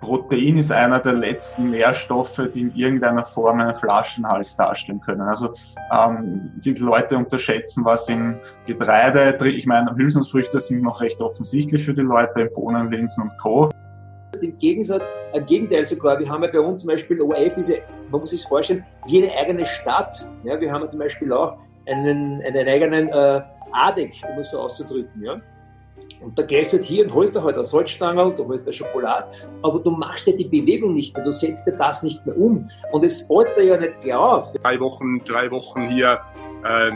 [0.00, 5.22] Protein ist einer der letzten Nährstoffe, die in irgendeiner Form einen Flaschenhals darstellen können.
[5.22, 5.52] Also
[5.92, 11.94] ähm, die Leute unterschätzen, was in Getreide, ich meine, Hülsenfrüchte sind noch recht offensichtlich für
[11.94, 13.70] die Leute, in Bohnen, Linsen und Co.
[14.40, 17.76] Im Gegensatz, im Gegenteil sogar, wir haben ja bei uns zum Beispiel OF, ist ja,
[18.10, 20.24] man muss sich vorstellen, wie eine eigene Stadt.
[20.44, 21.56] Ja, wir haben ja zum Beispiel auch
[21.86, 23.42] einen, einen eigenen äh,
[23.72, 25.22] ADEC, um es so auszudrücken.
[25.22, 25.36] Ja.
[26.20, 28.72] Und da gehst du halt hier und holst dir halt eine Salzstange, du holst dir
[28.72, 29.28] Schokolade,
[29.62, 32.68] aber du machst ja die Bewegung nicht mehr, du setzt dir das nicht mehr um.
[32.92, 34.52] Und es fällt dir ja nicht klar auf.
[34.52, 36.20] Drei Wochen, drei Wochen hier
[36.64, 36.90] äh,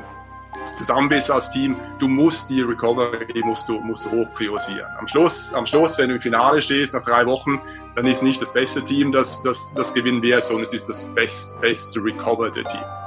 [0.77, 4.91] zusammen bist als Team, du musst die Recovery musst du, musst du hoch priorisieren.
[4.99, 7.61] Am Schluss, am Schluss, wenn du im Finale stehst nach drei Wochen,
[7.95, 11.07] dann ist nicht das beste Team, das, das, das gewinnen wird, sondern es ist das
[11.15, 13.02] best, beste recoverte Team.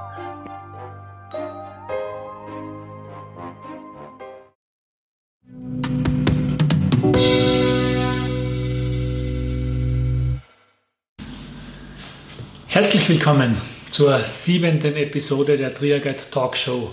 [12.95, 13.57] Herzlich willkommen
[13.91, 16.91] zur siebenten Episode der Triaguide Talk Show.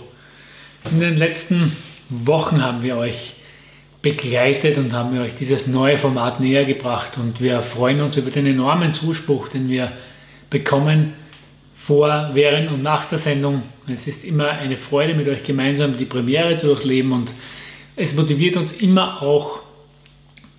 [0.91, 1.77] In den letzten
[2.09, 3.35] Wochen haben wir euch
[4.01, 8.45] begleitet und haben euch dieses neue Format näher gebracht und wir freuen uns über den
[8.47, 9.93] enormen Zuspruch, den wir
[10.49, 11.13] bekommen
[11.73, 13.63] vor, während und nach der Sendung.
[13.87, 17.31] Es ist immer eine Freude, mit euch gemeinsam die Premiere zu durchleben und
[17.95, 19.61] es motiviert uns immer auch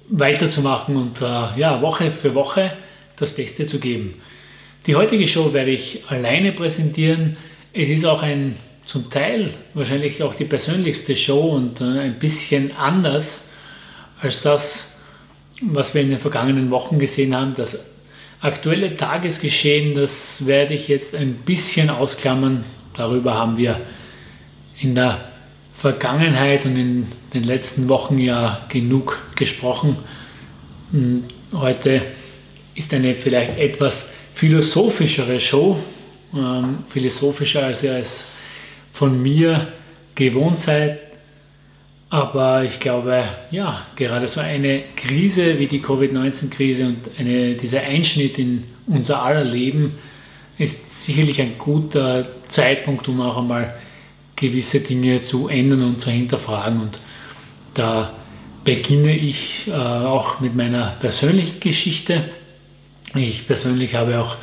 [0.09, 1.25] weiterzumachen und äh,
[1.59, 2.75] ja, Woche für Woche
[3.17, 4.15] das Beste zu geben.
[4.87, 7.39] Die heutige Show werde ich alleine präsentieren.
[7.73, 12.77] Es ist auch ein zum Teil wahrscheinlich auch die persönlichste Show und äh, ein bisschen
[12.77, 13.49] anders
[14.21, 15.01] als das,
[15.63, 17.55] was wir in den vergangenen Wochen gesehen haben.
[17.55, 17.79] Das
[18.43, 22.65] aktuelle Tagesgeschehen, das werde ich jetzt ein bisschen ausklammern.
[22.95, 23.81] Darüber haben wir
[24.79, 25.19] in der
[25.75, 29.97] Vergangenheit und in den letzten Wochen ja genug gesprochen.
[30.91, 31.25] Hm,
[31.55, 32.03] heute
[32.75, 35.79] ist eine vielleicht etwas philosophischere Show,
[36.35, 38.27] ähm, philosophischer als ihr es
[38.93, 39.69] von mir
[40.15, 40.99] gewohnt seid.
[42.11, 48.39] Aber ich glaube, ja, gerade so eine Krise wie die Covid-19-Krise und eine, dieser Einschnitt
[48.39, 49.93] in unser aller Leben
[50.59, 53.75] ist sicherlich ein guter Zeitpunkt, um auch einmal
[54.37, 56.81] gewisse Dinge zu ändern und zu hinterfragen.
[56.81, 57.01] Und
[57.75, 58.13] da
[58.63, 62.31] beginne ich äh, auch mit meiner persönlichen Geschichte.
[63.15, 64.37] Ich persönlich habe auch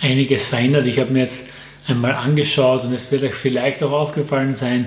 [0.00, 0.86] einiges verändert.
[0.86, 1.48] Ich habe mir jetzt
[1.86, 4.86] einmal angeschaut und es wird euch vielleicht auch aufgefallen sein,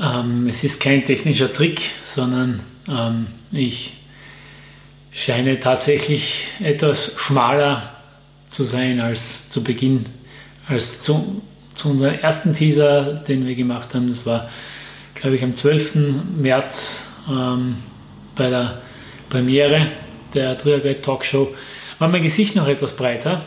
[0.00, 3.94] ähm, es ist kein technischer Trick, sondern ähm, ich
[5.12, 7.94] scheine tatsächlich etwas schmaler
[8.48, 10.06] zu sein als zu Beginn,
[10.66, 11.42] als zu,
[11.74, 14.08] zu unserem ersten Teaser, den wir gemacht haben.
[14.08, 14.48] Das war,
[15.14, 15.94] glaube ich, am 12.
[16.36, 17.76] März ähm,
[18.34, 18.80] bei der
[19.28, 19.88] Premiere
[20.34, 21.54] der Triaguide Talkshow
[22.00, 23.42] war mein Gesicht noch etwas breiter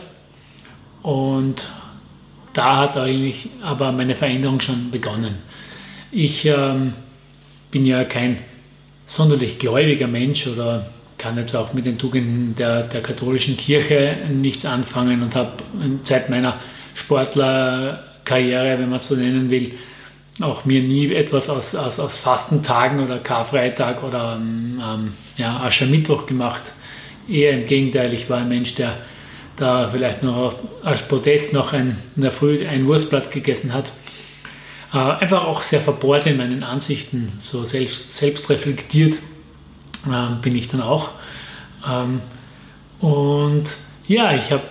[1.02, 1.68] und
[2.54, 5.34] da hat eigentlich aber meine Veränderung schon begonnen.
[6.12, 6.94] Ich ähm,
[7.72, 8.38] bin ja kein
[9.06, 10.86] sonderlich gläubiger Mensch oder
[11.18, 15.52] kann jetzt auch mit den Tugenden der, der katholischen Kirche nichts anfangen und habe
[16.04, 16.60] seit meiner
[16.94, 19.72] Sportlerkarriere, wenn man es so nennen will,
[20.40, 26.72] auch mir nie etwas aus, aus, aus Fastentagen oder Karfreitag oder ähm, ja, Aschermittwoch gemacht.
[27.28, 28.98] Eher im Gegenteil, ich war ein Mensch, der
[29.56, 33.92] da vielleicht noch als Protest noch ein, in der Früh ein Wurstblatt gegessen hat.
[34.92, 39.18] Äh, einfach auch sehr verbohrt in meinen Ansichten, so selbst, selbst reflektiert
[40.06, 41.10] äh, bin ich dann auch.
[41.88, 42.20] Ähm,
[43.00, 43.64] und
[44.06, 44.64] ja, ich habe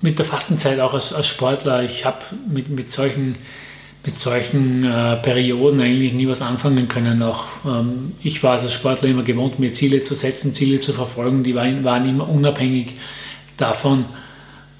[0.00, 2.18] mit der Fastenzeit auch als, als Sportler, ich habe
[2.48, 3.36] mit, mit solchen
[4.06, 7.22] mit solchen äh, Perioden eigentlich nie was anfangen können.
[7.24, 11.42] Auch ähm, ich war als Sportler immer gewohnt, mir Ziele zu setzen, Ziele zu verfolgen.
[11.42, 12.94] Die waren, waren immer unabhängig
[13.56, 14.04] davon,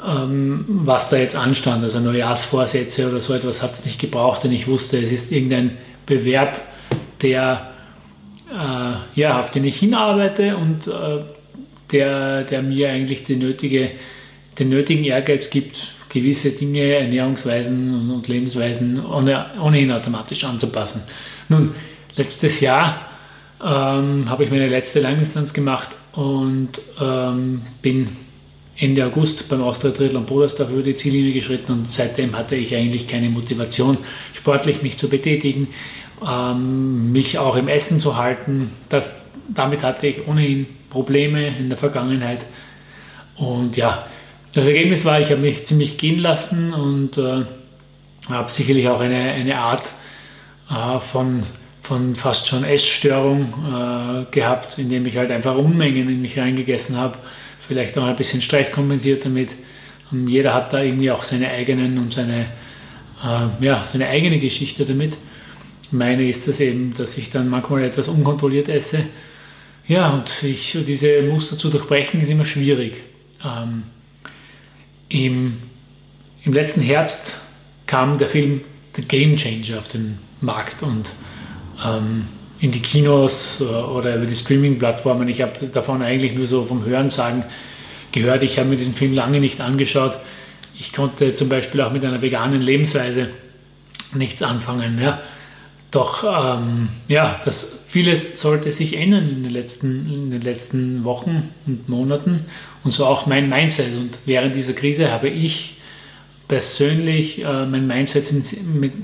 [0.06, 1.82] ähm, was da jetzt anstand.
[1.82, 5.76] Also Neujahrsvorsätze oder so etwas hat es nicht gebraucht, denn ich wusste, es ist irgendein
[6.06, 6.60] Bewerb,
[7.20, 7.72] der,
[8.52, 11.24] äh, ja, auf den ich hinarbeite und äh,
[11.90, 13.90] der, der mir eigentlich die nötige,
[14.56, 21.02] den nötigen Ehrgeiz gibt, gewisse Dinge, Ernährungsweisen und Lebensweisen ohnehin automatisch anzupassen.
[21.48, 21.74] Nun,
[22.16, 23.00] letztes Jahr
[23.62, 28.08] ähm, habe ich meine letzte Langdistanz gemacht und ähm, bin
[28.78, 33.06] Ende August beim Austria Triathlon Podersdorf über die Ziellinie geschritten und seitdem hatte ich eigentlich
[33.06, 33.98] keine Motivation,
[34.32, 35.68] sportlich mich zu betätigen,
[36.26, 38.70] ähm, mich auch im Essen zu halten.
[38.88, 39.16] Das,
[39.48, 42.46] damit hatte ich ohnehin Probleme in der Vergangenheit.
[43.36, 44.06] Und ja,
[44.54, 47.44] das Ergebnis war, ich habe mich ziemlich gehen lassen und äh,
[48.28, 49.92] habe sicherlich auch eine, eine Art
[50.70, 51.42] äh, von,
[51.82, 57.18] von fast schon Essstörung äh, gehabt, indem ich halt einfach Unmengen in mich reingegessen habe,
[57.58, 59.54] vielleicht auch ein bisschen Stress kompensiert damit.
[60.10, 62.46] Und jeder hat da irgendwie auch seine eigenen und seine,
[63.22, 65.18] äh, ja, seine eigene Geschichte damit.
[65.90, 69.04] Meine ist das eben, dass ich dann manchmal etwas unkontrolliert esse.
[69.86, 73.02] Ja, und ich, diese Muster zu durchbrechen ist immer schwierig.
[73.44, 73.84] Ähm,
[75.08, 75.58] im,
[76.44, 77.36] Im letzten Herbst
[77.86, 78.62] kam der Film
[78.96, 81.10] The Game Changer auf den Markt und
[81.84, 82.26] ähm,
[82.60, 85.28] in die Kinos äh, oder über die Streaming-Plattformen.
[85.28, 87.44] Ich habe davon eigentlich nur so vom Hörensagen
[88.12, 88.42] gehört.
[88.42, 90.16] Ich habe mir diesen Film lange nicht angeschaut.
[90.78, 93.30] Ich konnte zum Beispiel auch mit einer veganen Lebensweise
[94.14, 94.98] nichts anfangen.
[95.00, 95.20] Ja.
[95.90, 101.50] Doch ähm, ja, das, vieles sollte sich ändern in den, letzten, in den letzten Wochen
[101.66, 102.44] und Monaten
[102.84, 103.96] und so auch mein Mindset.
[103.96, 105.76] Und während dieser Krise habe ich
[106.48, 108.32] persönlich äh, mein, Mindset,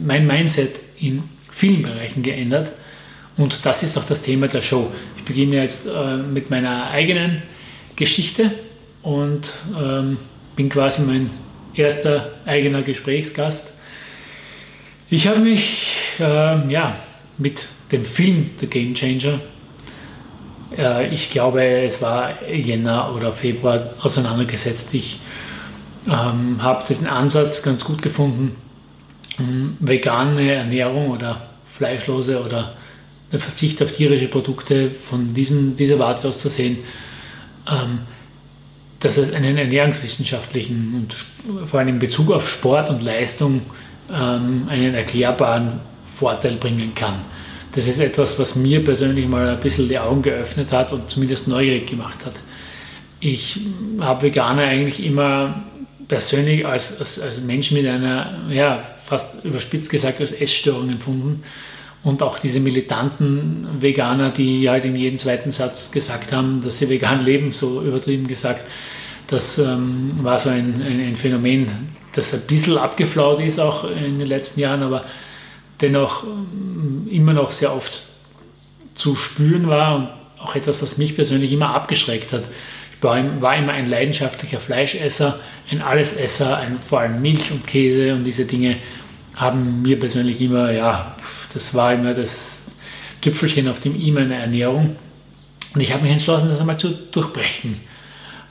[0.05, 2.73] mein Mindset in vielen Bereichen geändert.
[3.37, 4.91] Und das ist auch das Thema der Show.
[5.17, 7.43] Ich beginne jetzt äh, mit meiner eigenen
[7.97, 8.51] Geschichte
[9.03, 10.19] und ähm,
[10.57, 11.31] bin quasi mein
[11.75, 13.73] erster eigener Gesprächsgast.
[15.11, 16.97] Ich habe mich äh, ja,
[17.39, 19.41] mit dem Film The Game Changer,
[20.77, 24.95] äh, ich glaube es war Jänner oder Februar, auseinandergesetzt.
[24.95, 25.21] Ich
[26.07, 28.57] ähm, habe diesen Ansatz ganz gut gefunden,
[29.81, 32.75] vegane Ernährung oder fleischlose oder
[33.31, 36.79] der Verzicht auf tierische Produkte von diesen, dieser Warte aus zu sehen,
[37.67, 38.01] ähm,
[39.01, 43.63] dass es einen ernährungswissenschaftlichen und vor allem in Bezug auf Sport und Leistung
[44.13, 45.81] ähm, einen erklärbaren
[46.23, 47.17] Vorteil bringen kann.
[47.73, 51.49] Das ist etwas, was mir persönlich mal ein bisschen die Augen geöffnet hat und zumindest
[51.49, 52.35] neugierig gemacht hat.
[53.19, 53.59] Ich
[53.99, 55.65] habe Veganer eigentlich immer
[56.07, 61.43] persönlich als, als, als Mensch mit einer, ja, fast überspitzt gesagt, als Essstörung empfunden.
[62.05, 66.89] Und auch diese militanten Veganer, die halt in jedem zweiten Satz gesagt haben, dass sie
[66.89, 68.65] vegan leben, so übertrieben gesagt,
[69.27, 71.67] das ähm, war so ein, ein, ein, Phänomen,
[72.13, 75.05] das ein bisschen abgeflaut ist auch in den letzten Jahren, aber
[75.83, 78.05] dennoch ähm, immer noch sehr oft
[78.95, 80.09] zu spüren war und
[80.39, 82.45] auch etwas, das mich persönlich immer abgeschreckt hat.
[82.97, 85.41] Ich war, war immer ein leidenschaftlicher Fleischesser,
[85.71, 88.79] ein Allesesser, ein, vor allem Milch und Käse und diese Dinge
[89.37, 91.17] haben mir persönlich immer, ja,
[91.53, 92.71] das war immer das
[93.21, 94.97] Tüpfelchen auf dem i meiner Ernährung.
[95.75, 97.81] Und ich habe mich entschlossen, das einmal zu durchbrechen.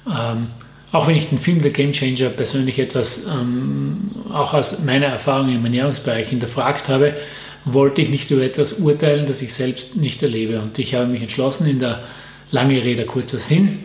[0.07, 0.47] Ähm,
[0.91, 5.53] auch wenn ich den Film The Game Changer persönlich etwas, ähm, auch aus meiner Erfahrung
[5.53, 7.15] im Ernährungsbereich hinterfragt habe,
[7.63, 10.59] wollte ich nicht über etwas urteilen, das ich selbst nicht erlebe.
[10.59, 12.03] Und ich habe mich entschlossen, in der
[12.49, 13.79] lange Rede, kurzer Sinn,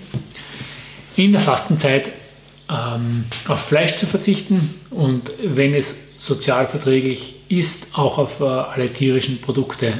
[1.16, 2.10] in der Fastenzeit
[2.68, 8.92] ähm, auf Fleisch zu verzichten und wenn es sozial verträglich ist, auch auf äh, alle
[8.92, 9.94] tierischen Produkte.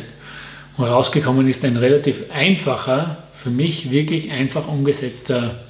[0.77, 5.61] Und rausgekommen ist ein relativ einfacher, für mich wirklich einfach umgesetzter,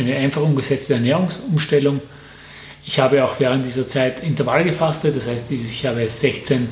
[0.00, 2.00] eine einfach umgesetzte Ernährungsumstellung.
[2.84, 6.66] Ich habe auch während dieser Zeit Intervall gefastet, das heißt, ich habe 16 äh,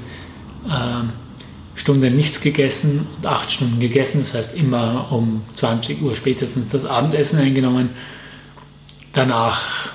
[1.74, 6.84] Stunden nichts gegessen und 8 Stunden gegessen, das heißt immer um 20 Uhr spätestens das
[6.84, 7.90] Abendessen eingenommen
[9.12, 9.90] danach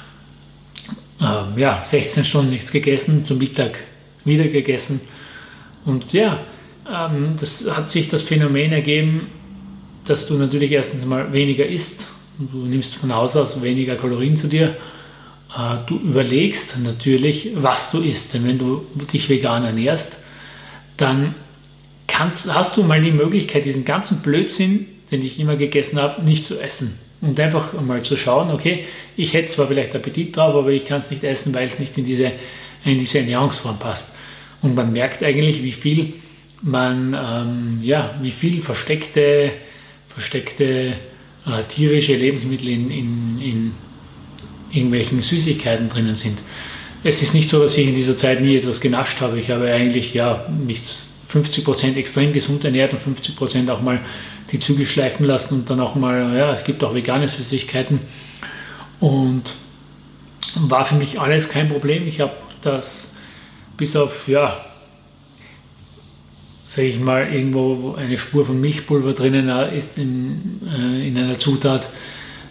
[1.22, 3.80] ähm, ja, 16 Stunden nichts gegessen, zum Mittag
[4.26, 5.00] wieder gegessen.
[5.86, 6.40] Und ja,
[6.92, 9.28] ähm, das hat sich das Phänomen ergeben,
[10.06, 12.08] dass du natürlich erstens mal weniger isst.
[12.52, 14.76] Du nimmst von Haus aus weniger Kalorien zu dir.
[15.56, 18.34] Äh, du überlegst natürlich, was du isst.
[18.34, 20.18] Denn wenn du dich vegan ernährst,
[20.98, 21.36] dann
[22.08, 26.46] kannst, hast du mal die Möglichkeit, diesen ganzen Blödsinn, den ich immer gegessen habe, nicht
[26.46, 26.98] zu essen.
[27.22, 31.00] Und einfach mal zu schauen, okay, ich hätte zwar vielleicht Appetit drauf, aber ich kann
[31.00, 32.32] es nicht essen, weil es nicht in diese,
[32.84, 34.14] in diese Ernährungsform passt.
[34.62, 36.14] Und man merkt eigentlich, wie viel
[36.62, 39.52] man, ähm, ja, wie viel versteckte,
[40.08, 40.96] versteckte
[41.46, 43.74] äh, tierische Lebensmittel in, in, in
[44.72, 46.42] irgendwelchen Süßigkeiten drinnen sind.
[47.04, 49.40] Es ist nicht so, dass ich in dieser Zeit nie etwas genascht habe.
[49.40, 50.82] Ich habe eigentlich ja, mich
[51.30, 54.00] 50% extrem gesund ernährt und 50% auch mal
[54.52, 58.00] die Zügel schleifen lassen und dann auch mal, ja, es gibt auch vegane Süßigkeiten.
[59.00, 59.44] Und
[60.56, 62.08] war für mich alles kein Problem.
[62.08, 63.16] Ich habe das
[63.76, 64.64] bis auf, ja,
[66.74, 71.88] sage ich mal, irgendwo eine Spur von Milchpulver drinnen ist in, äh, in einer Zutat.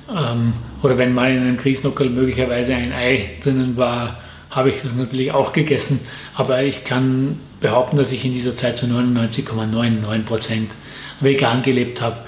[0.09, 4.95] Ähm, oder wenn mal in einem Grießnockerl möglicherweise ein Ei drinnen war, habe ich das
[4.95, 5.99] natürlich auch gegessen.
[6.37, 10.71] Aber ich kann behaupten, dass ich in dieser Zeit zu 99,99 Prozent
[11.19, 12.19] vegan gelebt habe.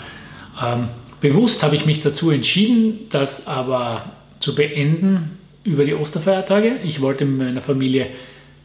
[0.61, 0.89] Ähm,
[1.21, 4.11] bewusst habe ich mich dazu entschieden, das aber
[4.41, 6.79] zu beenden über die Osterfeiertage.
[6.83, 8.09] Ich wollte mit meiner Familie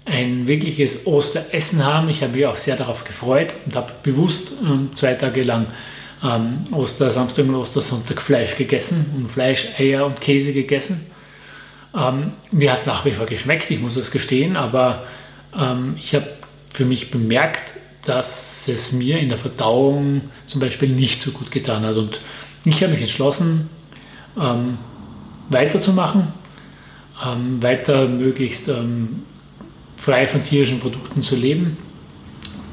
[0.05, 2.09] ein wirkliches Osteressen haben.
[2.09, 5.67] Ich habe mich auch sehr darauf gefreut und habe bewusst ähm, zwei Tage lang
[6.23, 11.05] ähm, Ostersamstag und Ostersonntag Fleisch gegessen und Fleisch, Eier und Käse gegessen.
[11.95, 15.03] Ähm, mir hat es nach wie vor geschmeckt, ich muss es gestehen, aber
[15.57, 16.27] ähm, ich habe
[16.71, 17.75] für mich bemerkt,
[18.05, 21.97] dass es mir in der Verdauung zum Beispiel nicht so gut getan hat.
[21.97, 22.21] Und
[22.65, 23.69] ich habe mich entschlossen,
[24.39, 24.77] ähm,
[25.49, 26.27] weiterzumachen,
[27.59, 28.69] weiter möglichst
[29.99, 31.77] frei von tierischen Produkten zu leben.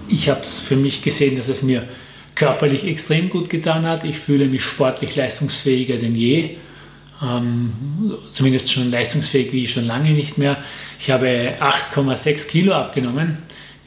[0.09, 1.89] Ich habe es für mich gesehen, dass es mir
[2.37, 4.05] körperlich extrem gut getan hat.
[4.05, 6.57] Ich fühle mich sportlich leistungsfähiger denn je.
[7.21, 7.73] Ähm,
[8.33, 10.59] zumindest schon leistungsfähig wie schon lange nicht mehr.
[11.01, 13.39] Ich habe 8,6 Kilo abgenommen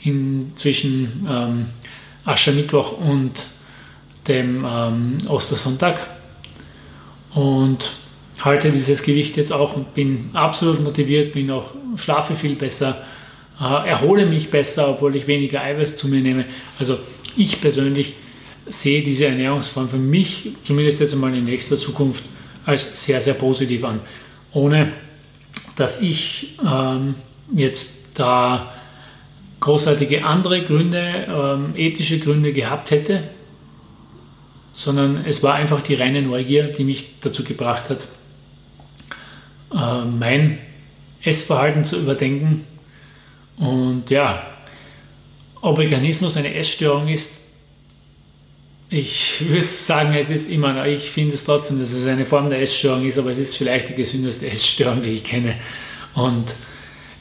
[0.04, 1.66] in, zwischen ähm,
[2.26, 3.46] Aschermittwoch und
[4.28, 6.08] dem ähm, Ostersonntag
[7.34, 7.94] und
[8.42, 13.06] halte dieses Gewicht jetzt auch und bin absolut motiviert, bin auch schlafe viel besser,
[13.60, 16.46] erhole mich besser, obwohl ich weniger Eiweiß zu mir nehme.
[16.78, 16.98] Also
[17.36, 18.14] ich persönlich
[18.68, 22.24] sehe diese Ernährungsform für mich, zumindest jetzt einmal in nächster Zukunft,
[22.66, 24.00] als sehr, sehr positiv an.
[24.54, 24.92] Ohne
[25.76, 27.16] dass ich ähm,
[27.56, 28.74] jetzt da
[29.60, 33.24] großartige andere Gründe, ähm, ethische Gründe gehabt hätte,
[34.74, 38.08] sondern es war einfach die reine Neugier, die mich dazu gebracht hat,
[39.74, 40.58] äh, mein
[41.24, 42.66] Essverhalten zu überdenken.
[43.60, 44.42] Und ja,
[45.62, 47.40] ob Veganismus eine Essstörung ist,
[48.90, 52.50] ich würde sagen, es ist immer noch, ich finde es trotzdem, dass es eine Form
[52.50, 55.56] der Essstörung ist, aber es ist vielleicht die gesündeste Essstörung, die ich kenne.
[56.16, 56.56] Und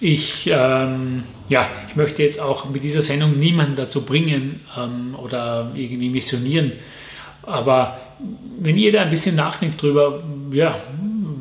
[0.00, 5.72] ich, ähm, ja, ich möchte jetzt auch mit dieser Sendung niemanden dazu bringen ähm, oder
[5.74, 6.72] irgendwie missionieren.
[7.42, 8.00] Aber
[8.60, 10.78] wenn jeder ein bisschen nachdenkt darüber, ja,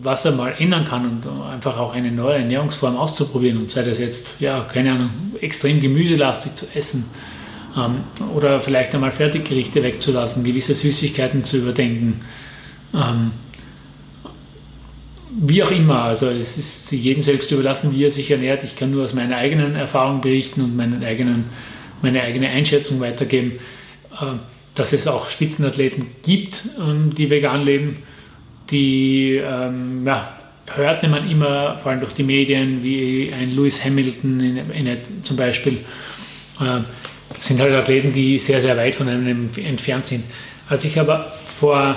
[0.02, 4.00] was er mal ändern kann und einfach auch eine neue Ernährungsform auszuprobieren und sei das
[4.00, 5.10] jetzt, ja, keine Ahnung,
[5.42, 7.06] extrem gemüselastig zu essen
[7.76, 8.04] ähm,
[8.36, 12.22] oder vielleicht einmal Fertiggerichte wegzulassen, gewisse Süßigkeiten zu überdenken.
[12.94, 13.32] Ähm,
[15.40, 18.64] wie auch immer, also es ist jedem selbst überlassen, wie er sich ernährt.
[18.64, 21.46] Ich kann nur aus meiner eigenen Erfahrung berichten und meinen eigenen,
[22.02, 23.60] meine eigene Einschätzung weitergeben,
[24.20, 24.38] äh,
[24.76, 27.98] dass es auch Spitzenathleten gibt, ähm, die vegan leben,
[28.70, 34.40] die ähm, ja, hörte man immer, vor allem durch die Medien, wie ein Lewis Hamilton
[34.40, 35.74] in, in, zum Beispiel.
[36.60, 36.82] Äh,
[37.30, 40.24] das sind halt Athleten, die sehr, sehr weit von einem entfernt sind.
[40.70, 41.96] Als ich aber vor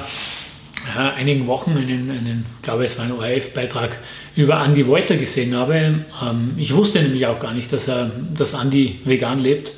[0.97, 3.99] äh, einigen Wochen einen, einen, glaube es war ein ORF-Beitrag
[4.37, 8.55] über Andy Wolter gesehen habe, ähm, ich wusste nämlich auch gar nicht, dass, er, dass
[8.55, 9.73] Andy vegan lebt.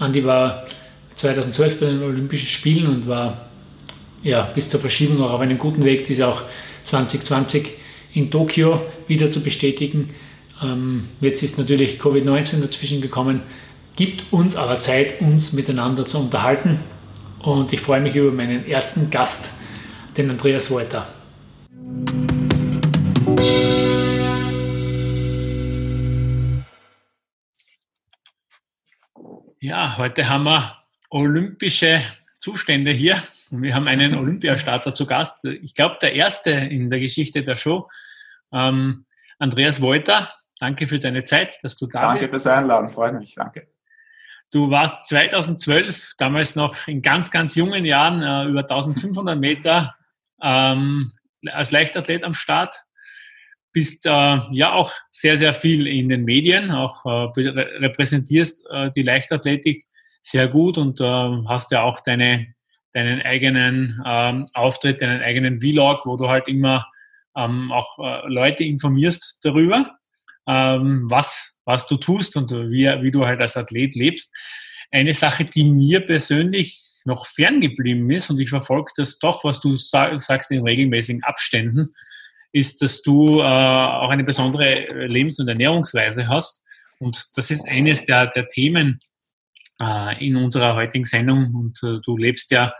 [0.00, 0.66] Andy war
[1.16, 3.48] 2012 bei den Olympischen Spielen und war
[4.22, 6.42] ja, bis zur Verschiebung auch auf einem guten Weg, diese auch
[6.84, 7.72] 2020
[8.14, 10.14] in Tokio wieder zu bestätigen.
[10.62, 13.42] Ähm, jetzt ist natürlich Covid-19 dazwischen gekommen
[13.96, 16.80] gibt uns aber Zeit, uns miteinander zu unterhalten.
[17.40, 19.50] Und ich freue mich über meinen ersten Gast,
[20.16, 21.06] den Andreas Wolter.
[29.60, 30.76] Ja, heute haben wir
[31.10, 32.02] olympische
[32.38, 33.22] Zustände hier.
[33.54, 35.44] Wir haben einen Olympiastarter zu Gast.
[35.44, 37.90] Ich glaube, der erste in der Geschichte der Show.
[38.50, 39.04] Ähm,
[39.38, 42.22] Andreas Wolter, danke für deine Zeit, dass du da danke bist.
[42.22, 43.68] Danke fürs Einladen, freut mich, danke.
[44.52, 49.94] Du warst 2012, damals noch in ganz, ganz jungen Jahren, äh, über 1500 Meter
[50.42, 51.12] ähm,
[51.50, 52.84] als Leichtathlet am Start.
[53.72, 54.10] Bist äh,
[54.50, 59.84] ja auch sehr, sehr viel in den Medien, auch äh, repräsentierst äh, die Leichtathletik
[60.22, 61.04] sehr gut und äh,
[61.48, 62.54] hast ja auch deine,
[62.94, 66.86] deinen eigenen ähm, Auftritt, deinen eigenen Vlog, wo du halt immer
[67.36, 69.98] ähm, auch äh, Leute informierst darüber,
[70.46, 74.32] ähm, was was du tust und wie, wie du halt als Athlet lebst.
[74.90, 79.74] Eine Sache, die mir persönlich noch ferngeblieben ist und ich verfolge das doch, was du
[79.74, 81.92] sagst in regelmäßigen Abständen,
[82.52, 86.62] ist, dass du äh, auch eine besondere Lebens- und Ernährungsweise hast.
[86.98, 89.00] Und das ist eines der, der Themen
[89.82, 91.54] äh, in unserer heutigen Sendung.
[91.54, 92.72] Und äh, du lebst ja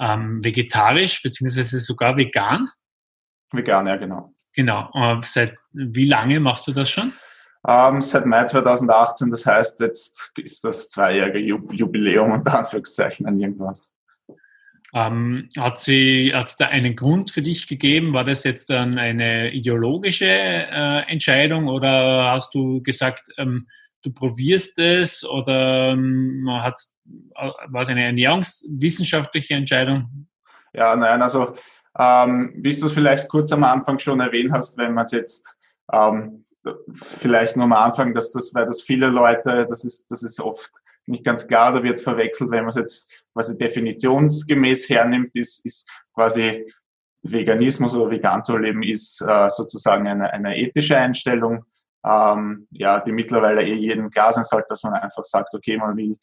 [0.00, 2.68] ähm, vegetarisch, beziehungsweise sogar vegan.
[3.52, 4.32] Vegan, ja, genau.
[4.54, 4.90] Genau.
[4.94, 7.12] Äh, seit wie lange machst du das schon?
[7.66, 9.30] ähm, seit Mai 2018.
[9.30, 13.76] Das heißt, jetzt ist das zweijährige Jubiläum unter Anführungszeichen an irgendwann.
[14.94, 18.14] Ähm, hat sie hat da einen Grund für dich gegeben?
[18.14, 23.66] War das jetzt dann eine ideologische äh, Entscheidung oder hast du gesagt, ähm,
[24.06, 26.78] du probierst es oder ähm, hat,
[27.34, 30.28] war es eine ernährungswissenschaftliche Entscheidung?
[30.72, 31.54] Ja, nein, also
[31.98, 35.56] ähm, wie du es vielleicht kurz am Anfang schon erwähnt hast, wenn man es jetzt
[35.92, 36.44] ähm,
[37.18, 40.70] vielleicht nur am Anfang, dass das, weil das viele Leute, das ist, das ist oft
[41.06, 45.88] nicht ganz klar, da wird verwechselt, wenn man es jetzt quasi definitionsgemäß hernimmt, ist, ist
[46.14, 46.72] quasi
[47.22, 51.64] Veganismus oder vegan zu leben, ist äh, sozusagen eine, eine ethische Einstellung,
[52.06, 55.96] ähm, ja, die mittlerweile eh jedem klar sein sollte, dass man einfach sagt, okay, man
[55.96, 56.16] will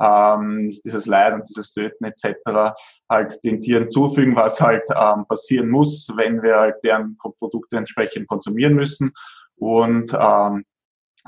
[0.00, 2.74] ähm, dieses Leid und dieses Töten etc.
[3.08, 8.28] halt den Tieren zufügen, was halt ähm, passieren muss, wenn wir halt deren Produkte entsprechend
[8.28, 9.12] konsumieren müssen.
[9.56, 10.64] Und ähm,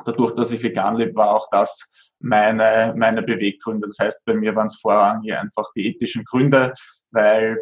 [0.04, 3.86] dadurch, dass ich vegan lebe, war auch das meine, meine Beweggründe.
[3.86, 6.72] Das heißt, bei mir waren es vorrangig einfach die ethischen Gründe,
[7.12, 7.56] weil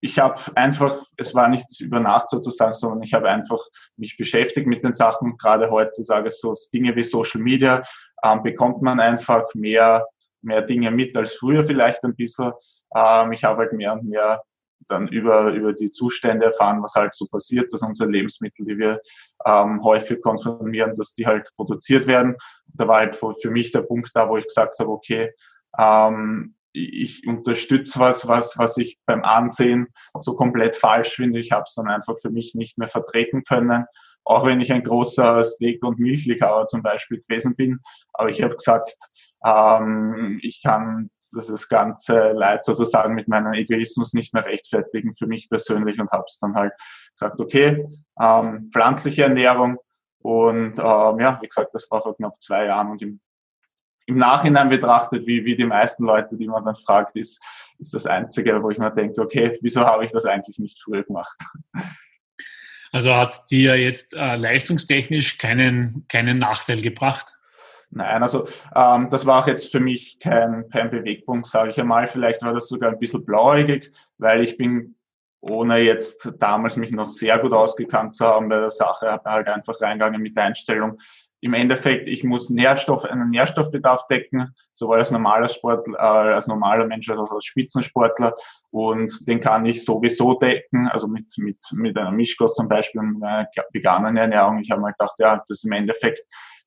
[0.00, 3.60] ich habe einfach, es war nicht über Nacht sozusagen, sondern ich habe einfach
[3.96, 5.36] mich beschäftigt mit den Sachen.
[5.36, 7.82] Gerade heutzutage so Dinge wie Social Media
[8.24, 10.04] ähm, bekommt man einfach mehr
[10.42, 12.52] mehr Dinge mit als früher vielleicht ein bisschen.
[12.94, 14.42] Ähm, ich habe halt mehr und mehr
[14.88, 19.00] dann über, über die Zustände erfahren, was halt so passiert, dass unsere Lebensmittel, die wir
[19.44, 22.36] ähm, häufig konsumieren, dass die halt produziert werden.
[22.74, 25.32] Da war halt für mich der Punkt da, wo ich gesagt habe, okay,
[25.78, 31.40] ähm, ich unterstütze was, was, was ich beim Ansehen so komplett falsch finde.
[31.40, 33.84] Ich habe es dann einfach für mich nicht mehr vertreten können,
[34.24, 37.80] auch wenn ich ein großer Steak- und Milchlikauer zum Beispiel gewesen bin.
[38.12, 38.96] Aber ich habe gesagt,
[39.44, 45.48] ähm, ich kann das ganze Leid sozusagen mit meinem Egoismus nicht mehr rechtfertigen für mich
[45.48, 46.72] persönlich und habe es dann halt
[47.12, 47.86] gesagt, okay,
[48.20, 49.78] ähm, pflanzliche Ernährung
[50.20, 53.20] und ähm, ja, wie gesagt, das war vor knapp zwei Jahren und im,
[54.08, 57.42] im Nachhinein betrachtet, wie, wie die meisten Leute, die man dann fragt, ist,
[57.78, 61.04] ist das Einzige, wo ich mir denke, okay, wieso habe ich das eigentlich nicht früher
[61.04, 61.36] gemacht?
[62.90, 67.36] Also hat dir jetzt äh, leistungstechnisch keinen, keinen Nachteil gebracht?
[67.90, 72.06] Nein, also ähm, das war auch jetzt für mich kein, kein Bewegpunkt, sage ich einmal.
[72.06, 74.94] Vielleicht war das sogar ein bisschen blauäugig, weil ich bin,
[75.40, 79.48] ohne jetzt damals mich noch sehr gut ausgekannt zu haben bei der Sache, habe halt
[79.48, 80.98] einfach reingegangen mit der Einstellung,
[81.40, 86.86] im Endeffekt, ich muss Nährstoff, einen Nährstoffbedarf decken, sowohl als normaler Sportler, äh, als normaler
[86.86, 88.34] Mensch als auch als Spitzensportler.
[88.70, 93.22] Und den kann ich sowieso decken, also mit, mit, mit einer Mischkost zum Beispiel, mit
[93.22, 94.58] einer veganen Ernährung.
[94.58, 96.22] Ich habe mir gedacht, ja, das im Endeffekt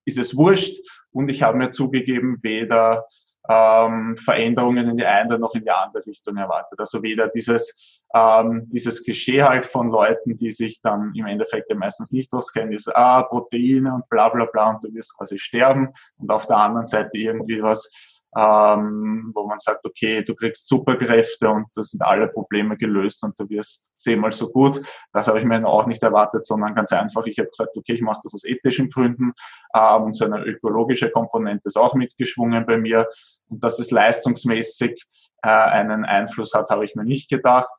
[0.05, 0.79] ist es wurscht.
[1.11, 3.05] Und ich habe mir zugegeben, weder
[3.49, 6.79] ähm, Veränderungen in die eine noch in die andere Richtung erwartet.
[6.79, 11.75] Also weder dieses, ähm, dieses Klischee halt von Leuten, die sich dann im Endeffekt ja
[11.75, 15.89] meistens nicht auskennen, ist, ah, Proteine und bla bla bla und du wirst quasi sterben
[16.17, 21.49] und auf der anderen Seite irgendwie was, ähm, wo man sagt, okay, du kriegst Superkräfte
[21.49, 24.81] und das sind alle Probleme gelöst und du wirst zehnmal so gut.
[25.11, 28.01] Das habe ich mir auch nicht erwartet, sondern ganz einfach, ich habe gesagt, okay, ich
[28.01, 29.33] mache das aus ethischen Gründen
[29.75, 33.07] ähm, und so eine ökologische Komponente ist auch mitgeschwungen bei mir
[33.49, 35.03] und dass es leistungsmäßig
[35.43, 37.71] äh, einen Einfluss hat, habe ich mir nicht gedacht.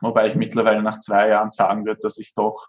[0.00, 2.68] Wobei ich mittlerweile nach zwei Jahren sagen würde, dass ich doch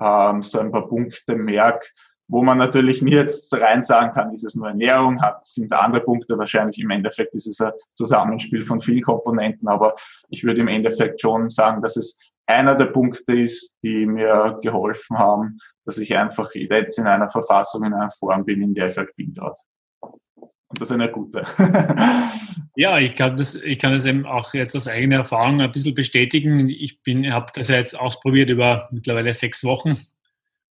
[0.00, 1.88] ähm, so ein paar Punkte merke,
[2.28, 6.02] wo man natürlich nie jetzt rein sagen kann, ist es nur Ernährung, hat, sind andere
[6.02, 9.94] Punkte, wahrscheinlich im Endeffekt ist es ein Zusammenspiel von vielen Komponenten, aber
[10.28, 15.18] ich würde im Endeffekt schon sagen, dass es einer der Punkte ist, die mir geholfen
[15.18, 18.96] haben, dass ich einfach jetzt in einer Verfassung, in einer Form bin, in der ich
[18.96, 19.58] halt bin dort.
[20.00, 21.46] Und das ist eine gute.
[22.76, 26.68] ja, ich glaube, ich kann das eben auch jetzt aus eigener Erfahrung ein bisschen bestätigen.
[26.68, 29.96] Ich bin, habe das ja jetzt ausprobiert über mittlerweile sechs Wochen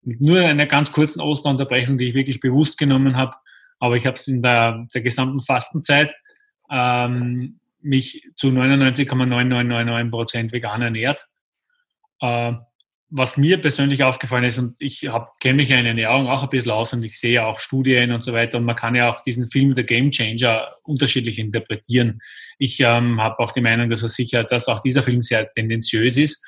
[0.05, 3.37] mit nur einer ganz kurzen Osterunterbrechung, die ich wirklich bewusst genommen habe.
[3.79, 6.15] Aber ich habe es in der, der gesamten Fastenzeit
[6.71, 11.27] ähm, mich zu 99,9999 Prozent vegan ernährt.
[12.21, 12.53] Äh,
[13.17, 16.73] was mir persönlich aufgefallen ist, und ich kenne mich ja in Ernährung auch ein bisschen
[16.73, 19.23] aus und ich sehe ja auch Studien und so weiter, und man kann ja auch
[19.23, 22.21] diesen Film The Game Changer unterschiedlich interpretieren.
[22.59, 26.17] Ich ähm, habe auch die Meinung, dass er sicher, dass auch dieser Film sehr tendenziös
[26.17, 26.45] ist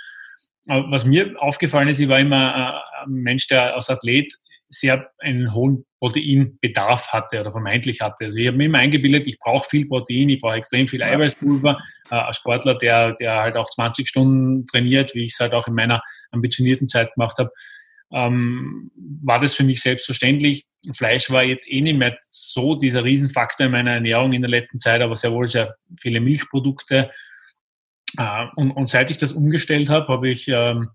[0.67, 4.37] was mir aufgefallen ist, ich war immer äh, ein Mensch, der als Athlet
[4.69, 8.25] sehr einen hohen Proteinbedarf hatte oder vermeintlich hatte.
[8.25, 11.79] Also ich habe mir immer eingebildet, ich brauche viel Protein, ich brauche extrem viel Eiweißpulver.
[12.11, 15.69] Äh, ein Sportler, der, der halt auch 20 Stunden trainiert, wie ich es halt auch
[15.69, 16.03] in meiner
[16.33, 17.51] ambitionierten Zeit gemacht habe,
[18.13, 18.91] ähm,
[19.23, 20.67] war das für mich selbstverständlich.
[20.95, 24.79] Fleisch war jetzt eh nicht mehr so dieser Riesenfaktor in meiner Ernährung in der letzten
[24.79, 27.11] Zeit, aber sehr wohl sehr viele Milchprodukte,
[28.19, 30.91] äh, und, und, seit ich das umgestellt habe, habe ich ähm,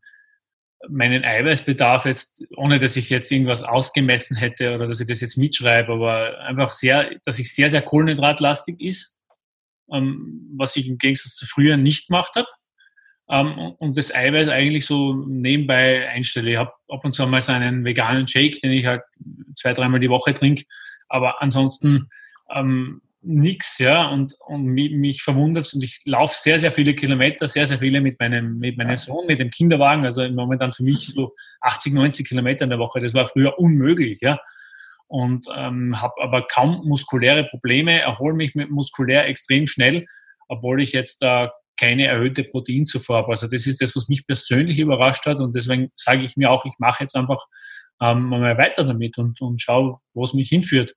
[0.89, 5.37] meinen Eiweißbedarf jetzt, ohne dass ich jetzt irgendwas ausgemessen hätte oder dass ich das jetzt
[5.37, 9.17] mitschreibe, aber einfach sehr, dass ich sehr, sehr kohlenhydratlastig ist,
[9.91, 12.47] ähm, was ich im Gegensatz zu früher nicht gemacht habe.
[13.29, 16.51] Ähm, und das Eiweiß eigentlich so nebenbei einstelle.
[16.51, 19.03] Ich habe ab und zu mal so einen veganen Shake, den ich halt
[19.55, 20.63] zwei, dreimal die Woche trinke.
[21.07, 22.09] Aber ansonsten
[22.53, 27.47] ähm, nichts, ja, und, und mich, mich verwundert und ich laufe sehr, sehr viele Kilometer,
[27.47, 31.07] sehr, sehr viele mit meinem, mit meinem Sohn, mit dem Kinderwagen, also momentan für mich
[31.07, 34.39] so 80, 90 Kilometer in der Woche, das war früher unmöglich, ja,
[35.07, 40.05] und ähm, habe aber kaum muskuläre Probleme, erhole mich mit muskulär extrem schnell,
[40.47, 41.49] obwohl ich jetzt da äh,
[41.81, 43.29] keine erhöhte Proteinzufuhr habe.
[43.29, 46.63] Also das ist das, was mich persönlich überrascht hat und deswegen sage ich mir auch,
[46.63, 47.45] ich mache jetzt einfach
[47.99, 50.93] ähm, mal weiter damit und, und schaue, wo es mich hinführt.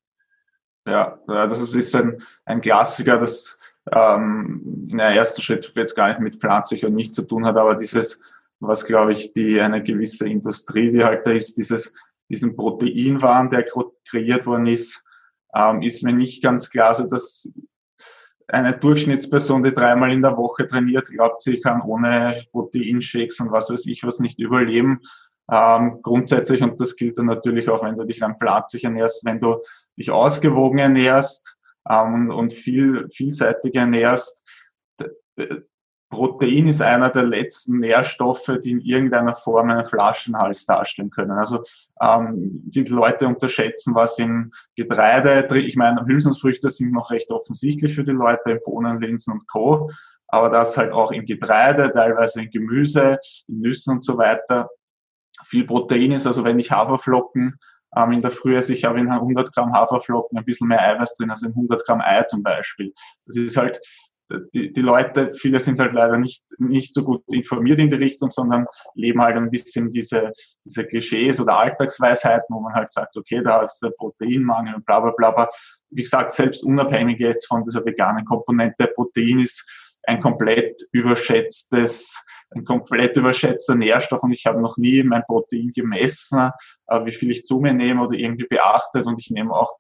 [0.87, 3.57] Ja, das ist ein, ein Klassiker, das
[3.93, 7.75] ähm, in der ersten Schritt jetzt gar nicht mit pflanzlicher nichts zu tun hat, aber
[7.75, 8.21] dieses,
[8.61, 11.93] was glaube ich, die eine gewisse Industrie, die halt da ist, dieses,
[12.29, 13.67] diesen Proteinwahn, der
[14.09, 15.05] kreiert worden ist,
[15.55, 16.89] ähm, ist mir nicht ganz klar.
[16.89, 17.49] Also dass
[18.49, 23.71] eine Durchschnittsperson, die dreimal in der Woche trainiert, glaubt, sie kann ohne Proteinshakes und was
[23.71, 25.01] weiß ich was nicht überleben.
[25.51, 29.41] Ähm, grundsätzlich, und das gilt dann natürlich auch, wenn du dich rein pflanzlich ernährst, wenn
[29.41, 29.59] du
[29.99, 31.57] dich ausgewogen ernährst
[31.89, 34.43] ähm, und viel, vielseitig ernährst.
[36.09, 41.33] Protein ist einer der letzten Nährstoffe, die in irgendeiner Form einen Flaschenhals darstellen können.
[41.33, 41.65] Also
[42.01, 48.05] ähm, die Leute unterschätzen, was in Getreide, ich meine, Hülsenfrüchte sind noch recht offensichtlich für
[48.05, 49.91] die Leute, in Bohnen, Linsen und Co.
[50.29, 54.69] Aber das halt auch in Getreide, teilweise in Gemüse, in Nüssen und so weiter
[55.45, 56.27] viel Protein ist.
[56.27, 57.59] Also wenn ich Haferflocken
[57.97, 61.15] ähm, in der Früh esse, ich habe in 100 Gramm Haferflocken ein bisschen mehr Eiweiß
[61.15, 62.93] drin als in 100 Gramm Ei zum Beispiel.
[63.27, 63.81] Das ist halt,
[64.55, 68.31] die, die Leute, viele sind halt leider nicht, nicht so gut informiert in die Richtung,
[68.31, 70.33] sondern leben halt ein bisschen diese,
[70.65, 75.01] diese Klischees oder Alltagsweisheiten, wo man halt sagt, okay, da ist der Proteinmangel und bla
[75.01, 75.49] bla bla.
[75.91, 79.63] Wie gesagt, selbst unabhängig jetzt von dieser veganen Komponente, Protein ist
[80.07, 86.51] ein komplett überschätztes ein komplett überschätzter Nährstoff und ich habe noch nie mein Protein gemessen,
[86.87, 89.77] äh, wie viel ich zu mir nehme oder irgendwie beachtet und ich nehme auch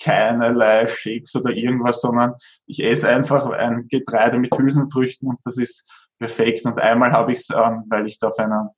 [0.00, 2.34] keinerlei Shakes oder irgendwas, sondern
[2.66, 5.84] ich esse einfach ein Getreide mit Hülsenfrüchten und das ist
[6.18, 6.64] perfekt.
[6.64, 8.74] Und einmal habe ich es, ähm, weil ich da auf einer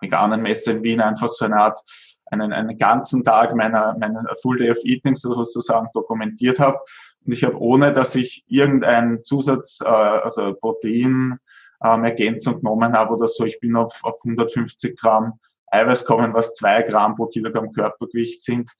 [0.00, 1.78] veganen Messe in Wien einfach so eine Art
[2.26, 6.78] einen, einen ganzen Tag meiner, meiner Full Day of Eating sozusagen dokumentiert habe.
[7.24, 11.38] Und ich habe, ohne dass ich irgendeinen Zusatz, äh, also Protein,
[11.84, 13.44] ähm, Ergänzung genommen habe oder so.
[13.44, 15.38] Ich bin auf, auf 150 Gramm
[15.72, 18.70] Eiweiß kommen, was zwei Gramm pro Kilogramm Körpergewicht sind,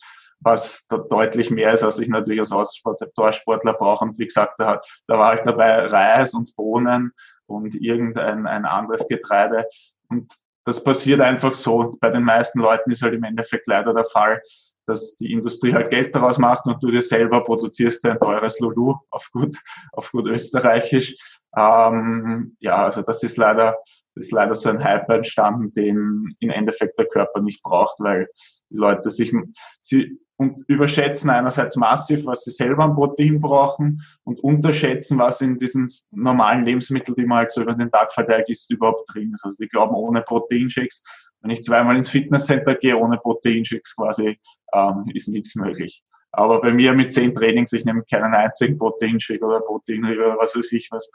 [0.40, 4.04] was da deutlich mehr ist, als ich natürlich als Aussportler brauche.
[4.04, 7.12] Und wie gesagt, da, da war halt dabei Reis und Bohnen
[7.46, 9.66] und irgendein ein anderes Getreide.
[10.08, 10.32] Und
[10.64, 11.76] das passiert einfach so.
[11.76, 14.42] Und bei den meisten Leuten ist halt im Endeffekt leider der Fall,
[14.86, 18.96] dass die Industrie halt Geld daraus macht und du dir selber produzierst ein teures Lulu
[19.10, 19.56] auf gut,
[19.92, 21.16] auf gut österreichisch.
[21.56, 23.76] Ähm, ja, also das ist leider,
[24.14, 28.28] das ist leider so ein Hype entstanden, den im Endeffekt der Körper nicht braucht, weil
[28.70, 29.32] die Leute sich,
[29.80, 35.56] sie und überschätzen einerseits massiv, was sie selber an Protein brauchen und unterschätzen, was in
[35.56, 39.44] diesen normalen Lebensmitteln, die man halt so über den Tag verteilt ist, überhaupt drin ist.
[39.44, 41.02] Also die glauben, ohne Proteinshakes,
[41.42, 44.38] wenn ich zweimal ins Fitnesscenter gehe, ohne Proteinshakes quasi,
[44.72, 46.02] ähm, ist nichts möglich.
[46.30, 50.56] Aber bei mir mit zehn Trainings, ich nehme keinen einzigen Proteinshake oder Protein oder was
[50.56, 51.10] weiß ich was.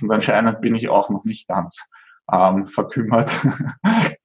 [0.00, 1.84] Und anscheinend bin ich auch noch nicht ganz
[2.32, 3.38] ähm, verkümmert.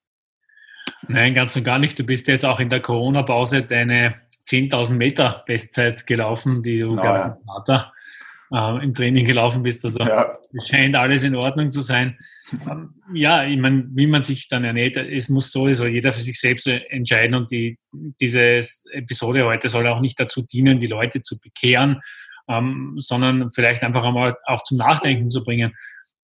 [1.08, 1.98] Nein, ganz und gar nicht.
[1.98, 4.16] Du bist jetzt auch in der Corona-Pause deine
[4.48, 7.92] 10.000 Meter Bestzeit gelaufen, die du, genau, ja.
[8.52, 9.84] Äh, im Training gelaufen bist.
[9.86, 10.38] Also ja.
[10.54, 12.18] es scheint alles in Ordnung zu sein.
[12.70, 16.40] Ähm, ja, ich meine, wie man sich dann ernährt, es muss sowieso jeder für sich
[16.40, 18.60] selbst entscheiden und die, diese
[18.92, 22.02] Episode heute soll auch nicht dazu dienen, die Leute zu bekehren,
[22.48, 25.74] ähm, sondern vielleicht einfach einmal auch zum Nachdenken zu bringen.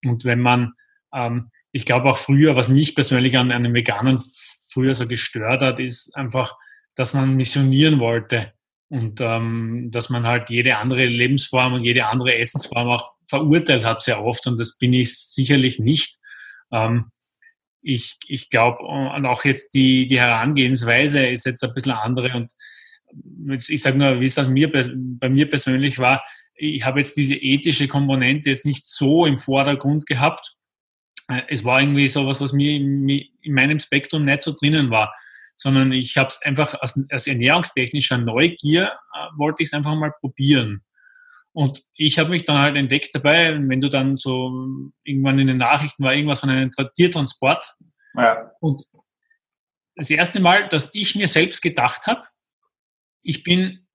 [0.05, 0.73] Und wenn man,
[1.13, 4.19] ähm, ich glaube auch früher, was mich persönlich an einem Veganen
[4.69, 6.55] früher so gestört hat, ist einfach,
[6.95, 8.53] dass man missionieren wollte
[8.91, 14.01] und ähm, dass man halt jede andere Lebensform und jede andere Essensform auch verurteilt hat
[14.01, 16.19] sehr oft und das bin ich sicherlich nicht.
[16.73, 17.09] Ähm,
[17.81, 22.51] ich ich glaube, und auch jetzt die, die Herangehensweise ist jetzt ein bisschen andere und
[23.69, 26.21] ich sage nur, wie es mir, bei mir persönlich war,
[26.53, 30.55] ich habe jetzt diese ethische Komponente jetzt nicht so im Vordergrund gehabt.
[31.29, 35.13] Äh, es war irgendwie sowas, was mir in meinem Spektrum nicht so drinnen war
[35.61, 40.11] sondern ich habe es einfach als, als ernährungstechnischer Neugier, äh, wollte ich es einfach mal
[40.19, 40.83] probieren.
[41.53, 44.51] Und ich habe mich dann halt entdeckt dabei, wenn du dann so
[45.03, 47.75] irgendwann in den Nachrichten war irgendwas von einem Tiertransport.
[48.15, 48.51] Ja.
[48.59, 48.83] Und
[49.95, 52.23] das erste Mal, dass ich mir selbst gedacht habe,
[53.21, 53.85] ich bin,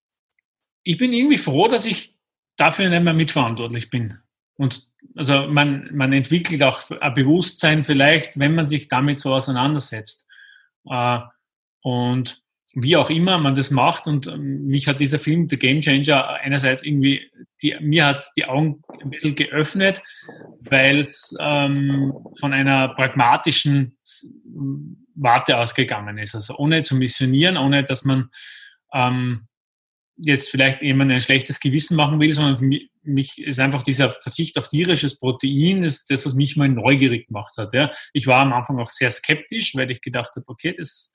[0.85, 2.17] ich bin irgendwie froh, dass ich
[2.57, 4.19] dafür nicht mehr mitverantwortlich bin.
[4.55, 10.27] Und also man, man entwickelt auch ein Bewusstsein vielleicht, wenn man sich damit so auseinandersetzt.
[10.89, 11.19] Äh,
[11.87, 12.43] und
[12.75, 14.09] wie auch immer man das macht.
[14.09, 17.31] Und ähm, mich hat dieser Film, The Game Changer, einerseits irgendwie,
[17.63, 20.03] die, mir hat die Augen ein bisschen geöffnet,
[20.59, 23.97] weil es ähm, von einer pragmatischen
[25.15, 26.35] Warte ausgegangen ist.
[26.35, 28.31] Also ohne zu missionieren, ohne dass man
[28.93, 29.47] ähm,
[30.17, 34.59] jetzt vielleicht jemand ein schlechtes Gewissen machen will, sondern für mich ist einfach dieser Verzicht
[34.59, 37.75] auf tierisches Protein ist das, was mich mal neugierig gemacht hat.
[37.75, 37.93] Ja.
[38.13, 41.13] Ich war am Anfang auch sehr skeptisch, weil ich gedacht habe, okay, das,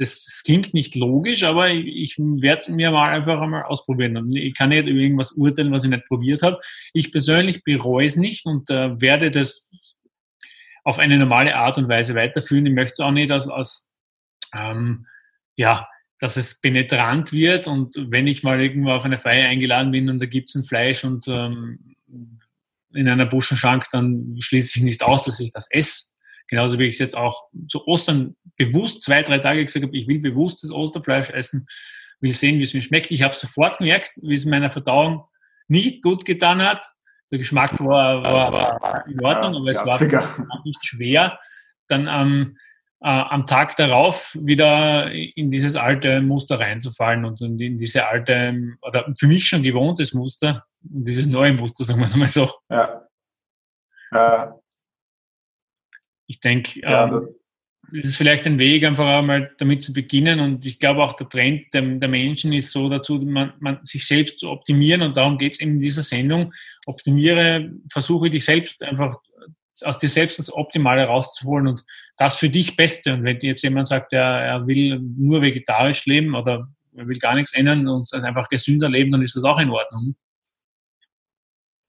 [0.00, 4.16] das, das klingt nicht logisch, aber ich, ich werde es mir mal einfach einmal ausprobieren.
[4.16, 6.56] Und ich kann nicht über irgendwas urteilen, was ich nicht probiert habe.
[6.94, 9.68] Ich persönlich bereue es nicht und äh, werde das
[10.84, 12.64] auf eine normale Art und Weise weiterführen.
[12.64, 13.90] Ich möchte es auch nicht als, als
[14.56, 15.06] ähm,
[15.56, 15.86] ja,
[16.18, 20.18] dass es penetrant wird und wenn ich mal irgendwo auf eine Feier eingeladen bin und
[20.18, 21.94] da gibt es ein Fleisch und ähm,
[22.92, 26.09] in einer Buschenschank, dann schließe ich nicht aus, dass ich das esse.
[26.50, 30.08] Genauso wie ich es jetzt auch zu Ostern bewusst zwei, drei Tage gesagt habe, ich
[30.08, 31.66] will bewusst das Osterfleisch essen,
[32.20, 33.10] will sehen, wie es mir schmeckt.
[33.10, 35.24] Ich habe sofort gemerkt, wie es meiner Verdauung
[35.68, 36.84] nicht gut getan hat.
[37.30, 41.38] Der Geschmack war, war, war in Ordnung, aber es war nicht schwer.
[41.86, 42.56] Dann ähm,
[43.02, 49.06] äh, am Tag darauf wieder in dieses alte Muster reinzufallen und in diese alte, oder
[49.16, 52.50] für mich schon gewohntes Muster, und dieses neue Muster, sagen wir es mal so.
[52.68, 53.06] Ja.
[54.12, 54.59] ja.
[56.30, 57.28] Ich denke, ja, ähm,
[57.92, 60.38] das ist vielleicht ein Weg, einfach einmal damit zu beginnen.
[60.38, 64.06] Und ich glaube auch der Trend der, der Menschen ist so dazu, man, man, sich
[64.06, 65.02] selbst zu optimieren.
[65.02, 66.52] Und darum geht es in dieser Sendung.
[66.86, 69.16] Optimiere, versuche dich selbst einfach
[69.82, 71.84] aus dir selbst das Optimale rauszuholen und
[72.16, 73.14] das für dich Beste.
[73.14, 77.34] Und wenn jetzt jemand sagt, er, er will nur vegetarisch leben oder er will gar
[77.34, 80.14] nichts ändern und einfach gesünder leben, dann ist das auch in Ordnung.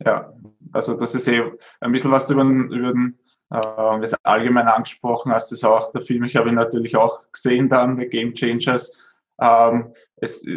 [0.03, 0.33] Ja,
[0.71, 1.43] also das ist eh
[1.79, 3.19] ein bisschen was du über den, über den
[3.51, 7.69] äh, das allgemein angesprochen hast, ist auch der Film, ich habe ihn natürlich auch gesehen
[7.69, 8.97] dann, The Game Changers.
[9.39, 10.53] Ähm, es, ich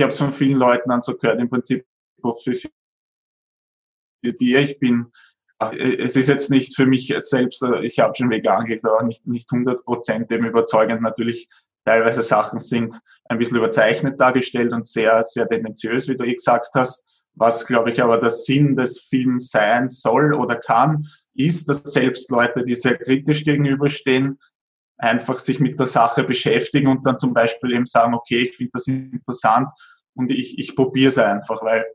[0.00, 1.86] habe es von vielen Leuten an so gehört, im Prinzip
[2.42, 5.10] für, für dir, ich bin
[5.60, 9.26] es ist jetzt nicht für mich selbst, äh, ich habe schon vegan gelebt, aber nicht,
[9.26, 11.02] nicht 100 Prozent dem überzeugend.
[11.02, 11.48] Natürlich
[11.84, 16.70] teilweise Sachen sind ein bisschen überzeichnet dargestellt und sehr, sehr tendenziös, wie du eh gesagt
[16.74, 17.24] hast.
[17.34, 22.30] Was, glaube ich, aber der Sinn des Films sein soll oder kann, ist, dass selbst
[22.30, 24.38] Leute, die sehr kritisch gegenüberstehen,
[24.98, 28.72] einfach sich mit der Sache beschäftigen und dann zum Beispiel eben sagen, okay, ich finde
[28.74, 29.68] das interessant
[30.14, 31.86] und ich, ich probiere es einfach, weil,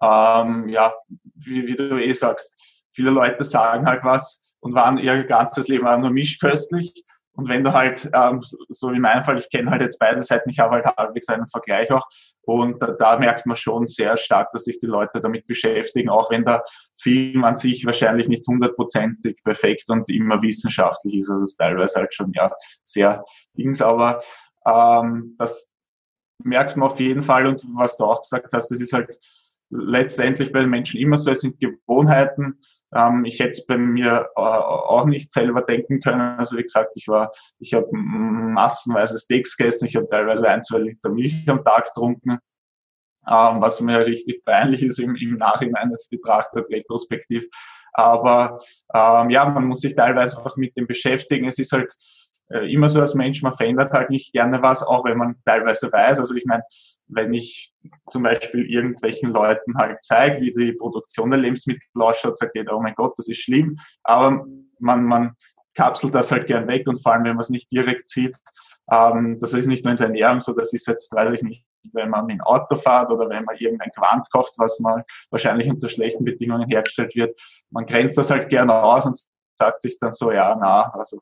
[0.00, 0.94] ähm, ja,
[1.34, 2.56] wie, wie du eh sagst,
[2.92, 7.04] viele Leute sagen halt was und waren ihr ganzes Leben auch nur mischköstlich.
[7.34, 10.50] Und wenn du halt, ähm, so wie mein Fall, ich kenne halt jetzt beide Seiten,
[10.50, 12.06] ich habe halt halbwegs einen Vergleich auch.
[12.42, 16.30] Und da, da, merkt man schon sehr stark, dass sich die Leute damit beschäftigen, auch
[16.30, 16.62] wenn der
[16.98, 21.30] Film an sich wahrscheinlich nicht hundertprozentig perfekt und immer wissenschaftlich ist.
[21.30, 22.50] Also teilweise halt schon ja
[22.84, 23.24] sehr
[23.56, 24.20] Dings, aber
[24.66, 25.70] ähm, das
[26.42, 27.46] merkt man auf jeden Fall.
[27.46, 29.16] Und was du auch gesagt hast, das ist halt
[29.70, 32.58] letztendlich bei den Menschen immer so, es sind Gewohnheiten
[32.94, 36.20] ähm, ich hätte es bei mir äh, auch nicht selber denken können.
[36.20, 40.78] Also wie gesagt, ich war, ich habe massenweise Steaks gegessen, ich habe teilweise ein, zwei
[40.78, 42.38] Liter Milch am Tag getrunken,
[43.28, 47.46] ähm, was mir richtig peinlich ist im, im Nachhinein jetzt betrachtet, retrospektiv.
[47.92, 48.58] Aber
[48.94, 51.46] ähm, ja, man muss sich teilweise auch mit dem beschäftigen.
[51.46, 51.92] Es ist halt
[52.50, 55.90] äh, immer so als Mensch, man verändert halt nicht gerne was, auch wenn man teilweise
[55.90, 56.18] weiß.
[56.18, 56.62] Also ich meine,
[57.08, 57.72] wenn ich
[58.08, 62.80] zum Beispiel irgendwelchen Leuten halt zeige, wie die Produktion der Lebensmittel ausschaut, sagt jeder, oh
[62.80, 63.78] mein Gott, das ist schlimm.
[64.02, 64.44] Aber
[64.78, 65.36] man, man
[65.74, 68.36] kapselt das halt gern weg und vor allem, wenn man es nicht direkt sieht,
[68.90, 71.64] ähm, das ist nicht nur in der Ernährung so, das ist jetzt, weiß ich nicht,
[71.92, 75.88] wenn man mit Auto fährt oder wenn man irgendein Quant kauft, was mal wahrscheinlich unter
[75.88, 77.32] schlechten Bedingungen hergestellt wird.
[77.70, 79.20] Man grenzt das halt gerne aus und
[79.56, 81.20] sagt sich dann so, ja, na, also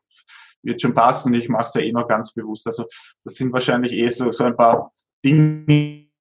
[0.63, 2.67] wird schon passen, ich mache es ja eh noch ganz bewusst.
[2.67, 2.85] Also
[3.23, 4.91] das sind wahrscheinlich eh so, so ein paar
[5.23, 6.11] Dinge, die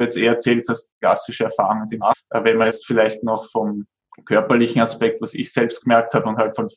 [0.00, 2.02] jetzt eher erzählt hast, klassische Erfahrungen sind.
[2.30, 3.86] Äh, wenn man jetzt vielleicht noch vom
[4.26, 6.68] körperlichen Aspekt, was ich selbst gemerkt habe und halt von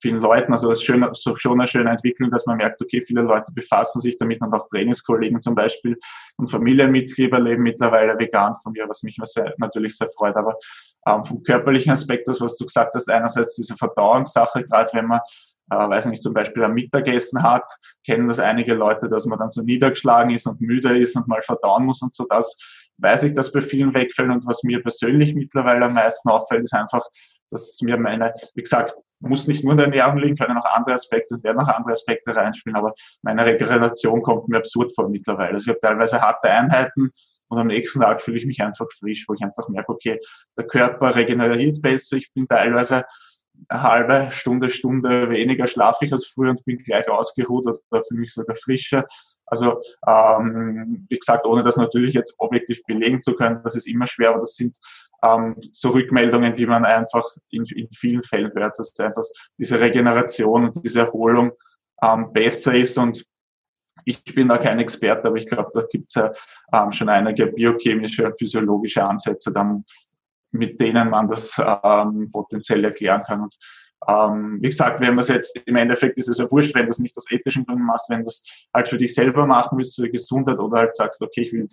[0.00, 3.00] vielen Leuten, also das ist schön, so schon eine schöne Entwicklung, dass man merkt, okay,
[3.02, 5.98] viele Leute befassen sich damit und auch Trainingskollegen zum Beispiel
[6.36, 10.36] und Familienmitglieder leben mittlerweile vegan von mir, was mich sehr, natürlich sehr freut.
[10.36, 10.56] Aber
[11.06, 15.20] ähm, vom körperlichen Aspekt, das, was du gesagt hast, einerseits diese Verdauungssache, gerade wenn man
[15.70, 17.64] äh, weiß nicht, zum Beispiel am Mittagessen hat,
[18.04, 21.42] kennen das einige Leute, dass man dann so niedergeschlagen ist und müde ist und mal
[21.42, 22.26] verdauen muss und so.
[22.28, 22.56] Das
[22.98, 24.30] weiß ich, dass bei vielen wegfällt.
[24.30, 27.04] Und was mir persönlich mittlerweile am meisten auffällt, ist einfach,
[27.50, 30.94] dass mir meine, wie gesagt, muss nicht nur in der Ernährung liegen, können auch andere
[30.94, 35.54] Aspekte und werden auch andere Aspekte reinspielen, aber meine Regeneration kommt mir absurd vor mittlerweile.
[35.54, 37.10] Also ich habe teilweise harte Einheiten
[37.48, 40.20] und am nächsten Tag fühle ich mich einfach frisch, wo ich einfach merke, okay,
[40.56, 43.04] der Körper regeneriert besser, ich bin teilweise
[43.68, 48.14] eine halbe Stunde, Stunde weniger schlafe ich als früher und bin gleich ausgeruht oder für
[48.14, 49.04] mich sogar frischer.
[49.50, 54.06] Also ähm, wie gesagt, ohne das natürlich jetzt objektiv belegen zu können, das ist immer
[54.06, 54.76] schwer, aber das sind
[55.22, 59.24] ähm, so Rückmeldungen, die man einfach in, in vielen Fällen hört, dass einfach
[59.58, 61.52] diese Regeneration und diese Erholung
[62.02, 63.24] ähm, besser ist und
[64.04, 66.32] ich bin da kein Experte, aber ich glaube, da gibt es ja
[66.72, 69.84] ähm, schon einige biochemische und physiologische Ansätze, dann,
[70.52, 73.42] mit denen man das ähm, potenziell erklären kann.
[73.42, 73.56] Und
[74.08, 76.90] ähm, wie gesagt, wenn man es jetzt im Endeffekt ist es ja wurscht, wenn du
[76.90, 79.96] es nicht aus ethischen Gründen machst, wenn du es halt für dich selber machen willst,
[79.96, 81.66] für die Gesundheit oder halt sagst, okay, ich will,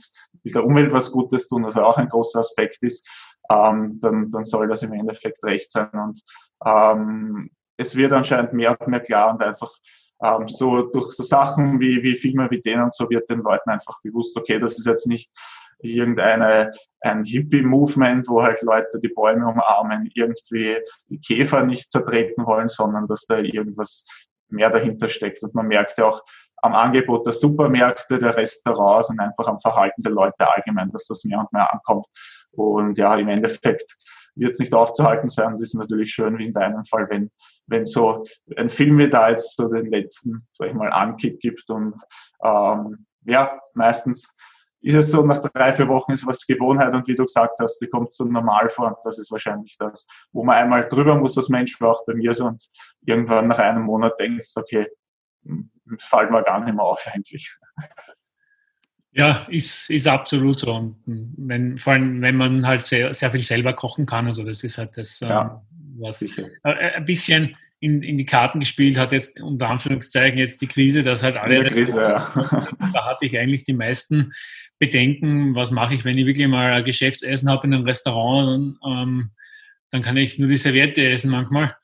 [0.44, 3.08] will der Umwelt was Gutes tun, was auch ein großer Aspekt ist,
[3.50, 5.90] ähm, dann, dann soll das im Endeffekt recht sein.
[5.94, 6.22] Und
[6.66, 9.72] ähm, es wird anscheinend mehr und mehr klar und einfach
[10.22, 13.70] ähm, so durch so Sachen wie, wie Filme wie denen und so wird den Leuten
[13.70, 15.32] einfach bewusst, okay, das ist jetzt nicht
[15.80, 20.78] irgendeine ein Hippie-Movement, wo halt Leute die Bäume umarmen, irgendwie
[21.10, 24.06] die Käfer nicht zertreten wollen, sondern dass da irgendwas
[24.50, 25.44] mehr dahinter steckt.
[25.44, 26.22] Und man merkt ja auch
[26.58, 31.24] am Angebot der Supermärkte, der Restaurants und einfach am Verhalten der Leute allgemein, dass das
[31.24, 32.06] mehr und mehr ankommt.
[32.52, 33.96] Und ja, im Endeffekt
[34.36, 35.48] wird es nicht aufzuhalten sein.
[35.48, 37.30] Und es ist natürlich schön, wie in deinem Fall, wenn,
[37.68, 38.24] wenn so
[38.56, 41.70] ein Film wie da jetzt so den letzten, sag ich mal, Ankick gibt.
[41.70, 41.96] Und
[42.44, 44.36] ähm, ja, meistens
[44.88, 47.80] ist es so, nach drei, vier Wochen ist was Gewohnheit und wie du gesagt hast,
[47.80, 51.38] die kommt so normal vor und das ist wahrscheinlich das, wo man einmal drüber muss
[51.38, 52.66] als Mensch, war auch bei mir so und
[53.06, 54.88] irgendwann nach einem Monat denkst, okay,
[55.44, 55.70] hm,
[56.00, 57.58] fällt mir gar nicht mehr auf eigentlich.
[59.12, 60.74] Ja, ist, ist absolut so.
[60.74, 64.64] Und wenn, vor allem, wenn man halt sehr, sehr viel selber kochen kann, also das
[64.64, 66.48] ist halt das, ja, ähm, was sicher.
[66.64, 71.04] Äh, ein bisschen in, in die Karten gespielt hat, jetzt unter Anführungszeichen jetzt die Krise,
[71.04, 71.64] dass halt alle.
[71.70, 72.32] Krise, ja.
[72.94, 74.34] Da hatte ich eigentlich die meisten
[74.80, 79.32] Bedenken, was mache ich, wenn ich wirklich mal ein Geschäftsessen habe in einem Restaurant, ähm,
[79.92, 81.76] dann kann ich nur die Serviette essen manchmal.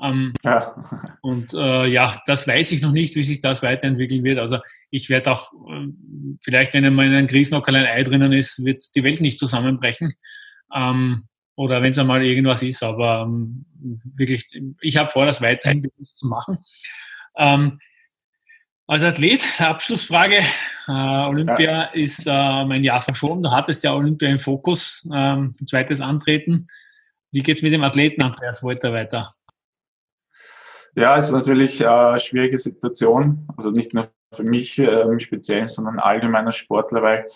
[0.00, 1.18] Ähm, ja.
[1.22, 4.38] Und äh, ja, das weiß ich noch nicht, wie sich das weiterentwickeln wird.
[4.38, 4.58] Also
[4.90, 5.88] ich werde auch, äh,
[6.40, 10.14] vielleicht wenn einmal in einem Grießnocker ein Ei drinnen ist, wird die Welt nicht zusammenbrechen.
[10.74, 11.24] Ähm,
[11.58, 13.64] oder wenn es einmal irgendwas ist, aber ähm,
[14.14, 14.46] wirklich,
[14.80, 16.58] ich habe vor, das weiterhin zu machen.
[17.36, 17.80] Ähm,
[18.86, 20.36] als Athlet, Abschlussfrage.
[20.86, 20.92] Äh,
[21.26, 21.82] Olympia ja.
[21.94, 23.42] ist äh, mein Jahr verschoben.
[23.42, 26.68] Du hattest ja Olympia im Fokus, ähm, zweites Antreten.
[27.32, 29.34] Wie geht es mit dem Athleten Andreas Wolter weiter?
[30.94, 33.48] Ja, es ist natürlich eine schwierige Situation.
[33.56, 37.26] Also nicht nur für mich äh, speziell, sondern allgemeiner Sportler, weil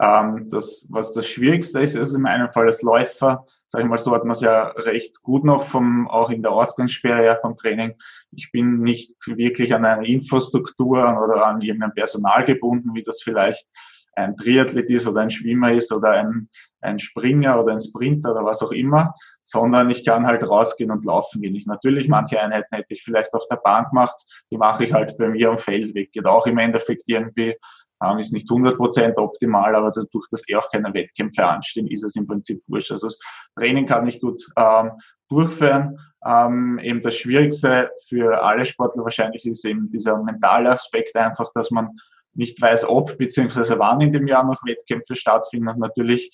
[0.00, 3.98] ähm, das, was das Schwierigste ist, ist in meinem Fall als Läufer, sage ich mal
[3.98, 7.56] so, hat man es ja recht gut noch vom, auch in der Ausgangssperre her vom
[7.56, 7.94] Training.
[8.30, 13.66] Ich bin nicht wirklich an eine Infrastruktur oder an irgendein Personal gebunden, wie das vielleicht
[14.14, 16.48] ein Triathlet ist oder ein Schwimmer ist oder ein,
[16.82, 21.04] ein Springer oder ein Sprinter oder was auch immer, sondern ich kann halt rausgehen und
[21.04, 21.56] laufen gehen.
[21.56, 24.14] Ich natürlich, manche Einheiten hätte ich vielleicht auf der Bahn gemacht,
[24.52, 26.12] die mache ich halt bei mir am Feld weg.
[26.12, 27.56] Geht auch im Endeffekt irgendwie
[28.04, 32.16] ähm, ist nicht 100% optimal, aber dadurch, dass eh auch keine Wettkämpfe anstehen, ist es
[32.16, 32.92] im Prinzip wurscht.
[32.92, 33.18] Also das
[33.56, 34.92] Training kann ich gut ähm,
[35.28, 35.98] durchführen.
[36.26, 41.70] Ähm, eben das Schwierigste für alle Sportler wahrscheinlich ist eben dieser mentale Aspekt einfach, dass
[41.70, 41.90] man
[42.34, 43.78] nicht weiß, ob bzw.
[43.78, 45.68] wann in dem Jahr noch Wettkämpfe stattfinden.
[45.68, 46.30] Und natürlich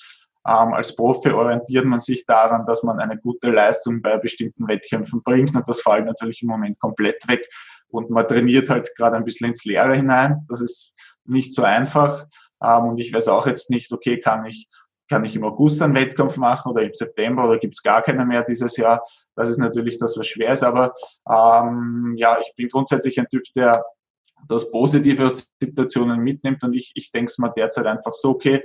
[0.47, 5.23] ähm, als Profi orientiert man sich daran, dass man eine gute Leistung bei bestimmten Wettkämpfen
[5.23, 7.47] bringt und das fällt natürlich im Moment komplett weg
[7.89, 10.47] und man trainiert halt gerade ein bisschen ins Leere hinein.
[10.49, 12.27] Das ist nicht so einfach.
[12.63, 14.69] Ähm, und ich weiß auch jetzt nicht, okay, kann ich,
[15.09, 18.29] kann ich im August einen Wettkampf machen oder im September oder gibt es gar keinen
[18.29, 19.03] mehr dieses Jahr?
[19.35, 20.63] Das ist natürlich das, was schwer ist.
[20.63, 20.95] Aber
[21.29, 23.85] ähm, ja, ich bin grundsätzlich ein Typ, der
[24.49, 28.63] das Positive aus Situationen mitnimmt und ich, ich denke es mir derzeit einfach so, okay,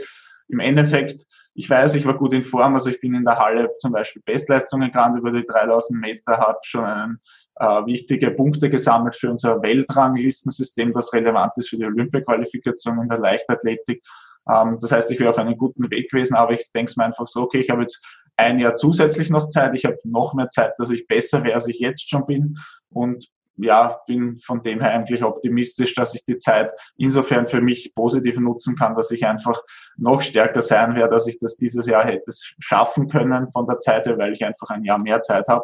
[0.48, 3.72] im Endeffekt, ich weiß, ich war gut in Form, also ich bin in der Halle
[3.80, 7.20] zum Beispiel Bestleistungen gerannt über die 3000 Meter, habe schon einen
[7.58, 13.20] äh, wichtige Punkte gesammelt für unser Weltranglistensystem, das relevant ist für die Olympia-Qualifikation in der
[13.20, 14.04] Leichtathletik.
[14.50, 17.28] Ähm, das heißt, ich wäre auf einem guten Weg gewesen, aber ich denke mir einfach
[17.28, 18.06] so, okay, ich habe jetzt
[18.38, 21.68] ein Jahr zusätzlich noch Zeit, ich habe noch mehr Zeit, dass ich besser wäre, als
[21.68, 22.58] ich jetzt schon bin
[22.90, 27.96] und ja, bin von dem her eigentlich optimistisch, dass ich die Zeit insofern für mich
[27.96, 29.62] positiv nutzen kann, dass ich einfach
[29.96, 34.08] noch stärker sein werde, dass ich das dieses Jahr hätte schaffen können von der Zeit
[34.08, 35.64] her, weil ich einfach ein Jahr mehr Zeit habe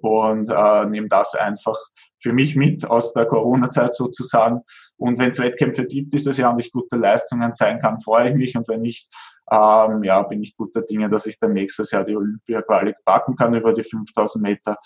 [0.00, 1.76] und äh, nehme das einfach
[2.18, 4.60] für mich mit aus der Corona-Zeit sozusagen.
[4.96, 8.36] Und wenn es Wettkämpfe gibt dieses Jahr und ich gute Leistungen zeigen kann, freue ich
[8.36, 8.56] mich.
[8.56, 9.10] Und wenn nicht,
[9.50, 13.54] ähm, ja, bin ich guter Dinge, dass ich dann nächstes Jahr die Olympia-Quali packen kann
[13.54, 14.76] über die 5000 Meter.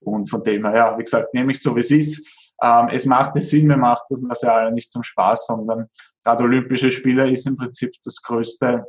[0.00, 2.54] Und von dem her, ja, wie gesagt, nehme ich so, wie es ist.
[2.62, 5.88] Ähm, es macht es Sinn, mir macht das ja nicht zum Spaß, sondern
[6.22, 8.84] gerade Olympische Spiele ist im Prinzip das größte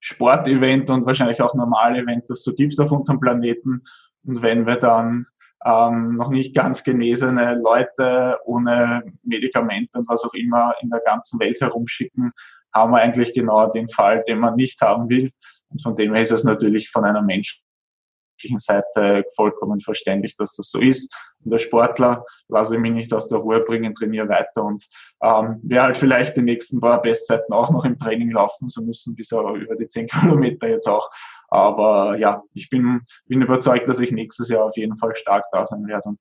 [0.00, 3.84] Sportevent und wahrscheinlich auch normale Event, das so gibt auf unserem Planeten.
[4.26, 5.26] Und wenn wir dann
[5.64, 11.40] ähm, noch nicht ganz genesene Leute ohne Medikamente und was auch immer in der ganzen
[11.40, 12.32] Welt herumschicken,
[12.74, 15.30] haben wir eigentlich genau den Fall, den man nicht haben will.
[15.68, 20.70] Und von dem her ist es natürlich von einer menschlichen Seite vollkommen verständlich, dass das
[20.70, 21.12] so ist.
[21.42, 24.86] Und der Sportler lasse ich mich nicht aus der Ruhe bringen, trainiere weiter und
[25.22, 29.14] ähm, wer halt vielleicht die nächsten paar Bestzeiten auch noch im Training laufen so müssen,
[29.14, 31.10] bis über die 10 Kilometer jetzt auch.
[31.54, 35.64] Aber ja, ich bin, bin überzeugt, dass ich nächstes Jahr auf jeden Fall stark da
[35.64, 36.18] sein werde und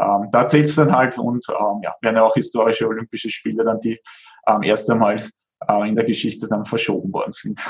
[0.00, 3.62] ähm, da zählt es dann halt und ähm, ja, werden ja auch historische Olympische Spiele
[3.62, 4.00] dann, die
[4.48, 5.22] ähm, erst einmal
[5.68, 7.60] äh, in der Geschichte dann verschoben worden sind.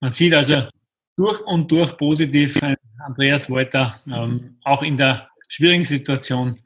[0.00, 0.68] Man sieht also
[1.16, 2.58] durch und durch positiv
[3.04, 6.58] Andreas Wolter, ähm, auch in der schwierigen Situation.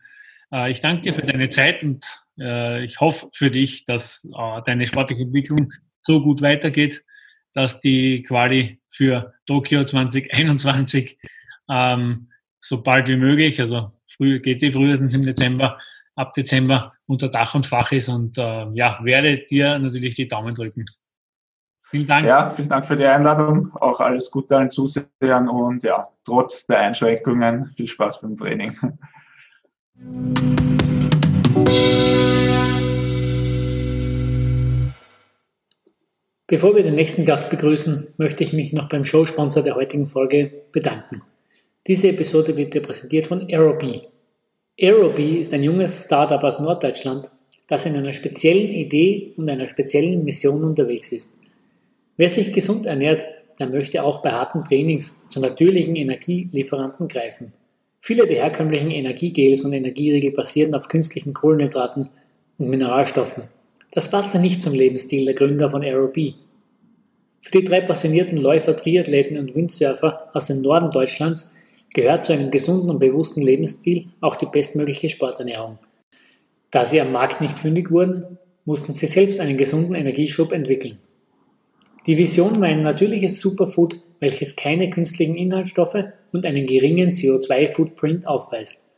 [0.53, 2.07] Äh, ich danke dir für deine Zeit und
[2.39, 5.73] äh, ich hoffe für dich, dass äh, deine sportliche Entwicklung
[6.03, 7.03] so gut weitergeht,
[7.57, 11.19] dass die Quali für Tokio 2021
[11.71, 12.29] ähm,
[12.61, 15.79] so bald wie möglich, also früh geht sie frühestens im Dezember,
[16.17, 20.55] ab Dezember unter Dach und Fach ist und äh, ja, werde dir natürlich die Daumen
[20.55, 20.85] drücken.
[21.85, 22.27] Vielen Dank.
[22.27, 23.73] Ja, vielen Dank für die Einladung.
[23.77, 28.77] Auch alles Gute allen Zusehern und ja, trotz der Einschränkungen viel Spaß beim Training.
[36.49, 40.53] Bevor wir den nächsten Gast begrüßen, möchte ich mich noch beim Showsponsor der heutigen Folge
[40.71, 41.23] bedanken.
[41.89, 44.03] Diese Episode wird dir präsentiert von Aerobee.
[44.81, 47.29] Aerobee ist ein junges Startup aus Norddeutschland,
[47.67, 51.37] das in einer speziellen Idee und einer speziellen Mission unterwegs ist.
[52.17, 53.27] Wer sich gesund ernährt,
[53.59, 57.55] der möchte auch bei harten Trainings zu natürlichen Energielieferanten greifen.
[58.01, 62.09] Viele der herkömmlichen Energiegels und Energieriegel basieren auf künstlichen Kohlenhydraten
[62.59, 63.49] und Mineralstoffen.
[63.97, 66.35] Das passt ja nicht zum Lebensstil der Gründer von Aerobee.
[67.41, 71.55] Für die drei passionierten Läufer, Triathleten und Windsurfer aus dem Norden Deutschlands
[71.95, 75.79] gehört zu einem gesunden und bewussten Lebensstil auch die bestmögliche Sporternährung.
[76.71, 78.37] Da sie am Markt nicht fündig wurden,
[78.67, 80.99] mussten sie selbst einen gesunden Energieschub entwickeln.
[82.07, 88.91] Die Vision war ein natürliches Superfood, welches keine künstlichen Inhaltsstoffe und einen geringen CO2-Footprint aufweist.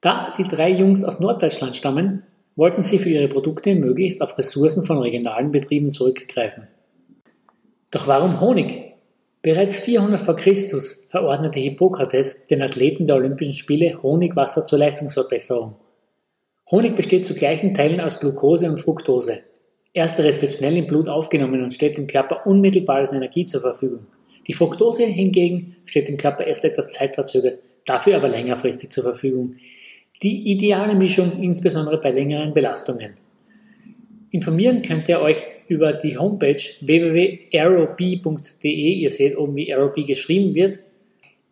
[0.00, 2.22] Da die drei Jungs aus Norddeutschland stammen,
[2.58, 6.66] wollten sie für ihre Produkte möglichst auf Ressourcen von regionalen Betrieben zurückgreifen.
[7.92, 8.94] Doch warum Honig?
[9.42, 10.34] Bereits 400 v.
[10.34, 10.56] Chr.
[11.08, 15.76] verordnete Hippokrates den Athleten der Olympischen Spiele Honigwasser zur Leistungsverbesserung.
[16.68, 19.38] Honig besteht zu gleichen Teilen aus Glucose und Fructose.
[19.94, 24.08] Ersteres wird schnell im Blut aufgenommen und steht dem Körper unmittelbar als Energie zur Verfügung.
[24.48, 29.54] Die Fructose hingegen steht dem Körper erst etwas zeitverzögert, dafür aber längerfristig zur Verfügung.
[30.22, 33.14] Die ideale Mischung insbesondere bei längeren Belastungen.
[34.30, 35.36] Informieren könnt ihr euch
[35.68, 38.70] über die Homepage www.aerobee.de.
[38.70, 40.80] Ihr seht oben, wie Aerobee geschrieben wird.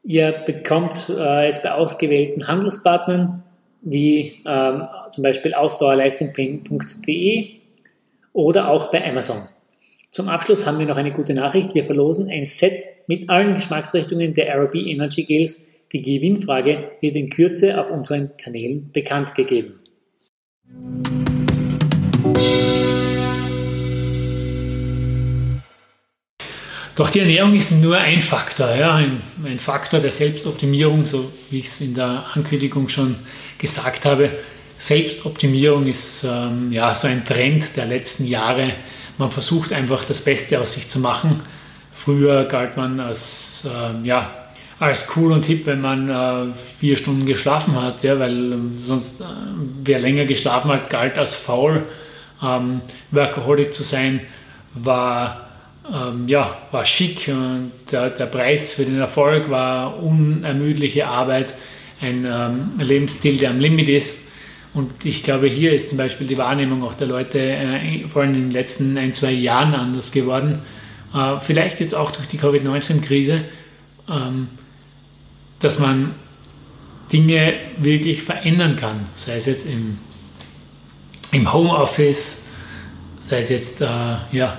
[0.02, 3.42] Ihr bekommt äh, es bei ausgewählten Handelspartnern
[3.82, 7.48] wie ähm, zum Beispiel ausdauerleistung.de
[8.32, 9.42] oder auch bei Amazon.
[10.10, 11.74] Zum Abschluss haben wir noch eine gute Nachricht.
[11.74, 12.72] Wir verlosen ein Set
[13.06, 15.68] mit allen Geschmacksrichtungen der Aerobee Energy Gels.
[15.92, 19.78] Die Gewinnfrage wird in Kürze auf unseren Kanälen bekannt gegeben.
[26.96, 31.58] Doch die Ernährung ist nur ein Faktor, ja, ein, ein Faktor der Selbstoptimierung, so wie
[31.58, 33.16] ich es in der Ankündigung schon
[33.58, 34.30] gesagt habe.
[34.78, 38.72] Selbstoptimierung ist ähm, ja so ein Trend der letzten Jahre.
[39.18, 41.42] Man versucht einfach das Beste aus sich zu machen.
[41.92, 44.45] Früher galt man als, äh, ja,
[44.78, 49.20] als cool und hip, wenn man äh, vier Stunden geschlafen hat, ja, weil äh, sonst
[49.20, 49.24] äh,
[49.84, 51.84] wer länger geschlafen hat, galt als faul.
[52.42, 54.20] Ähm, Workaholic zu sein
[54.74, 55.46] war
[55.92, 61.54] ähm, ja, war schick und der, der, Preis für den Erfolg war unermüdliche Arbeit,
[62.00, 64.26] ein ähm, Lebensstil, der am Limit ist.
[64.74, 68.34] Und ich glaube, hier ist zum Beispiel die Wahrnehmung auch der Leute äh, vor allem
[68.34, 70.58] in den letzten ein, zwei Jahren anders geworden.
[71.14, 73.42] Äh, vielleicht jetzt auch durch die Covid-19-Krise,
[74.10, 74.48] ähm,
[75.60, 76.14] dass man
[77.12, 79.98] Dinge wirklich verändern kann, sei es jetzt im,
[81.32, 82.44] im Homeoffice,
[83.28, 83.86] sei es jetzt äh,
[84.32, 84.58] ja,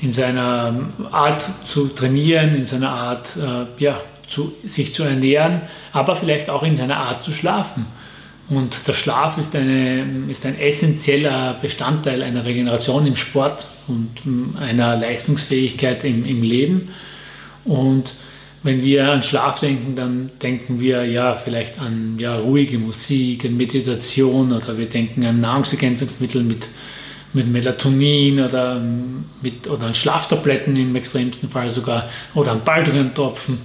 [0.00, 6.16] in seiner Art zu trainieren, in seiner Art, äh, ja, zu, sich zu ernähren, aber
[6.16, 7.86] vielleicht auch in seiner Art zu schlafen.
[8.48, 14.56] Und der Schlaf ist, eine, ist ein essentieller Bestandteil einer Regeneration im Sport und ähm,
[14.60, 16.90] einer Leistungsfähigkeit im, im Leben.
[17.64, 18.14] Und
[18.66, 23.56] wenn wir an Schlaf denken, dann denken wir ja vielleicht an ja, ruhige Musik, an
[23.56, 26.68] Meditation oder wir denken an Nahrungsergänzungsmittel mit
[27.32, 28.80] mit Melatonin oder,
[29.42, 33.58] mit, oder an Schlaftabletten im extremsten Fall sogar oder an Baldrian-Tropfen.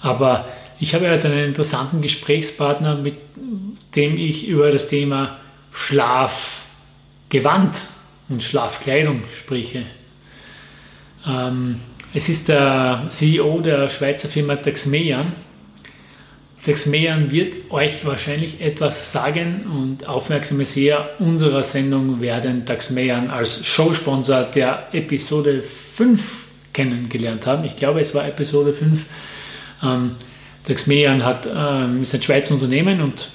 [0.00, 0.48] Aber
[0.82, 3.16] Ich habe heute einen interessanten Gesprächspartner, mit
[3.94, 5.36] dem ich über das Thema
[5.74, 7.76] Schlafgewand
[8.30, 9.82] und Schlafkleidung spreche.
[11.26, 11.80] Ähm,
[12.12, 15.32] es ist der CEO der Schweizer Firma Taxmeyan.
[16.64, 24.42] Taxmeyan wird euch wahrscheinlich etwas sagen und aufmerksame Seher unserer Sendung werden Taxmeyan als Showsponsor
[24.42, 27.64] der Episode 5 kennengelernt haben.
[27.64, 29.04] Ich glaube, es war Episode 5.
[29.82, 30.16] Ähm,
[30.66, 33.30] Taxmeyan hat, ähm, ist ein Schweizer Unternehmen und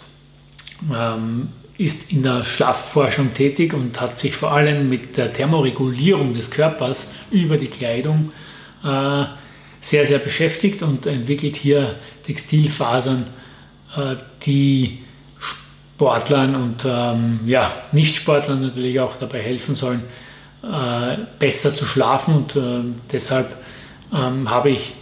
[0.93, 1.47] ähm,
[1.77, 7.07] ist in der Schlafforschung tätig und hat sich vor allem mit der Thermoregulierung des Körpers
[7.31, 8.44] über die Kleidung äh,
[9.85, 13.25] sehr, sehr beschäftigt und entwickelt hier Textilfasern,
[13.95, 14.15] äh,
[14.45, 14.99] die
[15.95, 20.01] Sportlern und ähm, ja, Nicht-Sportlern natürlich auch dabei helfen sollen,
[20.63, 22.35] äh, besser zu schlafen.
[22.35, 22.81] Und äh,
[23.11, 23.55] deshalb
[24.13, 24.95] ähm, habe ich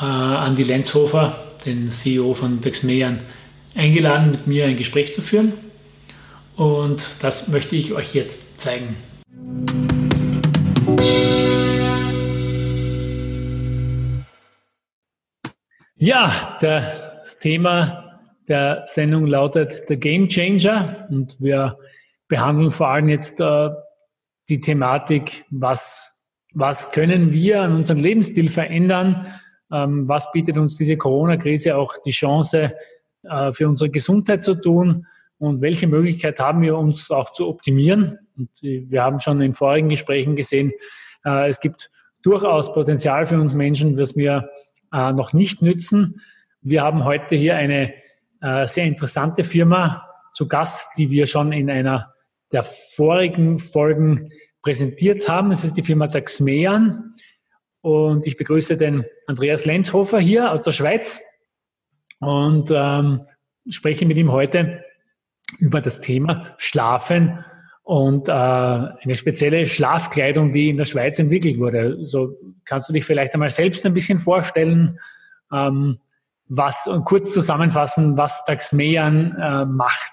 [0.00, 3.20] äh, Andi Lenzhofer, den CEO von Dexmeyan,
[3.74, 5.52] eingeladen, mit mir ein Gespräch zu führen.
[6.56, 8.96] Und das möchte ich euch jetzt zeigen.
[16.00, 21.76] Ja, das Thema der Sendung lautet The Game Changer und wir
[22.28, 23.70] behandeln vor allem jetzt äh,
[24.48, 26.16] die Thematik, was,
[26.54, 29.26] was können wir an unserem Lebensstil verändern,
[29.72, 32.74] ähm, was bietet uns diese Corona-Krise auch die Chance
[33.24, 35.04] äh, für unsere Gesundheit zu tun
[35.38, 38.20] und welche Möglichkeit haben wir uns auch zu optimieren.
[38.36, 40.70] Und wir haben schon in vorigen Gesprächen gesehen,
[41.24, 41.90] äh, es gibt
[42.22, 44.48] durchaus Potenzial für uns Menschen, was wir
[44.92, 46.20] äh, noch nicht nützen.
[46.60, 47.94] Wir haben heute hier eine
[48.40, 52.14] äh, sehr interessante Firma zu Gast, die wir schon in einer
[52.52, 54.30] der vorigen Folgen
[54.62, 55.52] präsentiert haben.
[55.52, 57.14] Es ist die Firma Taxmean
[57.80, 61.20] und ich begrüße den Andreas Lenzhofer hier aus der Schweiz
[62.20, 63.22] und ähm,
[63.68, 64.84] spreche mit ihm heute
[65.58, 67.44] über das Thema Schlafen
[67.88, 72.04] und äh, eine spezielle Schlafkleidung, die in der Schweiz entwickelt wurde.
[72.04, 72.36] So
[72.66, 75.00] kannst du dich vielleicht einmal selbst ein bisschen vorstellen,
[75.50, 75.98] ähm,
[76.48, 80.12] was und kurz zusammenfassen, was Taxmeyan äh, macht.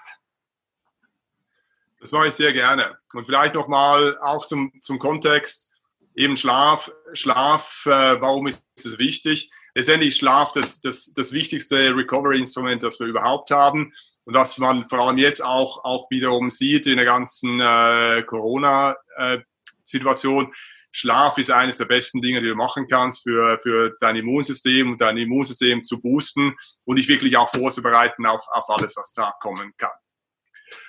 [2.00, 2.96] Das mache ich sehr gerne.
[3.12, 5.70] Und vielleicht nochmal auch zum, zum Kontext,
[6.14, 6.90] eben Schlaf.
[7.12, 9.50] Schlaf, äh, warum ist es wichtig?
[9.74, 13.92] Letztendlich ist Schlaf das, das, das wichtigste Recovery-Instrument, das wir überhaupt haben.
[14.26, 20.52] Und was man vor allem jetzt auch, auch wiederum sieht in der ganzen äh, Corona-Situation,
[20.90, 25.00] Schlaf ist eines der besten Dinge, die du machen kannst für, für dein Immunsystem und
[25.00, 29.72] dein Immunsystem zu boosten und dich wirklich auch vorzubereiten auf, auf alles, was da kommen
[29.76, 29.92] kann.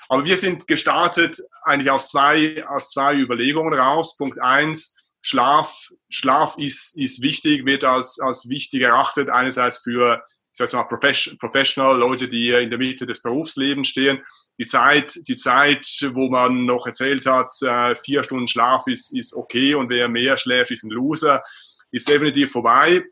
[0.09, 4.17] Aber wir sind gestartet eigentlich aus zwei, aus zwei Überlegungen raus.
[4.17, 10.23] Punkt eins, Schlaf, Schlaf ist, ist wichtig, wird als, als wichtig erachtet, einerseits für
[10.59, 14.23] ich sage mal, Professional, Leute, die in der Mitte des Berufslebens stehen.
[14.59, 19.35] Die Zeit, die Zeit, wo man noch erzählt hat, äh, vier Stunden Schlaf ist, ist
[19.35, 21.43] okay und wer mehr schläft, ist ein Loser,
[21.91, 23.03] ist definitiv vorbei.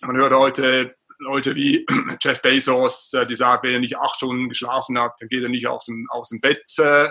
[0.00, 1.84] Man hört heute Leute wie
[2.22, 5.50] Jeff Bezos, äh, die sagen, wenn er nicht acht Stunden geschlafen hat, dann geht er
[5.50, 7.10] nicht aus dem, aus dem Bett äh,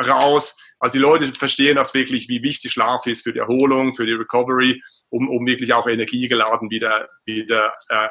[0.00, 0.56] raus.
[0.78, 4.12] Also die Leute verstehen das wirklich, wie wichtig Schlaf ist für die Erholung, für die
[4.12, 8.08] Recovery, um, um wirklich auch energiegeladen wieder, wieder äh,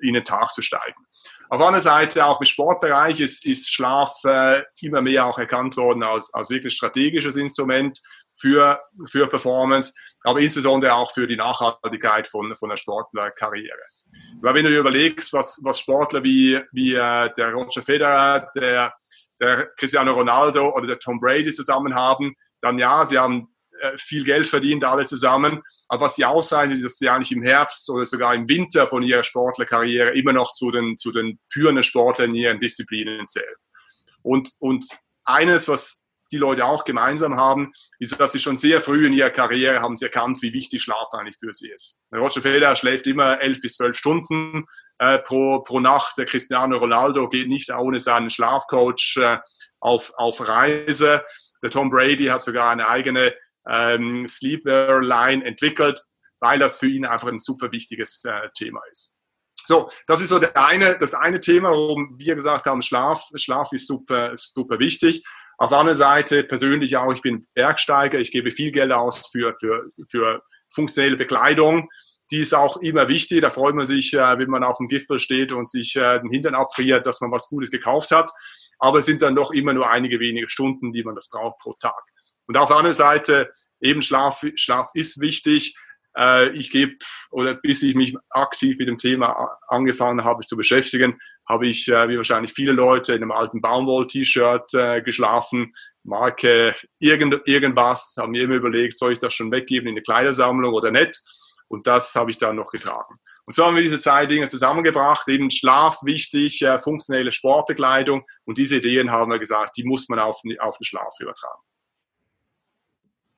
[0.00, 1.06] in den Tag zu steigen.
[1.48, 5.76] Auf der anderen Seite, auch im Sportbereich ist, ist Schlaf äh, immer mehr auch erkannt
[5.76, 8.00] worden als, als wirklich strategisches Instrument
[8.40, 9.94] für, für Performance,
[10.24, 13.78] aber insbesondere auch für die Nachhaltigkeit von, von der Sportlerkarriere.
[14.40, 18.92] Weil wenn du überlegst, was, was Sportler wie, wie äh, der Roger Federer, der,
[19.40, 23.54] der Cristiano Ronaldo oder der Tom Brady zusammen haben, dann ja, sie haben
[23.98, 25.62] viel Geld verdient, alle zusammen.
[25.88, 29.02] Aber was sie auszeichnet, ist, dass sie eigentlich im Herbst oder sogar im Winter von
[29.02, 33.54] ihrer Sportlerkarriere immer noch zu den, zu den führenden Sportlern in ihren Disziplinen zählen.
[34.22, 34.86] Und, und
[35.24, 36.02] eines, was
[36.32, 39.96] die Leute auch gemeinsam haben, ist, dass sie schon sehr früh in ihrer Karriere haben
[39.96, 41.98] sie erkannt, wie wichtig Schlaf eigentlich für sie ist.
[42.14, 44.64] Roger Federer schläft immer elf bis zwölf Stunden
[44.98, 46.18] äh, pro, pro Nacht.
[46.18, 49.38] Der Cristiano Ronaldo geht nicht ohne seinen Schlafcoach äh,
[49.80, 51.24] auf, auf Reise.
[51.62, 53.34] Der Tom Brady hat sogar eine eigene
[53.70, 56.00] ähm, Sleepwear-Line entwickelt,
[56.40, 59.12] weil das für ihn einfach ein super wichtiges äh, Thema ist.
[59.64, 63.72] So, das ist so der eine, das eine Thema, warum wir gesagt haben, Schlaf, Schlaf
[63.72, 65.24] ist super, super wichtig.
[65.58, 69.56] Auf der anderen Seite persönlich auch, ich bin Bergsteiger, ich gebe viel Geld aus für,
[69.58, 70.42] für, für
[70.72, 71.88] funktionelle Bekleidung.
[72.30, 73.40] Die ist auch immer wichtig.
[73.40, 76.30] Da freut man sich, äh, wenn man auf dem Gipfel steht und sich äh, den
[76.30, 78.30] Hintern abfriert, dass man was Gutes gekauft hat.
[78.78, 81.72] Aber es sind dann doch immer nur einige wenige Stunden, die man das braucht pro
[81.74, 82.02] Tag.
[82.46, 85.76] Und auf der anderen Seite, eben Schlaf, Schlaf ist wichtig.
[86.16, 86.96] äh, ich gebe,
[87.30, 91.18] oder bis ich mich aktiv mit dem Thema angefangen habe zu beschäftigen,
[91.48, 97.40] habe ich, äh, wie wahrscheinlich viele Leute, in einem alten Baumwoll-T-Shirt äh, geschlafen, Marke irgend,
[97.46, 101.20] irgendwas, haben mir immer überlegt, soll ich das schon weggeben in eine Kleidersammlung oder nicht?
[101.68, 103.16] Und das habe ich dann noch getragen.
[103.44, 108.76] Und so haben wir diese zwei Dinge zusammengebracht, eben Schlaf wichtig, funktionelle Sportbekleidung und diese
[108.76, 111.60] Ideen haben wir gesagt, die muss man auf, auf den Schlaf übertragen.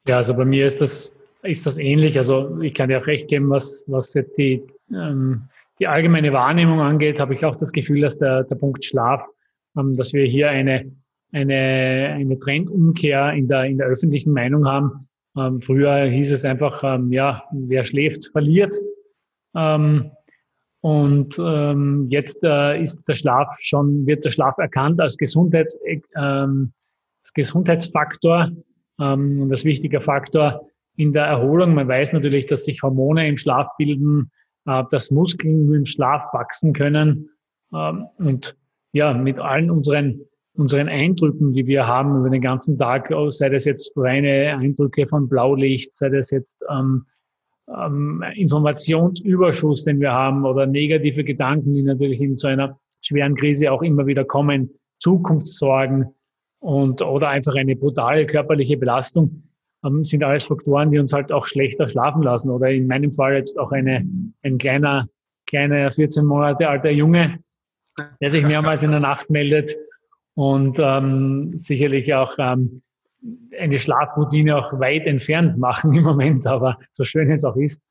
[0.09, 2.17] Ja, also bei mir ist das, ist das ähnlich.
[2.17, 5.43] Also ich kann dir auch recht geben, was, was die, ähm,
[5.79, 9.23] die allgemeine Wahrnehmung angeht, habe ich auch das Gefühl, dass der, der Punkt Schlaf,
[9.77, 10.91] ähm, dass wir hier eine,
[11.33, 15.09] eine, eine Trendumkehr in der, in der öffentlichen Meinung haben.
[15.37, 18.75] Ähm, früher hieß es einfach, ähm, ja, wer schläft, verliert.
[19.55, 20.11] Ähm,
[20.81, 25.79] und ähm, jetzt äh, ist der Schlaf schon, wird der Schlaf erkannt als Gesundheits,
[26.17, 26.73] ähm,
[27.25, 28.53] als Gesundheitsfaktor
[29.01, 31.75] ähm, und als wichtiger Faktor in der Erholung.
[31.75, 34.31] Man weiß natürlich, dass sich Hormone im Schlaf bilden,
[34.67, 37.31] äh, dass Muskeln im Schlaf wachsen können.
[37.73, 38.57] Ähm, und
[38.93, 40.21] ja, mit allen unseren,
[40.55, 45.07] unseren Eindrücken, die wir haben über den ganzen Tag, oh, sei das jetzt reine Eindrücke
[45.07, 47.07] von Blaulicht, sei das jetzt ähm,
[47.69, 53.71] ähm, Informationsüberschuss, den wir haben, oder negative Gedanken, die natürlich in so einer schweren Krise
[53.71, 56.07] auch immer wieder kommen, Zukunftssorgen
[56.61, 59.45] und oder einfach eine brutale körperliche Belastung,
[59.85, 62.51] ähm, sind alles Faktoren, die uns halt auch schlechter schlafen lassen.
[62.51, 64.05] Oder in meinem Fall jetzt auch eine,
[64.43, 65.09] ein kleiner,
[65.47, 67.39] kleiner 14 Monate alter Junge,
[68.21, 69.77] der sich mehrmals in der Nacht meldet
[70.35, 72.83] und ähm, sicherlich auch ähm,
[73.59, 77.83] eine Schlafroutine auch weit entfernt machen im Moment, aber so schön es auch ist.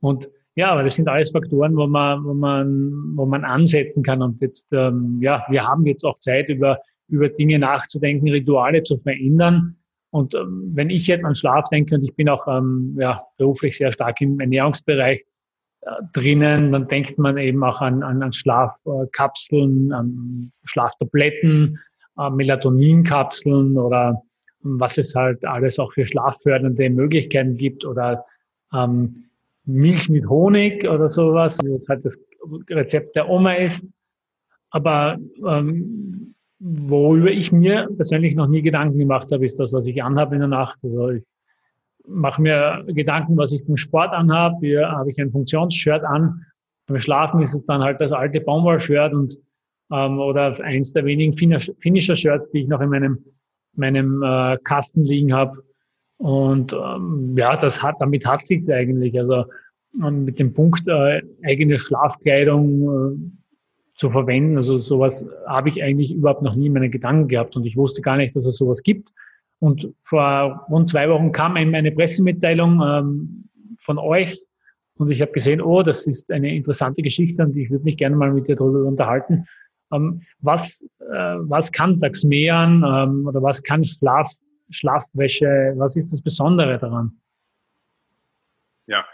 [0.00, 4.22] Und ja, aber das sind alles Faktoren, wo man, wo man, wo man ansetzen kann.
[4.22, 6.78] Und jetzt, ähm, ja, wir haben jetzt auch Zeit, über,
[7.14, 9.76] über Dinge nachzudenken, Rituale zu verändern.
[10.10, 13.76] Und ähm, wenn ich jetzt an Schlaf denke, und ich bin auch ähm, ja, beruflich
[13.76, 15.24] sehr stark im Ernährungsbereich
[15.80, 21.78] äh, drinnen, dann denkt man eben auch an, an, an Schlafkapseln, an Schlaftabletten,
[22.18, 24.22] äh, Melatoninkapseln oder
[24.60, 28.24] was es halt alles auch für schlaffördernde Möglichkeiten gibt oder
[28.72, 29.24] ähm,
[29.66, 32.18] Milch mit Honig oder sowas, was halt das
[32.70, 33.84] Rezept der Oma ist.
[34.70, 36.34] Aber ähm,
[36.64, 40.40] worüber ich mir persönlich noch nie Gedanken gemacht habe, ist das, was ich anhabe in
[40.40, 40.78] der Nacht.
[40.82, 41.24] Also ich
[42.06, 44.56] mache mir Gedanken, was ich beim Sport anhabe.
[44.60, 46.46] Hier habe ich ein Funktionsshirt an.
[46.86, 49.36] Beim Schlafen ist es dann halt das alte Baumwollshirt und
[49.92, 53.24] ähm, oder eins der wenigen Finisher-Shirts, die ich noch in meinem
[53.76, 55.62] meinem äh, Kasten liegen habe.
[56.16, 59.18] Und ähm, ja, das hat, damit hat sich eigentlich.
[59.18, 59.44] Also
[59.92, 63.43] mit dem Punkt äh, eigene Schlafkleidung äh,
[63.96, 67.64] zu verwenden, also sowas habe ich eigentlich überhaupt noch nie in meinen Gedanken gehabt und
[67.64, 69.12] ich wusste gar nicht, dass es sowas gibt.
[69.60, 74.36] Und vor rund zwei Wochen kam eine Pressemitteilung ähm, von euch
[74.96, 78.16] und ich habe gesehen, oh, das ist eine interessante Geschichte und ich würde mich gerne
[78.16, 79.46] mal mit dir darüber unterhalten.
[79.92, 84.30] Ähm, was, äh, was kann Taxmean ähm, oder was kann Schlaf,
[84.70, 87.12] Schlafwäsche, was ist das Besondere daran?
[88.86, 89.04] Ja,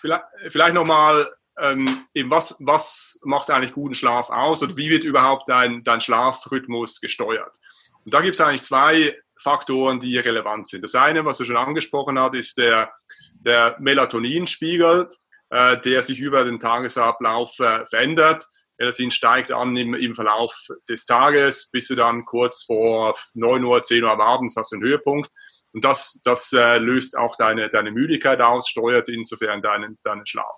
[0.00, 1.26] vielleicht, vielleicht nochmal,
[1.58, 1.86] ähm,
[2.26, 7.56] was, was macht eigentlich guten Schlaf aus oder wie wird überhaupt dein, dein Schlafrhythmus gesteuert?
[8.04, 10.82] Und da gibt es eigentlich zwei Faktoren, die relevant sind.
[10.82, 12.92] Das eine, was er schon angesprochen hat, ist der,
[13.34, 15.10] der Melatoninspiegel,
[15.50, 18.46] äh, der sich über den Tagesablauf äh, verändert.
[18.78, 20.54] Melatonin steigt an im, im Verlauf
[20.88, 24.76] des Tages, bis du dann kurz vor 9 Uhr, 10 Uhr am Abend hast du
[24.76, 25.30] einen Höhepunkt.
[25.72, 30.56] Und das, das äh, löst auch deine, deine Müdigkeit aus, steuert insofern deinen, deinen Schlaf.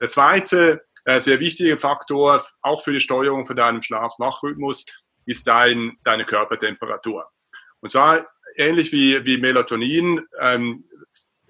[0.00, 4.86] Der zweite äh, sehr wichtige Faktor, auch für die Steuerung von deinem Schlaf-Wachrhythmus,
[5.26, 7.28] ist dein, deine Körpertemperatur.
[7.80, 8.26] Und zwar
[8.56, 10.84] ähnlich wie, wie Melatonin ähm,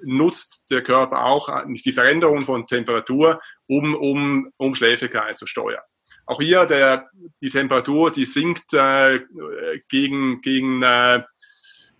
[0.02, 5.82] nutzt der Körper auch die Veränderung von Temperatur, um, um, um Schläfrigkeit zu steuern.
[6.26, 7.08] Auch hier der,
[7.40, 9.20] die Temperatur, die sinkt äh,
[9.88, 11.22] gegen, gegen äh,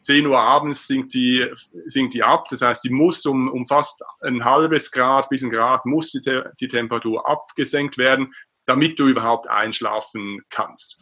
[0.00, 1.46] 10 Uhr abends sinkt die,
[1.86, 2.46] sinkt die ab.
[2.50, 6.42] Das heißt, die muss um, um fast ein halbes Grad bis ein Grad muss die,
[6.60, 8.32] die Temperatur abgesenkt werden,
[8.66, 10.98] damit du überhaupt einschlafen kannst.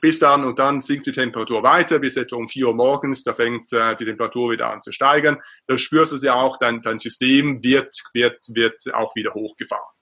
[0.00, 3.34] Bis dann und dann sinkt die Temperatur weiter bis etwa um 4 Uhr morgens, da
[3.34, 5.38] fängt äh, die Temperatur wieder an zu steigern.
[5.66, 9.94] Da spürst du es ja auch, dein, dein System wird, wird, wird auch wieder hochgefahren.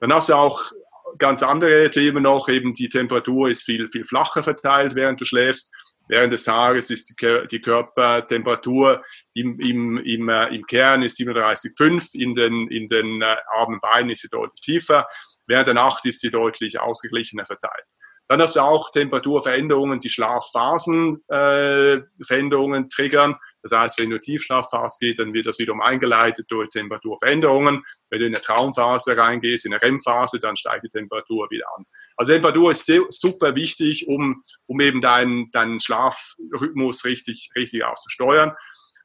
[0.00, 0.72] Dann hast du auch
[1.18, 5.70] ganz andere Themen noch, eben die Temperatur ist viel, viel flacher verteilt, während du schläfst.
[6.08, 7.14] Während des Tages ist die,
[7.60, 9.02] Körpertemperatur
[9.34, 14.10] im, im, im, äh, im Kern ist 37,5, in den, in den äh, armen Beinen
[14.10, 15.06] ist sie deutlich tiefer,
[15.46, 17.86] während der Nacht ist sie deutlich ausgeglichener verteilt.
[18.28, 23.36] Dann hast du auch Temperaturveränderungen, die Schlafphasenveränderungen äh, triggern.
[23.62, 27.84] Das heißt, wenn du Tiefschlafphase gehst, dann wird das wiederum eingeleitet durch Temperaturveränderungen.
[28.10, 31.84] Wenn du in eine Traumphase reingehst, in eine REM-Phase, dann steigt die Temperatur wieder an.
[32.16, 38.52] Also Temperatur ist sehr, super wichtig, um, um eben deinen, deinen Schlafrhythmus richtig, richtig auszusteuern.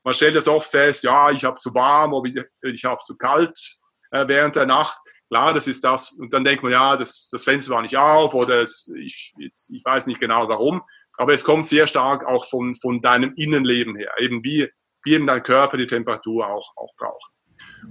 [0.03, 3.77] Man stellt das oft fest, ja, ich habe zu warm oder ich habe zu kalt
[4.11, 4.97] äh, während der Nacht.
[5.29, 6.13] Klar, das ist das.
[6.13, 9.69] Und dann denkt man, ja, das, das Fenster war nicht auf oder es, ich, jetzt,
[9.69, 10.81] ich weiß nicht genau warum.
[11.17, 14.69] Aber es kommt sehr stark auch von, von deinem Innenleben her, eben wie,
[15.03, 17.31] wie eben dein Körper die Temperatur auch, auch braucht.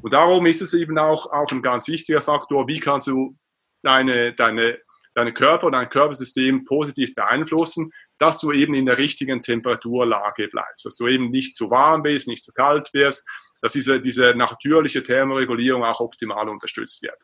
[0.03, 3.37] Und darum ist es eben auch, auch ein ganz wichtiger Faktor, wie kannst du
[3.83, 4.79] deine, deine,
[5.15, 10.87] deine Körper und dein Körpersystem positiv beeinflussen, dass du eben in der richtigen Temperaturlage bleibst,
[10.87, 13.27] dass du eben nicht zu warm bist, nicht zu kalt wirst,
[13.61, 17.19] dass diese, diese natürliche Thermoregulierung auch optimal unterstützt wird.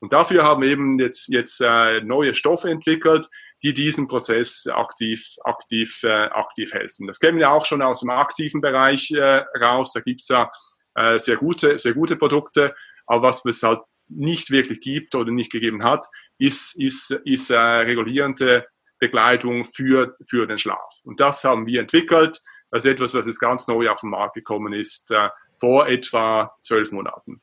[0.00, 3.28] Und dafür haben wir eben jetzt, jetzt äh, neue Stoffe entwickelt,
[3.62, 7.06] die diesen Prozess aktiv, aktiv, äh, aktiv helfen.
[7.06, 9.92] Das kennen wir auch schon aus dem aktiven Bereich äh, raus.
[9.92, 10.50] Da gibt's ja
[10.94, 12.74] äh, sehr, gute, sehr gute Produkte.
[13.06, 16.06] Aber was es halt nicht wirklich gibt oder nicht gegeben hat,
[16.38, 18.66] ist, ist, ist äh, regulierende
[19.00, 21.00] Begleitung für, für den Schlaf.
[21.04, 22.40] Und das haben wir entwickelt.
[22.70, 25.28] Das ist etwas, was jetzt ganz neu auf den Markt gekommen ist, äh,
[25.58, 27.40] vor etwa zwölf Monaten.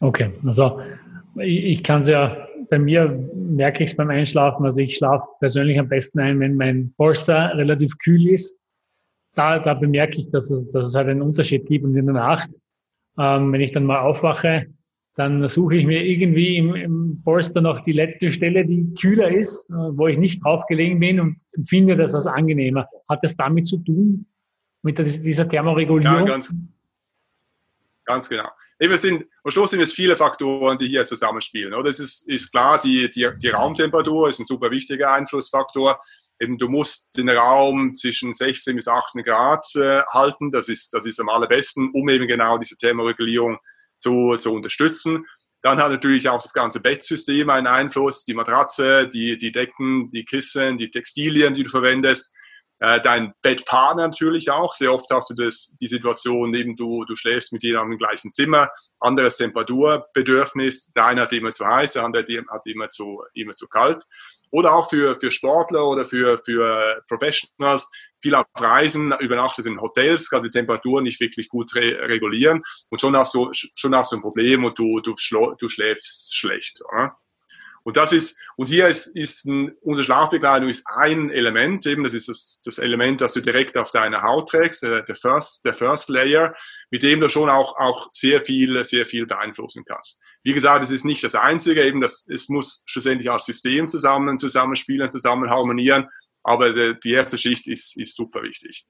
[0.00, 0.80] Okay, also
[1.36, 5.26] ich, ich kann es ja, bei mir merke ich es beim Einschlafen, also ich schlafe
[5.40, 8.56] persönlich am besten ein, wenn mein Polster relativ kühl ist.
[9.34, 12.14] Da, da bemerke ich, dass es, dass es halt einen Unterschied gibt und in der
[12.14, 12.50] Nacht,
[13.18, 14.66] ähm, wenn ich dann mal aufwache,
[15.16, 19.68] dann suche ich mir irgendwie im, im Polster noch die letzte Stelle, die kühler ist,
[19.70, 22.88] äh, wo ich nicht draufgelegen bin und finde das als angenehmer.
[23.08, 24.26] Hat das damit zu tun,
[24.82, 26.18] mit dieser Thermoregulierung?
[26.18, 26.54] Ja, ganz,
[28.04, 28.48] ganz genau.
[28.84, 31.72] Eben sind, am Schluss sind es viele Faktoren, die hier zusammenspielen.
[31.72, 35.98] Oder es ist, ist klar, die, die, die Raumtemperatur ist ein super wichtiger Einflussfaktor.
[36.38, 40.50] Eben, du musst den Raum zwischen 16 bis 18 Grad äh, halten.
[40.50, 43.56] Das ist, das ist am allerbesten, um eben genau diese Thermoregulierung
[43.96, 45.24] zu, zu unterstützen.
[45.62, 50.26] Dann hat natürlich auch das ganze Bettsystem einen Einfluss, die Matratze, die, die Decken, die
[50.26, 52.34] Kissen, die Textilien, die du verwendest.
[52.84, 54.74] Äh, dein Bettpartner natürlich auch.
[54.74, 58.30] Sehr oft hast du das, die Situation, eben du, du schläfst mit jemandem im gleichen
[58.30, 58.68] Zimmer,
[59.00, 60.92] anderes Temperaturbedürfnis.
[60.92, 64.04] Der eine hat immer zu heiß, der andere hat immer zu, immer zu kalt.
[64.50, 67.88] Oder auch für, für Sportler oder für, für Professionals
[68.20, 73.00] viel auf Reisen, übernachtet in Hotels, kann die Temperatur nicht wirklich gut re regulieren und
[73.00, 75.14] schon hast du, schon hast du ein Problem und du, du,
[75.58, 76.82] du schläfst schlecht.
[76.92, 77.16] Oder?
[77.84, 82.14] Und das ist, und hier ist, ist ein, unsere Schlafbekleidung ist ein Element, eben, das
[82.14, 85.74] ist das, das Element, das du direkt auf deine Haut trägst, der, der First, der
[85.74, 86.54] First Layer,
[86.90, 90.18] mit dem du schon auch, auch sehr viel, sehr viel beeinflussen kannst.
[90.42, 94.38] Wie gesagt, es ist nicht das einzige, eben, das, es muss schlussendlich als System zusammen,
[94.38, 96.08] zusammenspielen, zusammen harmonieren,
[96.42, 98.86] aber die erste Schicht ist, ist super wichtig.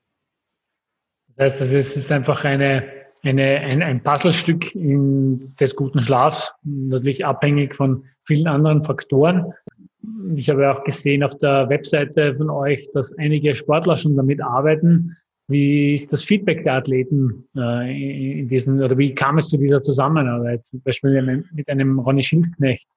[1.37, 7.25] Das heißt, es ist einfach eine, eine, ein, ein Puzzlestück in, des guten Schlafs, natürlich
[7.25, 9.53] abhängig von vielen anderen Faktoren.
[10.37, 15.17] Ich habe auch gesehen auf der Webseite von euch, dass einige Sportler schon damit arbeiten.
[15.49, 19.83] Wie ist das Feedback der Athleten äh, in diesen, oder wie kam es zu dieser
[19.83, 22.89] Zusammenarbeit, zum Beispiel mit einem Ronny Schildknecht?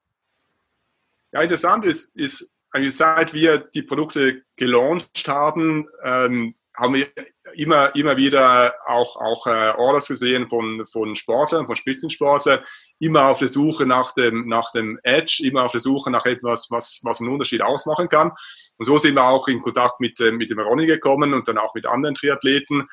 [1.34, 7.07] Ja, interessant ist, ist eigentlich seit wir die Produkte gelauncht haben, ähm, haben wir
[7.53, 12.59] immer, immer wieder auch, auch äh, Orders gesehen von, von Sportlern, von Spitzensportlern,
[12.99, 16.67] immer auf der Suche nach dem, nach dem Edge, immer auf der Suche nach etwas,
[16.69, 18.32] was, was einen Unterschied ausmachen kann.
[18.78, 21.57] Und so sind wir auch in Kontakt mit, äh, mit dem Ronny gekommen und dann
[21.57, 22.88] auch mit anderen Triathleten,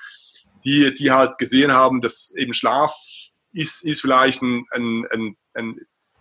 [0.64, 2.94] die, die halt gesehen haben, dass eben Schlaf
[3.52, 5.80] ist, ist vielleicht ein, ein, ein, ein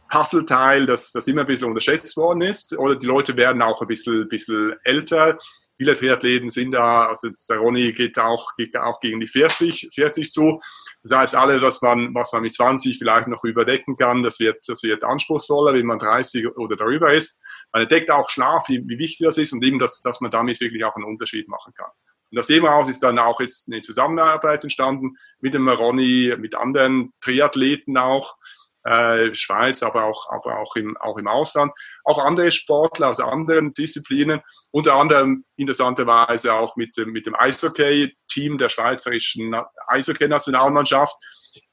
[0.09, 2.78] Puzzleteil, das, das immer ein bisschen unterschätzt worden ist.
[2.78, 5.39] Oder die Leute werden auch ein bisschen, bisschen älter.
[5.84, 10.31] Viele Triathleten sind da, also der Ronny geht auch, geht auch gegen die 40, 40
[10.31, 10.61] zu.
[11.03, 14.63] Das heißt, alles, was man, was man mit 20 vielleicht noch überdecken kann, das wird,
[14.65, 17.38] das wird anspruchsvoller, wenn man 30 oder darüber ist.
[17.73, 20.61] Man entdeckt auch Schlaf, wie, wie wichtig das ist und eben, dass, dass man damit
[20.61, 21.91] wirklich auch einen Unterschied machen kann.
[22.31, 26.55] Und aus dem heraus ist dann auch jetzt eine Zusammenarbeit entstanden mit dem Ronny, mit
[26.55, 28.38] anderen Triathleten auch,
[28.84, 31.71] äh, Schweiz, aber auch, aber auch im, auch im Ausland.
[32.03, 38.57] Auch andere Sportler aus anderen Disziplinen, unter anderem interessanterweise auch mit, dem mit dem Eishockey-Team
[38.57, 39.55] der schweizerischen
[39.88, 41.15] Eishockey-Nationalmannschaft.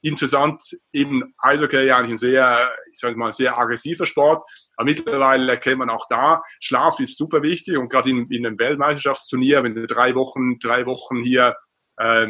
[0.01, 0.61] Interessant,
[0.93, 4.43] eben Eishockey eigentlich ein sehr, ich sage mal, sehr aggressiver Sport.
[4.77, 8.59] Aber mittlerweile erkennt man auch da, Schlaf ist super wichtig und gerade in, in einem
[8.59, 11.55] Weltmeisterschaftsturnier, wenn du drei Wochen, drei Wochen hier
[11.97, 12.27] äh,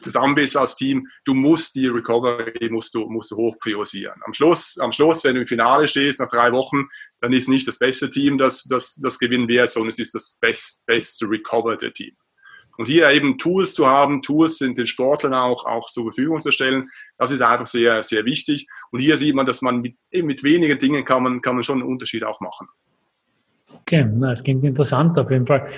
[0.00, 4.20] zusammen bist als Team, du musst die Recovery musst du, musst du hoch priorisieren.
[4.24, 6.86] Am Schluss, am Schluss, wenn du im Finale stehst, nach drei Wochen,
[7.20, 10.36] dann ist nicht das beste Team, das, das, das gewinnen wird, sondern es ist das
[10.40, 12.16] best, beste recoverte Team.
[12.78, 16.50] Und hier eben Tools zu haben, Tools sind den Sportlern auch, auch zur Verfügung zu
[16.50, 16.88] stellen,
[17.18, 18.66] das ist einfach sehr, sehr wichtig.
[18.90, 21.64] Und hier sieht man, dass man mit, eben mit wenigen Dingen kann man, kann man
[21.64, 22.68] schon einen Unterschied auch machen.
[23.80, 25.70] Okay, na, das klingt interessant auf jeden Fall.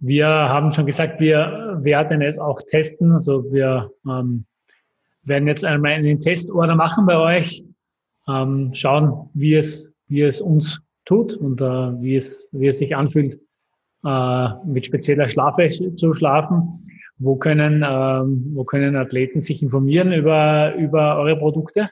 [0.00, 3.12] Wir haben schon gesagt, wir werden es auch testen.
[3.12, 4.44] Also wir ähm,
[5.24, 7.64] werden jetzt einmal einen Testorder machen bei euch,
[8.28, 12.94] ähm, schauen, wie es, wie es uns tut und äh, wie, es, wie es sich
[12.94, 13.40] anfühlt,
[14.04, 16.86] äh, mit spezieller Schlafe zu schlafen.
[17.18, 21.90] Wo können, ähm, wo können Athleten sich informieren über, über eure Produkte?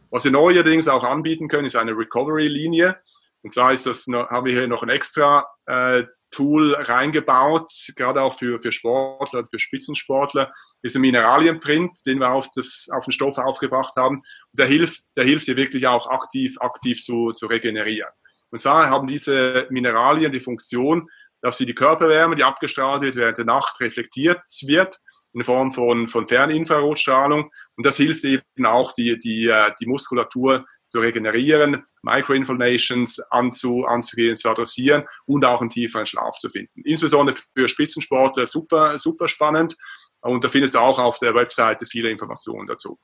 [0.09, 2.97] Was wir neuerdings auch anbieten können, ist eine Recovery-Linie.
[3.41, 8.33] Und zwar ist das, haben wir hier noch ein extra äh, Tool reingebaut, gerade auch
[8.33, 13.37] für, für Sportler, für Spitzensportler, ist ein Mineralienprint, den wir auf, das, auf den Stoff
[13.37, 14.17] aufgebracht haben.
[14.17, 18.09] Und der hilft, der hilft hier wirklich auch aktiv, aktiv zu, zu regenerieren.
[18.49, 21.09] Und zwar haben diese Mineralien die Funktion,
[21.41, 24.99] dass sie die Körperwärme, die abgestrahlt wird, während der Nacht reflektiert wird
[25.33, 27.51] in Form von, von Ferninfrarotstrahlung.
[27.75, 34.35] Und das hilft eben auch, die, die, äh, die Muskulatur zu regenerieren, Microinflammations anzu, anzugehen,
[34.35, 36.81] zu adressieren und auch einen tieferen Schlaf zu finden.
[36.85, 39.75] Insbesondere für Spitzensportler super, super spannend.
[40.21, 42.97] Und da findest du auch auf der Webseite viele Informationen dazu.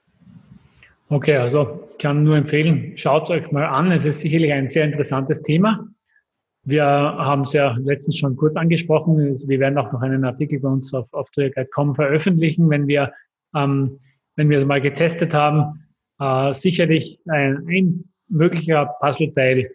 [1.09, 3.91] Okay, also ich kann nur empfehlen, schaut es euch mal an.
[3.91, 5.87] Es ist sicherlich ein sehr interessantes Thema.
[6.65, 9.17] Wir haben es ja letztens schon kurz angesprochen.
[9.17, 13.11] Wir werden auch noch einen Artikel bei uns auf, auf TriggerGuide.com veröffentlichen, wenn wir,
[13.53, 13.99] ähm,
[14.35, 15.85] wenn wir es mal getestet haben.
[16.19, 19.69] Äh, sicherlich ein, ein möglicher Puzzleteil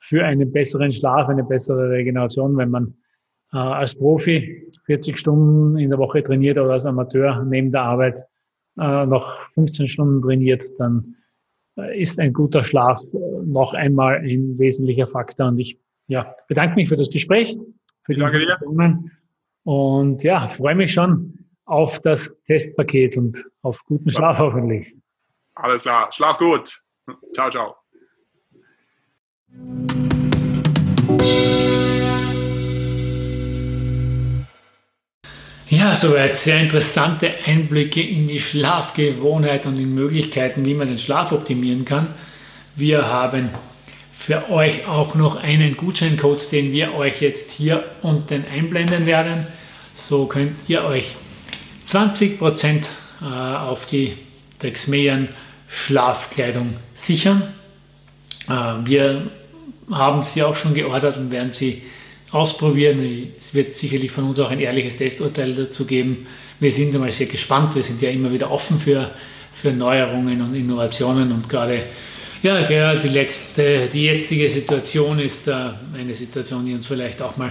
[0.00, 2.94] für einen besseren Schlaf, eine bessere Regeneration, wenn man
[3.52, 8.22] äh, als Profi 40 Stunden in der Woche trainiert oder als Amateur neben der Arbeit
[8.78, 11.16] äh, noch 15 Stunden trainiert, dann
[11.78, 15.48] äh, ist ein guter Schlaf äh, noch einmal ein wesentlicher Faktor.
[15.48, 17.56] Und ich ja, bedanke mich für das Gespräch,
[18.04, 19.10] für die Danke Informationen
[19.64, 24.94] und ja, freue mich schon auf das Testpaket und auf guten Schlaf hoffentlich.
[25.54, 26.82] Alles klar, schlaf gut.
[27.32, 27.76] Ciao, ciao.
[35.68, 41.32] Ja, soweit sehr interessante Einblicke in die Schlafgewohnheit und in Möglichkeiten, wie man den Schlaf
[41.32, 42.14] optimieren kann.
[42.76, 43.50] Wir haben
[44.14, 49.46] für euch auch noch einen Gutscheincode, den wir euch jetzt hier unten einblenden werden.
[49.94, 51.14] So könnt ihr euch
[51.86, 52.84] 20%
[53.20, 54.14] äh, auf die
[54.62, 55.28] Dexmeyan
[55.68, 57.54] Schlafkleidung sichern.
[58.48, 58.52] Äh,
[58.84, 59.30] wir
[59.90, 61.82] haben sie auch schon geordert und werden sie
[62.30, 63.32] ausprobieren.
[63.36, 66.26] Es wird sicherlich von uns auch ein ehrliches Testurteil dazu geben.
[66.60, 67.74] Wir sind einmal sehr gespannt.
[67.74, 69.10] Wir sind ja immer wieder offen für,
[69.52, 71.80] für Neuerungen und Innovationen und gerade
[72.44, 77.36] ja, ja die, letzte, die jetzige Situation ist äh, eine Situation, die uns vielleicht auch
[77.36, 77.50] mal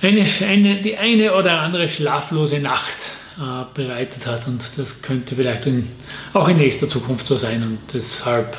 [0.00, 2.96] eine, eine, die eine oder andere schlaflose Nacht
[3.38, 4.46] äh, bereitet hat.
[4.46, 5.88] Und das könnte vielleicht in,
[6.32, 7.62] auch in nächster Zukunft so sein.
[7.62, 8.56] Und deshalb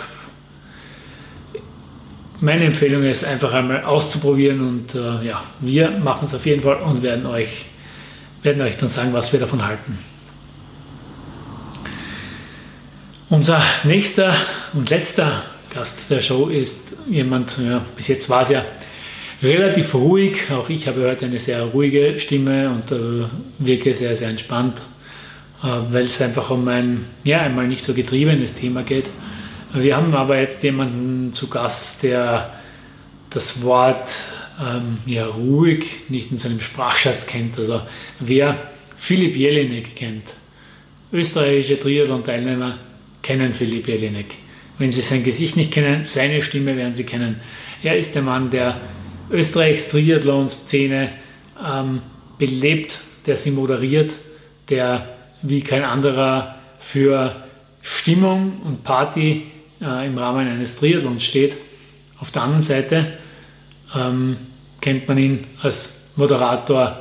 [2.41, 4.59] meine Empfehlung ist einfach einmal auszuprobieren.
[4.67, 7.67] Und äh, ja, wir machen es auf jeden Fall und werden euch,
[8.43, 9.97] werden euch dann sagen, was wir davon halten.
[13.29, 14.33] Unser nächster
[14.71, 15.43] und letzter
[15.75, 18.63] Gast der Show ist jemand, ja, bis jetzt war es ja
[19.43, 20.49] relativ ruhig.
[20.49, 23.25] Auch ich habe heute eine sehr ruhige Stimme und äh,
[23.59, 24.81] wirke sehr, sehr entspannt,
[25.61, 29.09] äh, weil es einfach um ein, ja, einmal nicht so getriebenes Thema geht.
[29.73, 32.53] Wir haben aber jetzt jemanden zu Gast, der
[33.29, 34.09] das Wort
[34.57, 37.57] ähm, ja, ruhig nicht in seinem Sprachschatz kennt.
[37.57, 37.81] Also
[38.21, 40.31] wer Philipp Jelinek kennt,
[41.11, 42.77] österreichische Triathlon-Teilnehmer,
[43.21, 44.35] kennen Philipp Jelinek.
[44.77, 47.41] Wenn Sie sein Gesicht nicht kennen, seine Stimme werden Sie kennen.
[47.83, 48.79] Er ist der Mann, der
[49.29, 51.11] Österreichs Triathlon-Szene
[51.63, 52.01] ähm,
[52.37, 54.13] belebt, der sie moderiert,
[54.69, 55.09] der
[55.41, 57.35] wie kein anderer für
[57.81, 59.43] Stimmung und Party
[59.81, 61.57] äh, im Rahmen eines Triathlons steht.
[62.19, 63.13] Auf der anderen Seite
[63.95, 64.37] ähm,
[64.81, 66.99] kennt man ihn als Moderator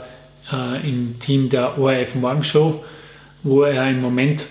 [0.53, 2.85] äh, im Team der ORF Morgenshow,
[3.43, 4.45] wo er im Moment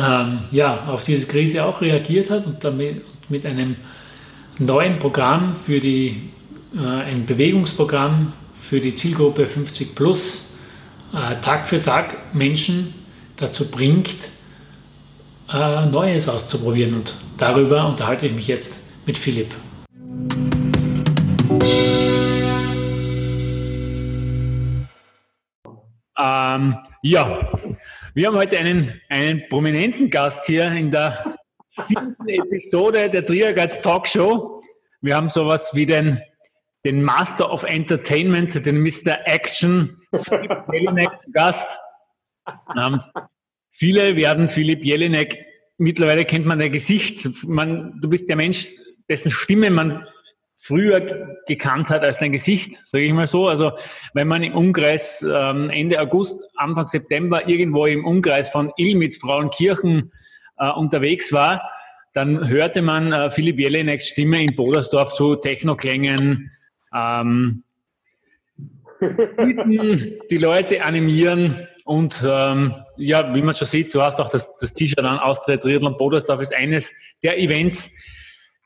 [0.00, 3.76] ähm, ja, auf diese Krise auch reagiert hat und damit mit einem
[4.58, 6.30] neuen Programm für die,
[6.74, 10.52] äh, ein Bewegungsprogramm für die Zielgruppe 50 plus
[11.12, 12.94] äh, Tag für Tag Menschen
[13.36, 14.28] dazu bringt,
[15.52, 16.94] äh, Neues auszuprobieren.
[16.94, 19.54] Und darüber unterhalte ich mich jetzt mit Philipp.
[26.18, 27.50] Ähm, ja,
[28.14, 31.24] wir haben heute einen, einen prominenten Gast hier in der
[31.70, 34.62] siebten Episode der Triagat Talkshow.
[35.00, 36.20] Wir haben sowas wie den,
[36.84, 39.18] den Master of Entertainment, den Mr.
[39.24, 41.78] Action, Philipp Jelinek zu Gast.
[42.78, 43.00] Ähm,
[43.70, 45.38] viele werden Philipp Jelinek,
[45.78, 47.28] mittlerweile kennt man dein Gesicht.
[47.44, 48.72] Man, du bist der Mensch,
[49.08, 50.06] dessen Stimme man
[50.62, 53.46] früher gekannt hat als dein Gesicht, sage ich mal so.
[53.48, 53.72] Also
[54.14, 60.12] wenn man im Umkreis ähm, Ende August, Anfang September irgendwo im Umkreis von Ilmitz, Frauenkirchen
[60.58, 61.68] äh, unterwegs war,
[62.12, 66.52] dann hörte man äh, Philipp Jelineks Stimme in Bodersdorf zu Technoklängen,
[66.94, 67.64] ähm,
[69.02, 74.72] die Leute animieren und ähm, ja, wie man schon sieht, du hast auch das, das
[74.72, 76.92] T-Shirt an Austria Triathlon Bodersdorf ist eines
[77.24, 77.90] der Events,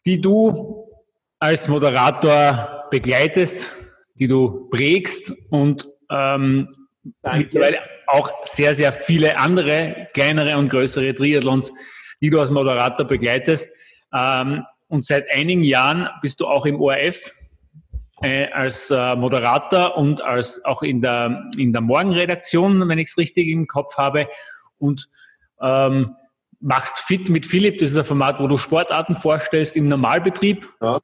[0.04, 0.85] die du
[1.38, 3.70] als Moderator begleitest,
[4.14, 6.68] die du prägst und ähm,
[7.22, 11.72] mittlerweile auch sehr, sehr viele andere kleinere und größere Triathlons,
[12.20, 13.68] die du als Moderator begleitest.
[14.16, 17.34] Ähm, und seit einigen Jahren bist du auch im ORF
[18.22, 23.18] äh, als äh, Moderator und als auch in der, in der Morgenredaktion, wenn ich es
[23.18, 24.28] richtig im Kopf habe.
[24.78, 25.08] Und
[25.60, 26.14] ähm,
[26.60, 30.72] machst fit mit Philipp, das ist ein Format, wo du Sportarten vorstellst im Normalbetrieb.
[30.80, 30.98] Ja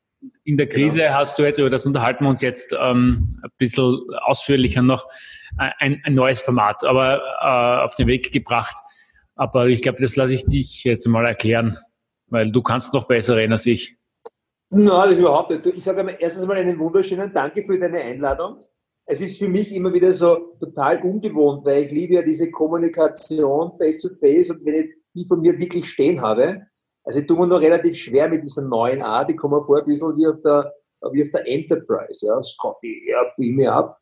[0.44, 1.14] in der Krise genau.
[1.14, 5.06] hast du jetzt, über das unterhalten wir uns jetzt ähm, ein bisschen ausführlicher noch,
[5.56, 8.76] ein, ein neues Format, aber äh, auf den Weg gebracht.
[9.34, 11.76] Aber ich glaube, das lasse ich dich jetzt mal erklären,
[12.28, 13.96] weil du kannst noch besser reden als ich.
[14.70, 15.66] Nein, das überhaupt nicht.
[15.66, 18.58] Ich sage einmal erstens mal einen wunderschönen Danke für deine Einladung.
[19.04, 23.72] Es ist für mich immer wieder so total ungewohnt, weil ich liebe ja diese Kommunikation
[23.76, 26.62] face to face und wenn ich die von mir wirklich stehen habe,
[27.04, 29.30] also ich tue mir noch relativ schwer mit dieser neuen Art.
[29.30, 30.72] Ich komme mir vor ein bisschen wie auf der,
[31.10, 32.26] wie auf der Enterprise.
[32.26, 33.98] Ja, Scotty, ja, beam me up.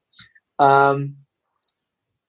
[0.60, 1.16] Ähm,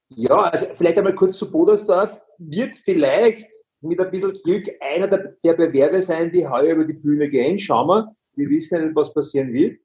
[0.09, 2.21] ja, also vielleicht einmal kurz zu Bodersdorf.
[2.37, 3.47] Wird vielleicht
[3.81, 7.59] mit ein bisschen Glück einer der, der Bewerber sein, die heuer über die Bühne gehen.
[7.59, 8.15] Schauen wir.
[8.35, 9.79] Wir wissen nicht, was passieren wird.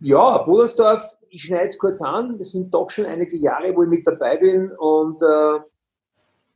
[0.00, 2.36] Ja, Bodersdorf, ich schneide es kurz an.
[2.36, 5.60] Das sind doch schon einige Jahre, wo ich mit dabei bin und äh,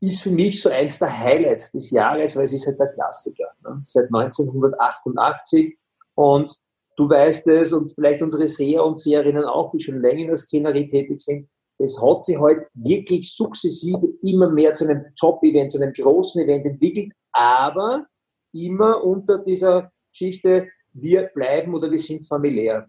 [0.00, 3.48] ist für mich so eins der Highlights des Jahres, weil es ist halt der Klassiker.
[3.62, 3.80] Ne?
[3.84, 5.76] Seit 1988
[6.14, 6.54] und
[6.96, 10.36] du weißt es und vielleicht unsere Seher und Seherinnen auch, die schon länger in der
[10.36, 15.80] Szenerie tätig sind, es hat sich halt wirklich sukzessive immer mehr zu einem Top-Event, zu
[15.80, 18.06] einem großen Event entwickelt, aber
[18.52, 22.88] immer unter dieser Geschichte, wir bleiben oder wir sind familiär.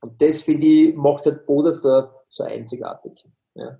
[0.00, 3.24] Und das, finde ich, macht halt Bodersdorf so einzigartig.
[3.54, 3.78] Ja.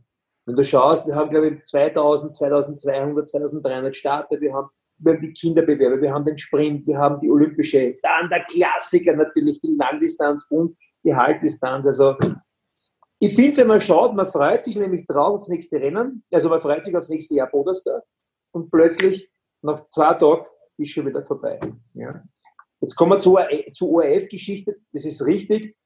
[0.49, 6.01] Wenn du schaust, wir haben, glaube ich, 2000, 2200, 2300 Starter, wir haben, die Kinderbewerbe,
[6.01, 10.75] wir haben den Sprint, wir haben die Olympische, dann der Klassiker natürlich, die Langdistanz und
[11.05, 11.85] die Halbdistanz.
[11.85, 12.17] Also,
[13.19, 16.63] ich finde es immer schade, man freut sich nämlich drauf aufs nächste Rennen, also man
[16.63, 18.05] freut sich aufs nächste Jahr Bodersdorf
[18.53, 19.31] und plötzlich
[19.61, 20.47] nach zwei Tagen
[20.79, 21.61] ist schon wieder vorbei.
[21.93, 22.23] Ja.
[22.81, 25.77] Jetzt kommen wir zur, zur ORF-Geschichte, das ist richtig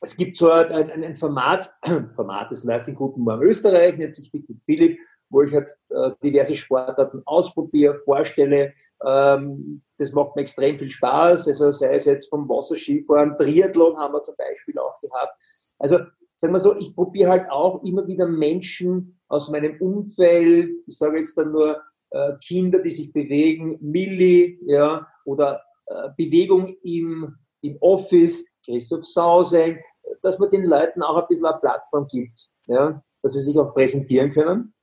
[0.00, 1.72] es gibt so ein, ein, ein Format,
[2.14, 4.98] Format, das läuft in Guten Morgen Österreich, nennt sich Fit mit Philipp,
[5.30, 8.72] wo ich halt äh, diverse Sportarten ausprobiere, vorstelle.
[9.04, 11.48] Ähm, das macht mir extrem viel Spaß.
[11.48, 15.42] Also sei es jetzt vom Wasserskifahren, Triathlon haben wir zum Beispiel auch gehabt.
[15.78, 15.98] Also
[16.36, 21.18] sagen wir so, ich probiere halt auch immer wieder Menschen aus meinem Umfeld, ich sage
[21.18, 27.76] jetzt dann nur äh, Kinder, die sich bewegen, Milli, ja, oder äh, Bewegung im, im
[27.80, 29.78] Office, Christoph Sauseng,
[30.22, 33.72] dass man den Leuten auch ein bisschen eine Plattform gibt, ja, dass sie sich auch
[33.72, 34.74] präsentieren können.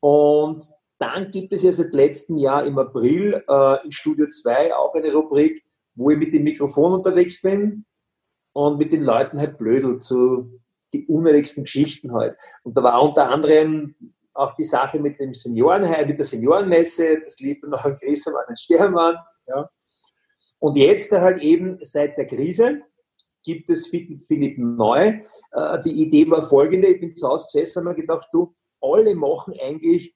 [0.00, 0.62] Und
[0.98, 5.12] dann gibt es ja seit letztem Jahr im April äh, in Studio 2 auch eine
[5.12, 5.64] Rubrik,
[5.94, 7.84] wo ich mit dem Mikrofon unterwegs bin
[8.52, 10.60] und mit den Leuten halt blödel zu
[10.92, 12.36] die unnötigsten Geschichten halt.
[12.62, 13.94] Und da war unter anderem
[14.34, 18.44] auch die Sache mit dem Senioren, mit der Seniorenmesse, das lief dann noch an Grissemann
[18.48, 19.16] und Stermann,
[19.46, 19.68] ja.
[20.58, 22.82] Und jetzt halt eben seit der Krise,
[23.42, 25.20] gibt es Philipp neu.
[25.52, 29.14] Äh, die Idee war folgende, ich bin zu Hause gesessen und habe gedacht, du, alle
[29.14, 30.14] machen eigentlich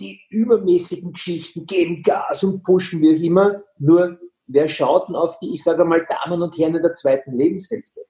[0.00, 3.62] die übermäßigen Geschichten geben Gas und pushen wir immer.
[3.78, 7.32] Nur wer schaut denn auf die, ich sage mal, Damen und Herren in der zweiten
[7.32, 8.02] Lebenshälfte?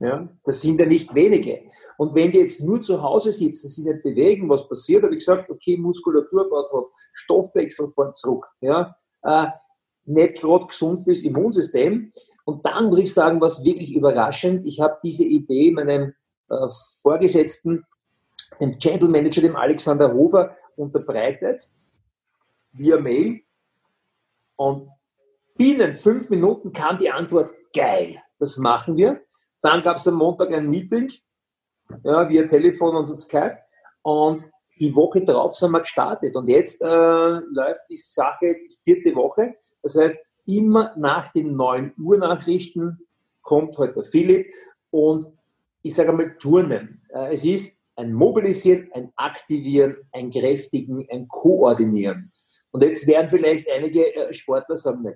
[0.00, 1.62] Ja, das sind ja nicht wenige.
[1.98, 5.02] Und wenn die jetzt nur zu Hause sitzen, sich nicht bewegen, was passiert?
[5.02, 8.46] Habe ich gesagt, okay, Muskulatur baut Stoffwechsel fährt zurück.
[8.62, 9.48] Ja, äh,
[10.04, 12.12] nicht gerade gesund fürs Immunsystem.
[12.44, 16.14] Und dann muss ich sagen, was wirklich überraschend, ich habe diese Idee meinem
[16.48, 16.68] äh,
[17.02, 17.84] Vorgesetzten,
[18.60, 21.70] dem Channel Manager, dem Alexander Hofer, unterbreitet,
[22.72, 23.40] via Mail.
[24.56, 24.90] Und
[25.56, 29.20] binnen fünf Minuten kam die Antwort, geil, das machen wir.
[29.62, 31.10] Dann gab es am Montag ein Meeting,
[32.02, 33.58] ja, via Telefon und Skype.
[34.02, 34.50] Und
[34.80, 36.34] die Woche darauf sind wir gestartet.
[36.34, 39.54] Und jetzt äh, läuft die Sache die vierte Woche.
[39.82, 43.06] Das heißt, immer nach den 9 Uhr Nachrichten
[43.42, 44.46] kommt heute der Philipp
[44.90, 45.26] und
[45.82, 47.02] ich sage einmal Turnen.
[47.10, 52.32] Äh, es ist ein Mobilisieren, ein Aktivieren, ein Kräftigen, ein Koordinieren.
[52.70, 55.10] Und jetzt werden vielleicht einige äh, Sportler sagen, na,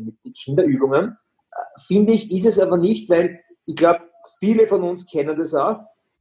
[0.00, 1.16] mit den Kinderübungen.
[1.50, 4.00] Äh, finde ich, ist es aber nicht, weil ich glaube,
[4.38, 5.80] viele von uns kennen das auch.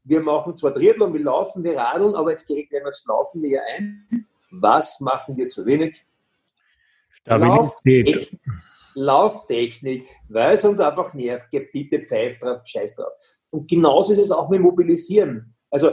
[0.09, 3.41] Wir machen zwar Triathlon, wir laufen, wir radeln, aber jetzt ich gleich mal aufs Laufen
[3.41, 4.25] näher ein.
[4.49, 6.03] Was machen wir zu wenig?
[7.25, 8.39] Lauftechnik,
[8.95, 11.51] Lauftechnik, weil es uns einfach nervt.
[11.51, 13.13] Bitte pfeift drauf, scheiß drauf.
[13.51, 15.53] Und genauso ist es auch mit Mobilisieren.
[15.69, 15.91] Also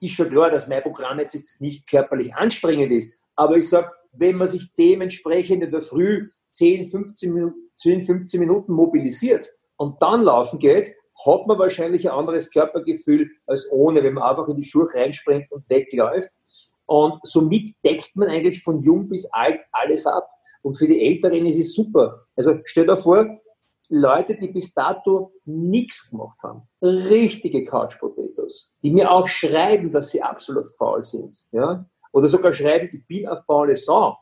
[0.00, 4.36] ist schon klar, dass mein Programm jetzt nicht körperlich anstrengend ist, aber ich sage, wenn
[4.36, 10.22] man sich dementsprechend in der Früh 10, 15 Minuten, 10, 15 Minuten mobilisiert, und dann
[10.22, 10.94] laufen geht,
[11.24, 15.50] hat man wahrscheinlich ein anderes Körpergefühl als ohne, wenn man einfach in die Schuhe reinspringt
[15.50, 16.30] und wegläuft.
[16.86, 20.28] Und somit deckt man eigentlich von jung bis alt alles ab.
[20.62, 22.22] Und für die Älteren ist es super.
[22.36, 23.40] Also stell dir vor,
[23.88, 30.10] Leute, die bis dato nichts gemacht haben, richtige Couch Potatoes, die mir auch schreiben, dass
[30.10, 34.16] sie absolut faul sind, ja, oder sogar schreiben, ich bin eine faule Sau,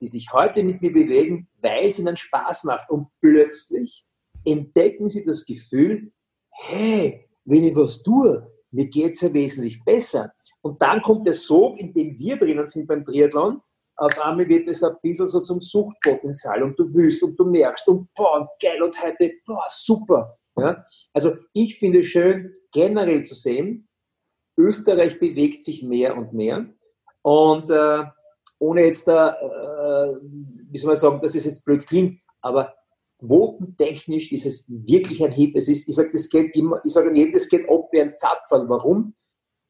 [0.00, 4.04] die sich heute mit mir bewegen, weil es ihnen Spaß macht und plötzlich
[4.44, 6.12] entdecken sie das Gefühl,
[6.50, 10.32] hey, wenn ich was tue, mir geht es ja wesentlich besser.
[10.62, 13.60] Und dann kommt der Sog, in dem wir drinnen sind beim Triathlon.
[13.96, 17.86] Auf einmal wird es ein bisschen so zum Suchtpotenzial und du willst und du merkst
[17.88, 20.38] und boah, geil und heute, boah, super.
[20.56, 20.84] Ja?
[21.12, 23.88] Also ich finde es schön, generell zu sehen,
[24.56, 26.66] Österreich bewegt sich mehr und mehr.
[27.22, 28.04] Und äh,
[28.58, 30.18] ohne jetzt da, äh,
[30.70, 32.74] wie soll man sagen, das ist jetzt blöd klingt, aber
[33.26, 35.54] quotentechnisch ist es wirklich ein Hit.
[35.56, 38.14] Es ist, ich sage, das geht immer, ich sage jedem, das geht ab wie ein
[38.14, 38.68] Zapfern.
[38.68, 39.14] Warum?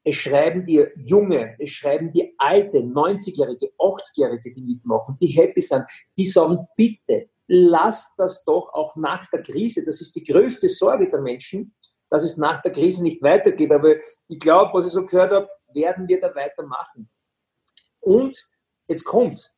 [0.05, 5.85] Es schreiben dir Junge, es schreiben dir Alte, 90-Jährige, 80-Jährige, die mitmachen, die happy sind,
[6.17, 9.85] die sagen, bitte, lasst das doch auch nach der Krise.
[9.85, 11.75] Das ist die größte Sorge der Menschen,
[12.11, 13.71] dass es nach der Krise nicht weitergeht.
[13.71, 13.97] Aber
[14.29, 17.09] ich glaube, was ich so gehört habe, werden wir da weitermachen.
[18.01, 18.49] Und
[18.89, 19.53] jetzt kommt's.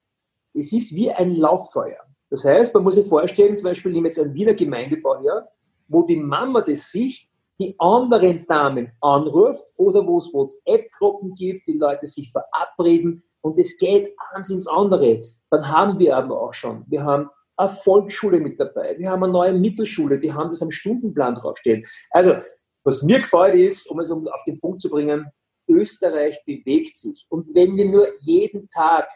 [0.53, 2.05] Es ist wie ein Lauffeuer.
[2.35, 5.49] Das heißt, man muss sich vorstellen, zum Beispiel nehmen jetzt einen Wiener Gemeindebau her,
[5.87, 7.29] wo die Mama das sieht,
[7.61, 13.77] die anderen Damen anruft oder wo es WhatsApp-Gruppen gibt, die Leute sich verabreden und es
[13.77, 15.23] geht eins ins andere.
[15.49, 19.33] Dann haben wir aber auch schon, wir haben eine Volksschule mit dabei, wir haben eine
[19.33, 21.87] neue Mittelschule, die haben das am Stundenplan draufstehen.
[22.11, 22.35] Also,
[22.83, 25.27] was mir gefällt ist, um es auf den Punkt zu bringen,
[25.69, 27.27] Österreich bewegt sich.
[27.29, 29.07] Und wenn wir nur jeden Tag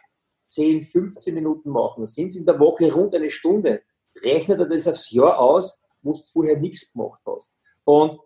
[0.48, 3.82] 10, 15 Minuten machen, sind es in der Woche rund eine Stunde.
[4.24, 7.54] Rechnet er das aufs Jahr aus, wo du vorher nichts gemacht hast.
[7.84, 8.18] Und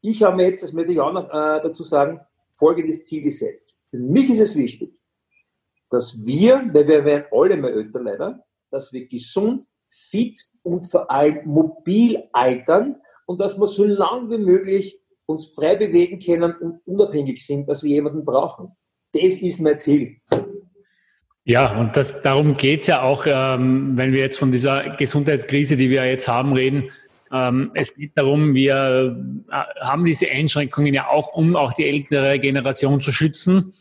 [0.00, 2.20] ich habe mir jetzt, das möchte ich auch noch äh, dazu sagen,
[2.54, 3.78] folgendes Ziel gesetzt.
[3.90, 4.92] Für mich ist es wichtig,
[5.90, 11.10] dass wir, weil wir werden alle mehr älter leider, dass wir gesund, fit und vor
[11.10, 16.80] allem mobil altern und dass wir so lange wie möglich uns frei bewegen können und
[16.86, 18.76] unabhängig sind, dass wir jemanden brauchen.
[19.12, 20.20] Das ist mein Ziel.
[21.48, 25.88] Ja, und das, darum geht's ja auch, ähm, wenn wir jetzt von dieser Gesundheitskrise, die
[25.88, 26.90] wir jetzt haben, reden.
[27.32, 29.16] Ähm, es geht darum, wir
[29.50, 33.72] äh, haben diese Einschränkungen ja auch, um auch die ältere Generation zu schützen.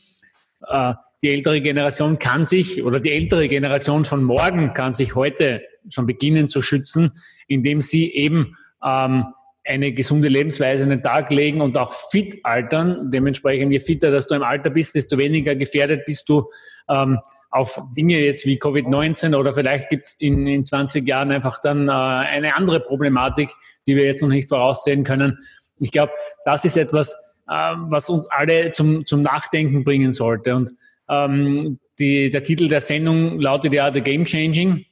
[0.65, 5.61] Äh, die ältere Generation kann sich, oder die ältere Generation von morgen kann sich heute
[5.89, 7.19] schon beginnen zu schützen,
[7.49, 9.26] indem sie eben ähm,
[9.65, 13.11] eine gesunde Lebensweise an den Tag legen und auch fit altern.
[13.11, 16.49] Dementsprechend, je fitter dass du im Alter bist, desto weniger gefährdet bist du,
[16.88, 17.19] ähm,
[17.49, 21.88] auf Dinge jetzt wie Covid-19 oder vielleicht gibt es in, in 20 Jahren einfach dann
[21.88, 23.49] äh, eine andere Problematik,
[23.88, 25.38] die wir jetzt noch nicht voraussehen können.
[25.80, 26.11] Ich glaube,
[26.45, 27.14] das ist etwas,
[27.48, 30.56] äh, was uns alle zum, zum Nachdenken bringen sollte.
[30.56, 30.74] Und
[31.10, 34.86] ähm, die, der Titel der Sendung lautet ja The Game Changing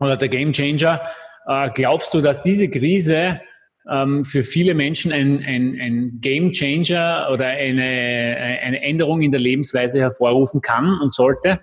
[0.00, 1.00] oder The Game Changer.
[1.46, 3.40] Äh, glaubst du, dass diese Krise
[3.88, 9.40] ähm, für viele Menschen ein, ein, ein Game Changer oder eine, eine Änderung in der
[9.40, 11.60] Lebensweise hervorrufen kann und sollte?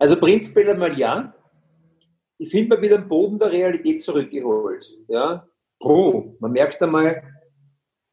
[0.00, 1.34] Also prinzipiell einmal ja.
[2.38, 4.90] Ich finde mal wieder den Boden der Realität zurückgeholt.
[5.08, 5.46] Ja?
[5.78, 7.22] Oh, man merkt einmal,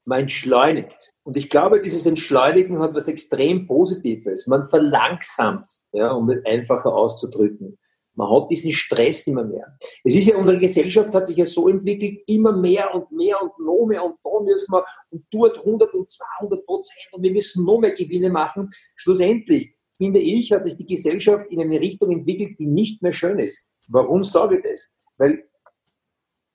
[0.04, 1.14] man entschleunigt.
[1.24, 4.48] Und ich glaube, dieses Entschleunigen hat was extrem Positives.
[4.48, 7.78] Man verlangsamt, ja, um es einfacher auszudrücken.
[8.16, 9.78] Man hat diesen Stress immer mehr.
[10.04, 13.58] Es ist ja, unsere Gesellschaft hat sich ja so entwickelt, immer mehr und mehr und
[13.60, 17.64] noch mehr und da müssen wir und dort 100 und 200 Prozent und wir müssen
[17.64, 18.70] noch mehr Gewinne machen.
[18.96, 23.40] Schlussendlich, finde ich, hat sich die Gesellschaft in eine Richtung entwickelt, die nicht mehr schön
[23.40, 23.68] ist.
[23.88, 24.94] Warum sage ich das?
[25.18, 25.44] Weil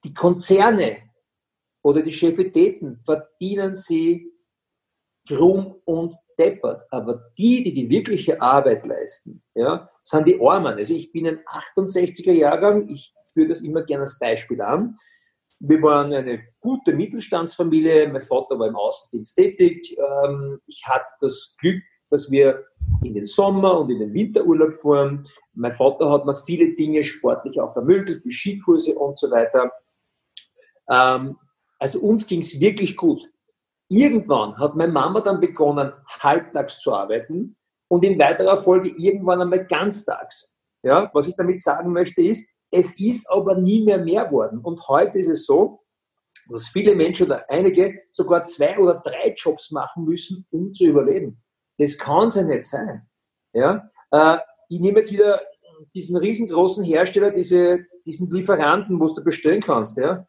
[0.05, 0.99] die Konzerne
[1.83, 4.33] oder die Chefitäten verdienen sie
[5.27, 6.83] krumm und deppert.
[6.91, 10.75] Aber die, die die wirkliche Arbeit leisten, ja, sind die Armen.
[10.75, 14.97] Also ich bin ein 68er Jahrgang, ich führe das immer gerne als Beispiel an.
[15.61, 19.97] Wir waren eine gute Mittelstandsfamilie, mein Vater war im Außendienst tätig.
[19.97, 22.65] Ähm, ich hatte das Glück, dass wir
[23.03, 25.25] in den Sommer- und in den Winterurlaub fahren.
[25.55, 29.73] Mein Vater hat mir viele Dinge sportlich auch ermöglicht, wie Skikurse und so weiter.
[30.89, 31.37] Ähm,
[31.79, 33.23] also uns ging es wirklich gut.
[33.89, 37.57] Irgendwann hat meine Mama dann begonnen, halbtags zu arbeiten
[37.89, 40.55] und in weiterer Folge irgendwann einmal ganztags.
[40.83, 44.61] Ja, was ich damit sagen möchte ist, es ist aber nie mehr mehr worden.
[44.61, 45.81] Und heute ist es so,
[46.49, 51.43] dass viele Menschen oder einige sogar zwei oder drei Jobs machen müssen, um zu überleben.
[51.79, 53.09] Das kann es ja nicht sein.
[53.53, 53.89] Ja?
[54.11, 54.39] Äh,
[54.69, 55.41] ich nehme jetzt wieder
[55.95, 59.97] diesen riesengroßen Hersteller, diese, diesen Lieferanten, wo du bestellen kannst.
[59.97, 60.27] Ja?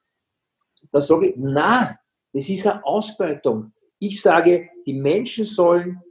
[0.92, 1.98] Da sage ich, na,
[2.34, 3.74] das ist eine Ausbeutung.
[4.00, 6.02] Ich sage, die Menschen sollen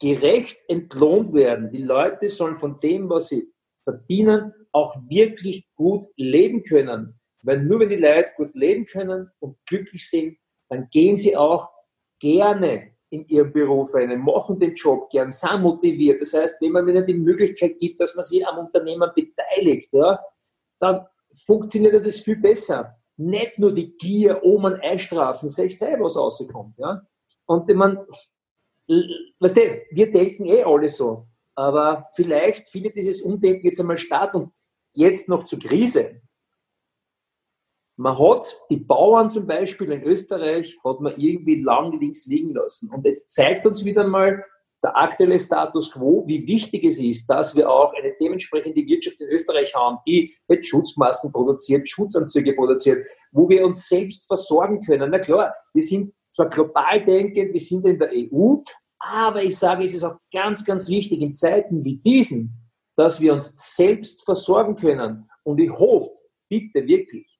[0.00, 1.70] gerecht entlohnt werden.
[1.70, 3.52] Die Leute sollen von dem, was sie
[3.84, 7.20] verdienen, auch wirklich gut leben können.
[7.42, 11.68] Weil nur wenn die Leute gut leben können und glücklich sind, dann gehen sie auch
[12.18, 16.20] gerne in ihrem Beruf rein, machen den Job gern, sind motiviert.
[16.20, 20.18] Das heißt, wenn man ihnen die Möglichkeit gibt, dass man sich am Unternehmen beteiligt, ja,
[20.80, 26.16] dann funktioniert das viel besser nicht nur die Gier, oh man einstrafen, seht ihr, was
[26.16, 26.78] rauskommt.
[26.78, 27.02] Ja?
[27.46, 28.06] Und meine,
[29.38, 34.34] weißt du, wir denken eh alle so, aber vielleicht findet dieses Umdenken jetzt einmal statt
[34.34, 34.52] und
[34.94, 36.22] jetzt noch zur Krise.
[38.02, 42.90] Man hat die Bauern zum Beispiel in Österreich, hat man irgendwie lang links liegen lassen.
[42.90, 44.44] Und es zeigt uns wieder mal,
[44.82, 49.28] der aktuelle Status quo, wie wichtig es ist, dass wir auch eine dementsprechende Wirtschaft in
[49.28, 55.08] Österreich haben, die mit Schutzmasken produziert, Schutzanzüge produziert, wo wir uns selbst versorgen können.
[55.08, 58.56] Na klar, wir sind zwar global denkend, wir sind in der EU,
[58.98, 63.32] aber ich sage, es ist auch ganz, ganz wichtig in Zeiten wie diesen, dass wir
[63.32, 65.30] uns selbst versorgen können.
[65.44, 66.10] Und ich hoffe,
[66.48, 67.31] bitte wirklich,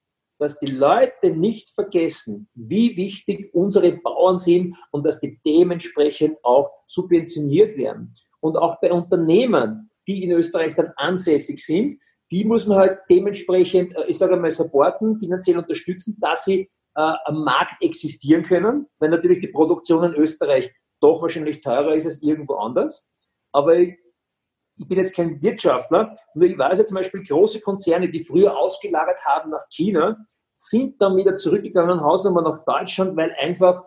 [0.43, 6.69] dass die Leute nicht vergessen, wie wichtig unsere Bauern sind und dass die dementsprechend auch
[6.85, 8.12] subventioniert werden.
[8.40, 11.94] Und auch bei Unternehmen, die in Österreich dann ansässig sind,
[12.32, 17.12] die muss man halt dementsprechend, äh, ich sage mal, supporten, finanziell unterstützen, dass sie äh,
[17.24, 22.20] am Markt existieren können, weil natürlich die Produktion in Österreich doch wahrscheinlich teurer ist als
[22.20, 23.09] irgendwo anders.
[23.52, 23.77] Aber
[24.77, 28.57] ich, bin jetzt kein Wirtschaftler, nur ich weiß ja zum Beispiel große Konzerne, die früher
[28.57, 30.16] ausgelagert haben nach China,
[30.57, 33.85] sind dann wieder zurückgegangen, Hausnummer nach Deutschland, weil einfach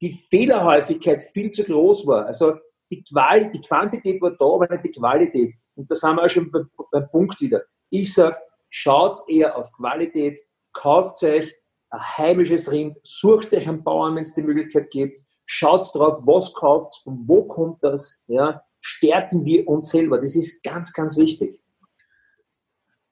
[0.00, 2.26] die Fehlerhäufigkeit viel zu groß war.
[2.26, 2.54] Also
[2.90, 5.54] die, Quali die Quantität war da, aber nicht die Qualität.
[5.74, 7.62] Und da sind wir auch schon beim, beim Punkt wieder.
[7.90, 8.36] Ich sage,
[8.68, 10.40] schaut eher auf Qualität,
[10.72, 11.54] kauft euch
[11.90, 16.52] ein heimisches Rind, sucht euch einen Bauern, wenn es die Möglichkeit gibt, schaut drauf, was
[16.52, 20.20] kauft, von wo kommt das, ja, stärken wir uns selber.
[20.20, 21.58] Das ist ganz, ganz wichtig.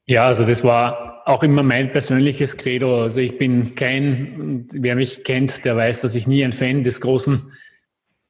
[0.07, 3.03] Ja, also das war auch immer mein persönliches Credo.
[3.03, 7.01] Also ich bin kein, wer mich kennt, der weiß, dass ich nie ein Fan des
[7.01, 7.51] großen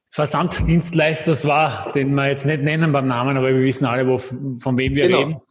[0.09, 4.77] Versanddienstleisters war, den wir jetzt nicht nennen beim Namen, aber wir wissen alle, wo, von
[4.77, 5.19] wem wir genau.
[5.19, 5.41] reden.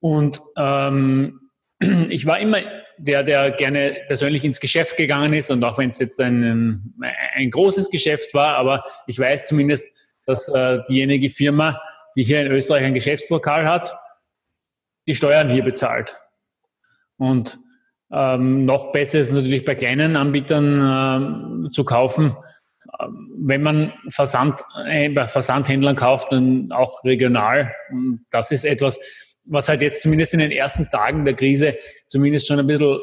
[0.00, 1.40] Und ähm,
[2.10, 2.58] ich war immer
[2.98, 6.92] der, der gerne persönlich ins Geschäft gegangen ist und auch wenn es jetzt ein,
[7.34, 9.86] ein großes Geschäft war, aber ich weiß zumindest,
[10.30, 11.80] dass äh, diejenige Firma,
[12.16, 13.94] die hier in Österreich ein Geschäftslokal hat,
[15.06, 16.16] die Steuern hier bezahlt.
[17.18, 17.58] Und
[18.12, 22.36] ähm, noch besser ist natürlich bei kleinen Anbietern äh, zu kaufen,
[23.00, 27.72] ähm, wenn man Versand, äh, bei Versandhändlern kauft, dann auch regional.
[27.90, 28.98] Und das ist etwas,
[29.44, 31.76] was halt jetzt zumindest in den ersten Tagen der Krise
[32.08, 32.98] zumindest schon ein bisschen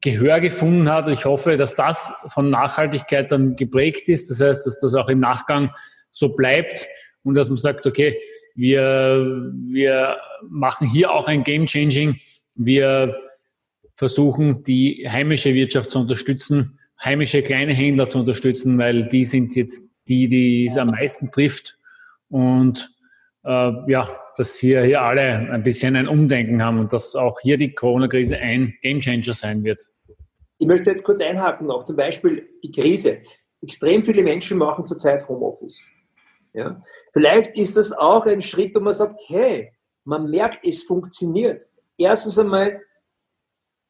[0.00, 1.08] Gehör gefunden hat.
[1.08, 4.28] Ich hoffe, dass das von Nachhaltigkeit dann geprägt ist.
[4.28, 5.70] Das heißt, dass das auch im Nachgang
[6.14, 6.88] so bleibt
[7.24, 8.16] und dass man sagt, okay,
[8.54, 10.16] wir, wir
[10.48, 12.18] machen hier auch ein Game Changing.
[12.54, 13.14] Wir
[13.96, 19.84] versuchen, die heimische Wirtschaft zu unterstützen, heimische kleine Händler zu unterstützen, weil die sind jetzt
[20.06, 21.76] die, die es am meisten trifft.
[22.28, 22.94] Und
[23.44, 27.56] äh, ja, dass hier, hier alle ein bisschen ein Umdenken haben und dass auch hier
[27.56, 29.80] die Corona-Krise ein Gamechanger sein wird.
[30.58, 33.18] Ich möchte jetzt kurz einhaken noch, zum Beispiel die Krise.
[33.62, 35.84] Extrem viele Menschen machen zurzeit Homeoffice.
[36.54, 36.82] Ja?
[37.12, 39.72] Vielleicht ist das auch ein Schritt, wo man sagt, hey,
[40.04, 41.62] man merkt, es funktioniert.
[41.98, 42.80] Erstens einmal,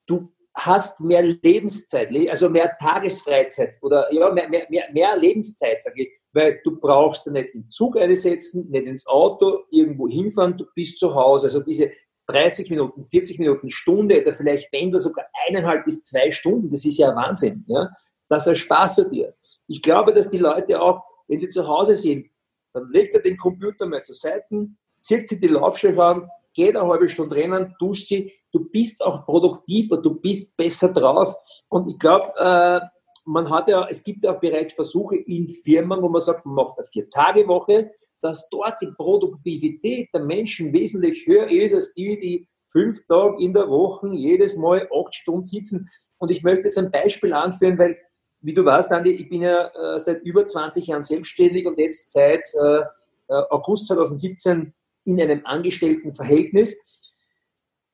[0.06, 6.04] du hast mehr Lebenszeit, also mehr Tagesfreizeit oder ja, mehr, mehr, mehr, mehr Lebenszeit, sage
[6.04, 10.98] ich, weil du brauchst nicht den Zug einsetzen, nicht ins Auto, irgendwo hinfahren, du bist
[10.98, 11.46] zu Hause.
[11.46, 11.90] Also diese
[12.28, 16.98] 30 Minuten, 40 Minuten, Stunde oder vielleicht Pendler sogar eineinhalb bis zwei Stunden, das ist
[16.98, 17.64] ja Wahnsinn.
[17.66, 17.90] Ja?
[18.28, 19.34] Das Spaß für dir.
[19.66, 22.28] Ich glaube, dass die Leute auch, wenn sie zu Hause sind,
[22.74, 24.68] dann legt er den Computer mal zur Seite,
[25.00, 29.24] zieht sie die Laufschuhe an, geht eine halbe Stunde rennen, duscht sie, du bist auch
[29.24, 31.34] produktiver, du bist besser drauf.
[31.68, 32.80] Und ich glaube, äh,
[33.26, 36.56] man hat ja, es gibt ja auch bereits Versuche in Firmen, wo man sagt, man
[36.56, 37.90] macht eine Vier-Tage-Woche,
[38.20, 43.52] dass dort die Produktivität der Menschen wesentlich höher ist als die, die fünf Tage in
[43.52, 45.88] der Woche jedes Mal acht Stunden sitzen.
[46.18, 47.98] Und ich möchte jetzt ein Beispiel anführen, weil,
[48.44, 52.12] wie du weißt, Andi, ich bin ja äh, seit über 20 Jahren selbstständig und jetzt
[52.12, 52.80] seit äh,
[53.28, 56.76] äh August 2017 in einem Angestelltenverhältnis.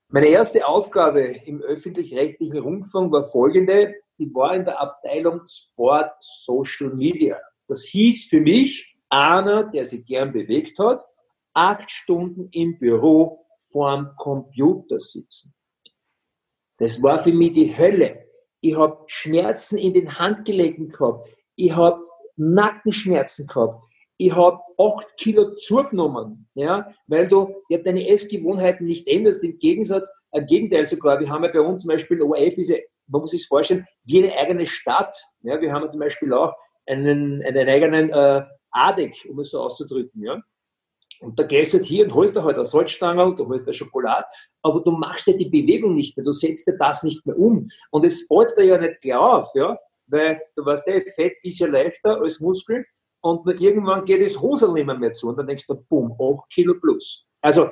[0.09, 3.95] Meine erste Aufgabe im öffentlich-rechtlichen Rundfunk war folgende.
[4.17, 7.39] Ich war in der Abteilung Sport Social Media.
[7.69, 11.07] Das hieß für mich, einer, der sich gern bewegt hat,
[11.55, 15.55] acht Stunden im Büro vorm Computer sitzen.
[16.79, 18.30] Das war für mich die Hölle.
[18.61, 21.29] Ich habe Schmerzen in den Handgelenken gehabt.
[21.57, 22.01] Ich habe
[22.37, 23.83] Nackenschmerzen gehabt
[24.21, 29.43] ich habe acht Kilo zugenommen, ja, weil du ja deine Essgewohnheiten nicht änderst.
[29.43, 32.77] Im Gegensatz, im Gegenteil sogar, wir haben ja bei uns zum Beispiel ORF ist ja,
[33.07, 35.17] man muss sich vorstellen, wie eine eigene Stadt.
[35.41, 36.53] Ja, wir haben ja zum Beispiel auch
[36.87, 38.43] einen, einen eigenen äh,
[38.73, 40.23] ADEC, um es so auszudrücken.
[40.23, 40.43] Ja.
[41.21, 43.75] Und da gehst du halt hier und holst dir halt eine Salzstange, du holst dir
[43.75, 44.27] Schokolade,
[44.63, 47.69] aber du machst ja die Bewegung nicht mehr, du setzt dir das nicht mehr um.
[47.91, 51.59] Und es fällt dir ja nicht klar auf, ja, weil du weißt, der Fett ist
[51.59, 52.85] ja leichter als Muskel
[53.23, 56.75] und irgendwann geht das Hosel nicht mehr zu und dann denkst du, boom, 8 Kilo
[56.81, 57.27] plus.
[57.43, 57.69] Also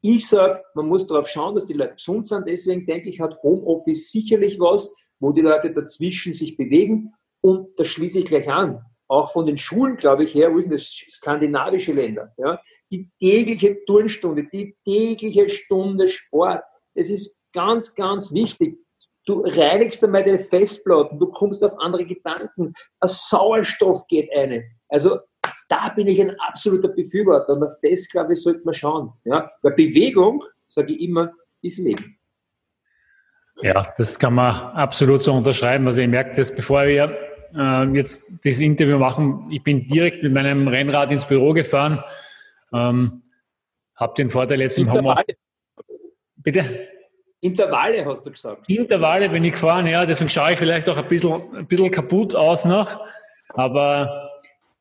[0.00, 2.48] ich sage, man muss darauf schauen, dass die Leute gesund sind.
[2.48, 7.14] Deswegen denke ich, hat Homeoffice sicherlich was, wo die Leute dazwischen sich bewegen.
[7.40, 8.84] Und das schließe ich gleich an.
[9.12, 10.84] Auch von den Schulen, glaube ich, her, wo sind das?
[10.84, 12.32] Skandinavische Länder.
[12.38, 12.58] Ja?
[12.90, 16.62] Die tägliche Turnstunde, die tägliche Stunde Sport.
[16.94, 18.78] Es ist ganz, ganz wichtig.
[19.26, 24.64] Du reinigst einmal deine Festplatten, du kommst auf andere Gedanken, ein Sauerstoff geht eine.
[24.88, 25.18] Also
[25.68, 29.12] da bin ich ein absoluter Befürworter und auf das, glaube ich, sollte man schauen.
[29.24, 29.52] Ja?
[29.60, 32.18] Weil Bewegung, sage ich immer, ist Leben.
[33.60, 35.86] Ja, das kann man absolut so unterschreiben.
[35.86, 40.32] Also ich merke das, bevor wir äh, jetzt das Interview machen, ich bin direkt mit
[40.32, 42.02] meinem Rennrad ins Büro gefahren,
[42.72, 43.22] ähm,
[43.96, 45.36] habe den Vorteil jetzt im Homeoffice.
[46.36, 46.88] Bitte?
[47.40, 48.68] Intervalle hast du gesagt.
[48.68, 52.34] Intervalle bin ich gefahren, ja, deswegen schaue ich vielleicht auch ein bisschen, ein bisschen kaputt
[52.34, 53.00] aus noch.
[53.48, 54.30] Aber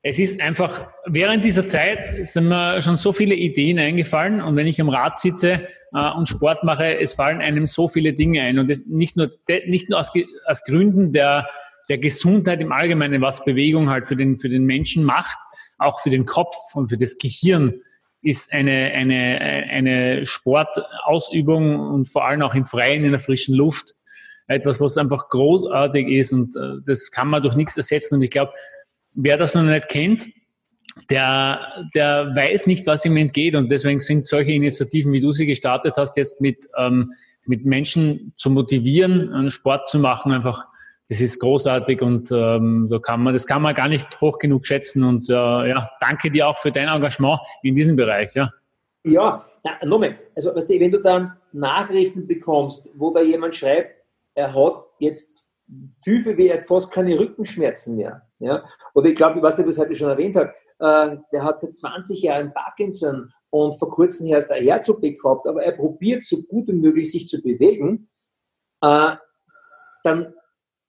[0.03, 4.65] es ist einfach, während dieser Zeit sind mir schon so viele Ideen eingefallen und wenn
[4.65, 8.57] ich am Rad sitze äh, und Sport mache, es fallen einem so viele Dinge ein
[8.57, 9.31] und das nicht nur,
[9.68, 10.11] nicht nur aus,
[10.45, 11.48] aus Gründen der,
[11.91, 15.38] der Gesundheit im Allgemeinen, was Bewegung halt für den, für den Menschen macht,
[15.77, 17.81] auch für den Kopf und für das Gehirn
[18.22, 23.95] ist eine, eine, eine Sportausübung und vor allem auch im Freien, in der frischen Luft
[24.47, 28.15] etwas, was einfach großartig ist und äh, das kann man durch nichts ersetzen.
[28.15, 28.53] Und ich glaube,
[29.13, 30.30] wer das noch nicht kennt,
[31.09, 31.59] der,
[31.93, 33.55] der weiß nicht, was ihm entgeht.
[33.55, 37.11] Und deswegen sind solche Initiativen, wie du sie gestartet hast, jetzt mit, ähm,
[37.45, 40.70] mit Menschen zu motivieren, Sport zu machen, einfach
[41.12, 44.66] das ist großartig und ähm, da kann man, das kann man gar nicht hoch genug
[44.66, 45.04] schätzen.
[45.04, 48.34] Und äh, ja, danke dir auch für dein Engagement in diesem Bereich.
[48.34, 48.50] Ja,
[49.04, 53.94] ja na, nochmal, also weißt du, wenn du dann Nachrichten bekommst, wo da jemand schreibt,
[54.36, 55.50] er hat jetzt
[56.02, 58.22] viel, viel weh, fast keine Rückenschmerzen mehr.
[58.40, 58.64] Ja?
[58.94, 61.60] Oder ich glaube, ich weiß nicht, was ich heute schon erwähnt habe, äh, der hat
[61.60, 66.42] seit 20 Jahren Parkinson und vor kurzem erst ein Herz-OP gehabt, aber er probiert so
[66.44, 68.08] gut wie möglich sich zu bewegen,
[68.82, 69.16] äh,
[70.06, 70.34] dann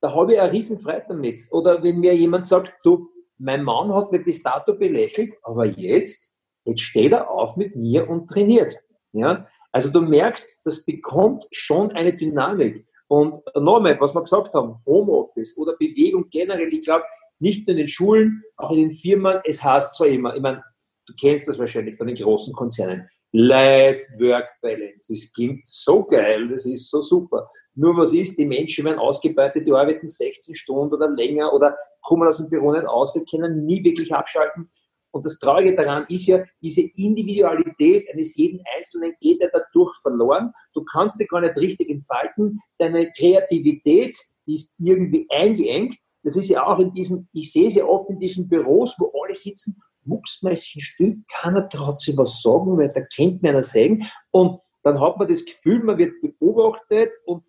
[0.02, 1.46] da habe ich eine riesen Freude damit.
[1.50, 3.08] Oder wenn mir jemand sagt, du,
[3.38, 6.32] mein Mann hat mich bis dato belächelt, aber jetzt,
[6.64, 8.76] jetzt steht er auf mit mir und trainiert.
[9.12, 9.46] Ja?
[9.70, 12.84] Also du merkst, das bekommt schon eine Dynamik.
[13.06, 17.04] Und nochmal, was wir gesagt haben, Homeoffice oder Bewegung generell, ich glaube,
[17.38, 20.64] nicht nur in den Schulen, auch in den Firmen, es heißt zwar immer, ich meine,
[21.06, 26.90] du kennst das wahrscheinlich von den großen Konzernen, Life-Work-Balance, es klingt so geil, das ist
[26.90, 27.50] so super.
[27.74, 32.28] Nur was ist, die Menschen werden ausgebeutet, die arbeiten 16 Stunden oder länger oder kommen
[32.28, 34.70] aus dem Büro nicht aus, sie können nie wirklich abschalten.
[35.10, 40.52] Und das Traurige daran ist ja, diese Individualität eines jeden Einzelnen geht ja dadurch verloren.
[40.72, 42.58] Du kannst dich gar nicht richtig entfalten.
[42.78, 44.16] Deine Kreativität
[44.46, 45.96] ist irgendwie eingeengt.
[46.22, 49.12] Das ist ja auch in diesen, ich sehe es ja oft in diesen Büros, wo
[49.22, 54.06] alle sitzen, mucksmäßig still, keiner traut sich was sagen, weil da kennt mir einer sagen.
[54.30, 57.44] Und dann hat man das Gefühl, man wird beobachtet und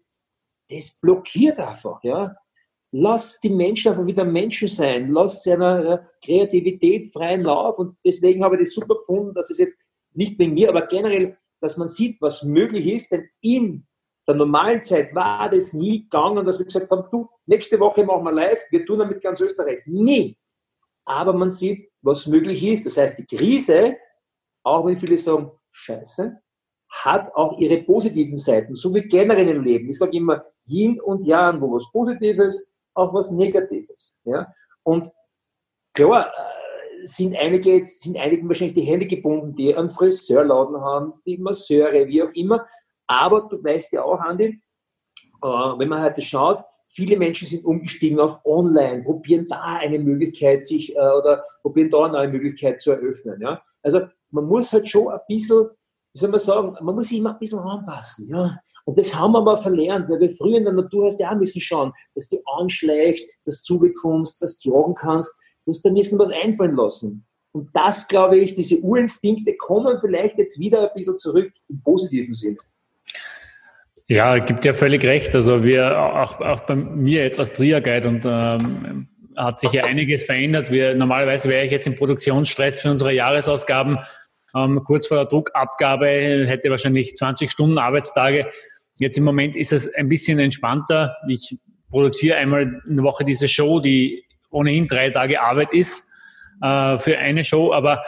[0.70, 2.36] das blockiert einfach, ja.
[2.96, 5.10] Lass die Menschen einfach wieder Menschen sein.
[5.10, 7.80] Lass seiner Kreativität freien Lauf.
[7.80, 9.80] Und deswegen habe ich das super gefunden, dass es jetzt
[10.14, 13.12] nicht wegen mir, aber generell, dass man sieht, was möglich ist.
[13.12, 13.88] Denn in
[14.28, 18.26] der normalen Zeit war das nie gegangen, dass wir gesagt haben, du, nächste Woche machen
[18.26, 19.80] wir live, wir tun damit ganz Österreich.
[19.88, 20.38] Nie.
[21.06, 22.86] Aber man sieht, was möglich ist.
[22.86, 23.98] Das heißt, die Krise,
[24.64, 26.40] auch wenn viele sagen, scheiße,
[26.90, 29.90] hat auch ihre positiven Seiten, so wie generell im Leben.
[29.90, 34.18] Ich sage immer, Yin und Yang, wo was Positives, auch was Negatives.
[34.24, 34.54] Ja?
[34.84, 35.12] Und
[35.94, 41.14] klar, äh, sind einige jetzt, sind einigen wahrscheinlich die Hände gebunden, die einen Friseurladen haben,
[41.26, 42.66] die Masseure, wie auch immer.
[43.08, 44.62] Aber du weißt ja auch, Andi,
[45.44, 50.66] äh, wenn man heute schaut, viele Menschen sind umgestiegen auf Online, probieren da eine Möglichkeit
[50.66, 53.42] sich äh, oder probieren da eine neue Möglichkeit zu eröffnen.
[53.42, 53.62] Ja?
[53.82, 55.70] Also man muss halt schon ein bisschen,
[56.14, 58.30] wie soll man sagen, man muss sich immer ein bisschen anpassen.
[58.30, 58.58] Ja?
[58.86, 61.36] Und das haben wir aber verlernt, weil wir früher in der Natur hast ja auch
[61.36, 65.34] müssen schauen, dass du anschleichst, dass du bekommst, dass du jagen kannst.
[65.66, 67.26] Du musst da müssen was einfallen lassen.
[67.54, 72.34] Und das, glaube ich, diese Urinstinkte kommen vielleicht jetzt wieder ein bisschen zurück im positiven
[72.34, 72.58] Sinn.
[74.08, 75.34] Ja, gibt ja völlig recht.
[75.34, 79.08] Also wir, auch, auch bei mir jetzt als Trier-Guide und ähm,
[79.38, 80.72] hat sich ja einiges verändert.
[80.72, 84.00] Wir, normalerweise wäre ich jetzt im Produktionsstress für unsere Jahresausgaben
[84.56, 86.08] ähm, kurz vor der Druckabgabe,
[86.48, 88.52] hätte wahrscheinlich 20 Stunden Arbeitstage.
[89.00, 91.16] Jetzt im Moment ist es ein bisschen entspannter.
[91.28, 91.58] Ich
[91.90, 96.08] produziere einmal in der Woche diese Show, die ohnehin drei Tage Arbeit ist
[96.62, 98.04] äh, für eine Show, aber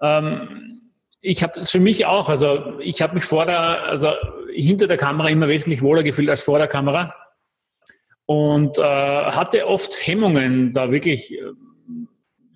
[0.00, 0.80] ähm,
[1.20, 4.12] ich habe es für mich auch, also ich habe mich vor der, also
[4.52, 7.14] hinter der Kamera immer wesentlich wohler gefühlt als vor der Kamera
[8.26, 11.42] und äh, hatte oft Hemmungen, da wirklich äh,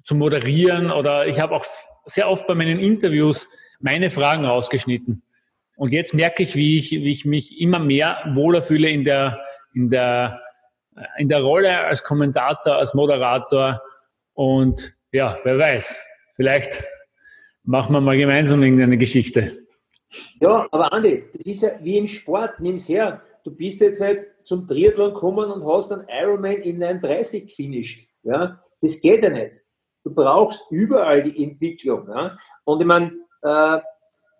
[0.04, 1.64] zu moderieren oder ich habe auch
[2.04, 3.48] sehr oft bei meinen Interviews
[3.80, 5.22] meine Fragen rausgeschnitten.
[5.78, 9.40] Und jetzt merke ich, wie ich, wie ich mich immer mehr wohler fühle in der,
[9.74, 10.42] in der,
[11.18, 13.80] in der Rolle als Kommentator, als Moderator.
[14.34, 15.96] Und ja, wer weiß,
[16.34, 16.82] vielleicht
[17.62, 19.56] machen wir mal gemeinsam irgendeine Geschichte.
[20.40, 23.22] Ja, aber Andi, das ist ja wie im Sport, nimm's her.
[23.44, 28.08] Du bist jetzt halt zum Triathlon gekommen und hast einen Ironman in 39 gefinisht.
[28.24, 29.62] Ja, das geht ja nicht.
[30.02, 32.08] Du brauchst überall die Entwicklung.
[32.08, 32.36] Ja?
[32.64, 33.78] Und ich meine, äh,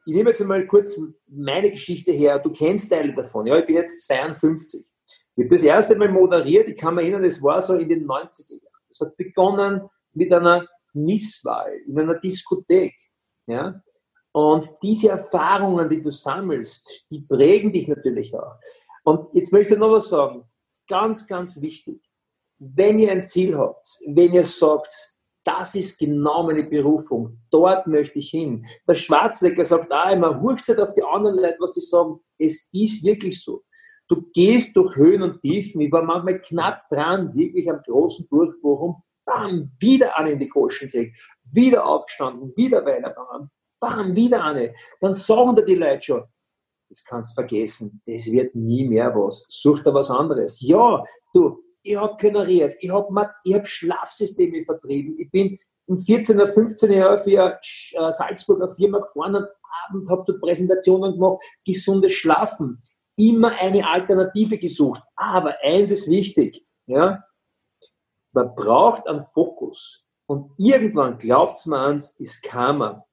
[0.09, 2.39] ich nehme jetzt mal kurz meine Geschichte her.
[2.39, 3.47] Du kennst Teile davon.
[3.47, 4.82] Ja, ich bin jetzt 52.
[5.36, 6.66] Ich habe das erste Mal moderiert.
[6.66, 8.82] Ich kann mich erinnern, es war so in den 90er Jahren.
[8.89, 9.82] Es hat begonnen
[10.14, 12.94] mit einer Misswahl in einer Diskothek.
[13.47, 13.82] Ja?
[14.32, 18.56] Und diese Erfahrungen, die du sammelst, die prägen dich natürlich auch.
[19.05, 20.44] Und jetzt möchte ich noch was sagen.
[20.89, 22.01] Ganz, ganz wichtig.
[22.59, 25.18] Wenn ihr ein Ziel habt, wenn ihr sagt,
[25.48, 27.38] das ist genau meine Berufung.
[27.50, 28.66] Dort möchte ich hin.
[28.86, 32.20] Der Schwarzenegger sagt auch immer, hurcht auf die anderen Leute, was die sagen.
[32.36, 33.64] Es ist wirklich so.
[34.08, 35.80] Du gehst durch Höhen und Tiefen.
[35.80, 40.48] Ich war manchmal knapp dran, wirklich am großen Durchbruch und bam, wieder eine in die
[40.50, 41.18] Koschen gekriegt.
[41.50, 43.50] Wieder aufgestanden, wieder weitergegangen.
[43.80, 44.74] Bam, wieder eine.
[45.00, 46.24] Dann sagen da die Leute schon,
[46.90, 48.02] das kannst du vergessen.
[48.06, 49.46] Das wird nie mehr was.
[49.48, 50.60] Such da was anderes.
[50.60, 51.02] Ja,
[51.32, 56.92] du, ich habe generiert, ich habe hab Schlafsysteme vertrieben, ich bin in 14 oder 15
[56.92, 57.59] Jahren für
[57.96, 59.46] eine Salzburger Firma gefahren am
[59.88, 62.82] Abend, habe dort Präsentationen gemacht, gesundes Schlafen,
[63.16, 65.02] immer eine Alternative gesucht.
[65.16, 67.24] Aber eins ist wichtig, ja,
[68.32, 70.05] man braucht einen Fokus.
[70.26, 73.06] Und irgendwann, glaubt man ans, ist Karma.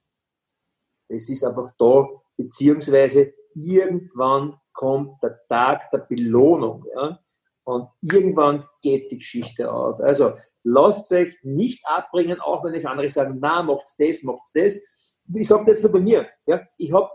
[1.08, 6.86] Es ist einfach da, beziehungsweise irgendwann kommt der Tag der Belohnung.
[6.94, 7.20] Ja?
[7.66, 10.00] Und irgendwann geht die Geschichte auf.
[10.00, 10.34] Also
[10.64, 14.80] lasst euch nicht abbringen, auch wenn euch andere sagen, na, macht's das, macht's das.
[15.34, 16.28] Ich sage jetzt nur bei mir.
[16.46, 17.10] Ja, ich habe,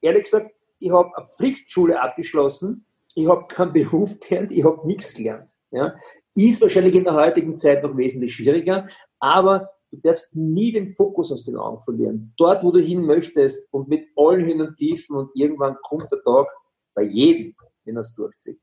[0.00, 5.14] ehrlich gesagt, ich habe eine Pflichtschule abgeschlossen, ich habe keinen Beruf gelernt, ich habe nichts
[5.14, 5.50] gelernt.
[5.70, 5.94] Ja.
[6.34, 11.30] Ist wahrscheinlich in der heutigen Zeit noch wesentlich schwieriger, aber du darfst nie den Fokus
[11.30, 12.32] aus den Augen verlieren.
[12.38, 16.22] Dort, wo du hin möchtest und mit allen Höhen und Tiefen und irgendwann kommt der
[16.22, 16.46] Tag
[16.94, 17.54] bei jedem,
[17.84, 18.60] wenn er es durchzieht.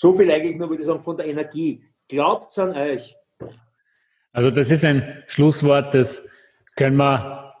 [0.00, 1.82] So viel eigentlich nur, würde ich sagen, von der Energie.
[2.06, 3.16] Glaubt an euch.
[4.32, 6.24] Also das ist ein Schlusswort, das
[6.76, 7.52] können wir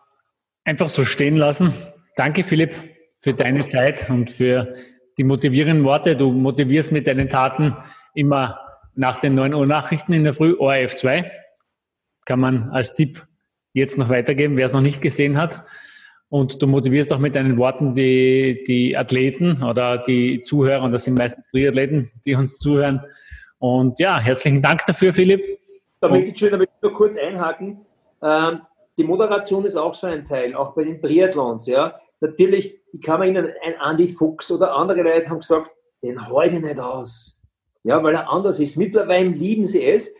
[0.62, 1.74] einfach so stehen lassen.
[2.14, 2.76] Danke, Philipp,
[3.18, 4.72] für deine Zeit und für
[5.18, 6.16] die motivierenden Worte.
[6.16, 7.76] Du motivierst mit deinen Taten
[8.14, 8.60] immer
[8.94, 11.28] nach den 9 Uhr Nachrichten in der Früh ORF 2.
[12.24, 13.26] Kann man als Tipp
[13.72, 15.64] jetzt noch weitergeben, wer es noch nicht gesehen hat.
[16.30, 21.04] Und du motivierst auch mit deinen Worten die, die Athleten oder die Zuhörer, und das
[21.04, 23.00] sind meistens Triathleten, die uns zuhören.
[23.58, 25.58] Und ja, herzlichen Dank dafür, Philipp.
[26.00, 27.80] Da möchte ich, da möchte ich nur kurz einhaken.
[28.22, 28.60] Ähm,
[28.98, 31.66] die Moderation ist auch so ein Teil, auch bei den Triathlons.
[31.66, 31.96] Ja.
[32.20, 35.70] Natürlich, ich kann mir erinnern, ein Andy Fuchs oder andere Leute haben gesagt,
[36.02, 37.40] den heute nicht aus.
[37.84, 38.76] Ja, weil er anders ist.
[38.76, 40.12] Mittlerweile lieben sie es.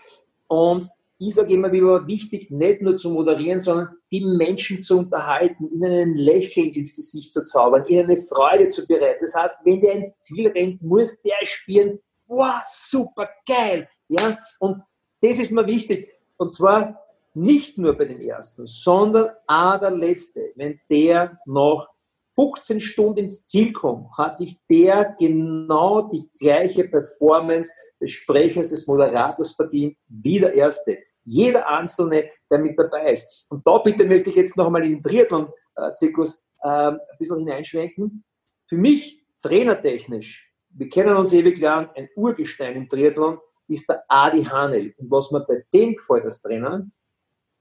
[0.47, 0.89] Und
[1.19, 5.93] ich sage immer wieder, wichtig, nicht nur zu moderieren, sondern die Menschen zu unterhalten, ihnen
[5.93, 9.19] ein Lächeln ins Gesicht zu zaubern, ihnen eine Freude zu bereiten.
[9.21, 13.89] Das heißt, wenn der ins Ziel rennt, muss der spüren, wow, super, geil.
[14.09, 14.83] Ja, und
[15.21, 16.09] das ist mir wichtig.
[16.37, 17.01] Und zwar
[17.35, 20.53] nicht nur bei den ersten, sondern auch der letzte.
[20.55, 21.89] Wenn der noch
[22.37, 28.87] 15 Stunden ins Ziel kommt, hat sich der genau die gleiche Performance des Sprechers, des
[28.87, 30.99] Moderators verdient, wie der Erste.
[31.29, 33.47] Jeder Einzelne, der mit dabei ist.
[33.49, 38.25] Und da bitte möchte ich jetzt noch einmal in den Triathlon-Zirkus äh, ein bisschen hineinschwenken.
[38.67, 43.39] Für mich, trainertechnisch, wir kennen uns ewig lang, ein Urgestein im Triathlon
[43.69, 44.95] ist der Adi Hanel.
[44.97, 46.87] Und was mir bei dem gefällt als Trainer,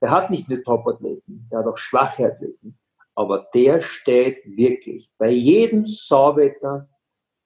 [0.02, 2.77] der hat nicht nur Top-Athleten, der hat auch schwache Athleten.
[3.15, 6.88] Aber der steht wirklich bei jedem Sauwetter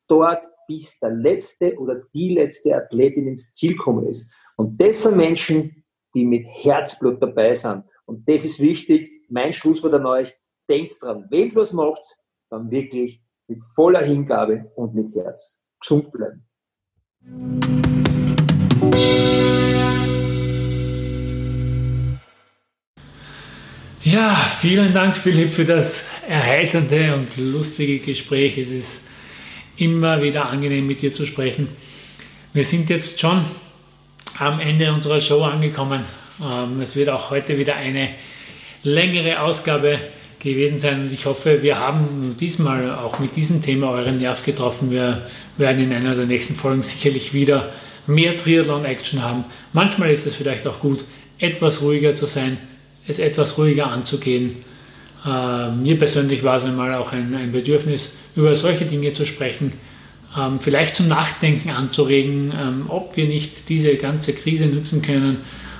[0.07, 4.31] dort, bis der letzte oder die letzte Athletin ins Ziel gekommen ist.
[4.57, 5.80] Und das sind Menschen,
[6.13, 7.83] die mit Herzblut dabei sind.
[8.05, 9.09] Und das ist wichtig.
[9.29, 10.33] Mein Schlusswort an euch.
[10.69, 12.17] Denkt dran, wenn ihr was macht,
[12.49, 15.59] dann wirklich mit voller Hingabe und mit Herz.
[15.79, 16.47] Gesund bleiben.
[24.03, 28.57] Ja, vielen Dank, Philipp, für das erheiternde und lustige Gespräch.
[28.57, 29.01] Es ist
[29.77, 31.69] immer wieder angenehm, mit dir zu sprechen.
[32.53, 33.45] Wir sind jetzt schon
[34.39, 36.03] am Ende unserer Show angekommen.
[36.41, 38.09] Ähm, es wird auch heute wieder eine
[38.83, 39.99] längere Ausgabe
[40.39, 44.89] gewesen sein ich hoffe, wir haben diesmal auch mit diesem Thema euren Nerv getroffen.
[44.89, 45.27] Wir
[45.57, 47.69] werden in einer der nächsten Folgen sicherlich wieder
[48.07, 49.45] mehr Triathlon-Action haben.
[49.71, 51.05] Manchmal ist es vielleicht auch gut,
[51.37, 52.57] etwas ruhiger zu sein
[53.07, 54.57] es etwas ruhiger anzugehen.
[55.25, 59.73] Äh, mir persönlich war es einmal auch ein, ein, Bedürfnis, über solche Dinge zu sprechen,
[60.59, 65.37] vielleicht zum Nachdenken anzuregen, ähm, ob wir nicht diese ganze Krise nutzen können,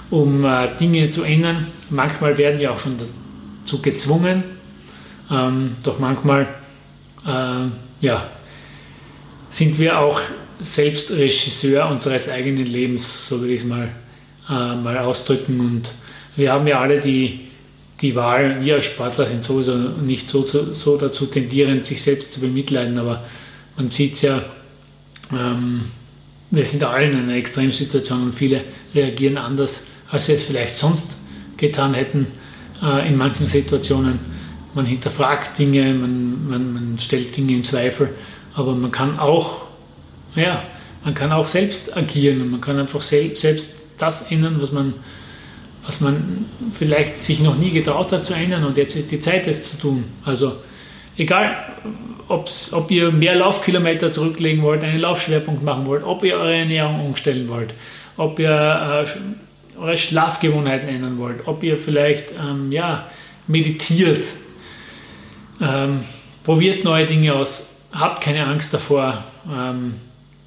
[0.10, 1.68] um äh, Dinge zu ändern.
[1.90, 4.44] Manchmal werden wir auch schon dazu gezwungen,
[5.30, 6.48] ähm, doch manchmal
[7.26, 7.68] äh,
[8.02, 8.30] ja,
[9.50, 10.20] sind wir auch
[10.60, 13.90] selbst Regisseur unseres eigenen Lebens, so würde ich es mal,
[14.50, 15.92] äh, mal ausdrücken und
[16.36, 17.48] wir haben ja alle die,
[18.02, 22.34] die Wahl, wir als Sportler sind sowieso nicht so, so, so dazu tendierend, sich selbst
[22.34, 23.24] zu bemitleiden, aber
[23.76, 24.44] man sieht es ja,
[25.32, 25.86] ähm,
[26.50, 31.16] wir sind alle in einer Extremsituation und viele reagieren anders, als sie es vielleicht sonst
[31.58, 32.28] getan hätten
[32.82, 34.20] äh, in manchen Situationen.
[34.74, 38.10] Man hinterfragt Dinge, man, man, man stellt Dinge in Zweifel,
[38.54, 39.64] aber man kann auch,
[40.36, 40.64] ja,
[41.04, 44.94] man kann auch selbst agieren und man kann einfach sel selbst das ändern, was man
[45.86, 49.48] was man vielleicht sich noch nie getraut hat zu ändern und jetzt ist die Zeit,
[49.48, 50.04] es zu tun.
[50.24, 50.58] Also
[51.18, 51.56] egal,
[52.28, 57.50] ob ihr mehr Laufkilometer zurücklegen wollt, einen Laufschwerpunkt machen wollt, ob ihr eure Ernährung umstellen
[57.50, 57.74] wollt,
[58.18, 63.10] ob ihr äh, eure Schlafgewohnheiten ändern wollt, ob ihr vielleicht ähm, ja,
[63.48, 64.24] meditiert,
[65.62, 66.02] ähm,
[66.44, 69.96] probiert neue Dinge aus, habt keine Angst davor, ähm,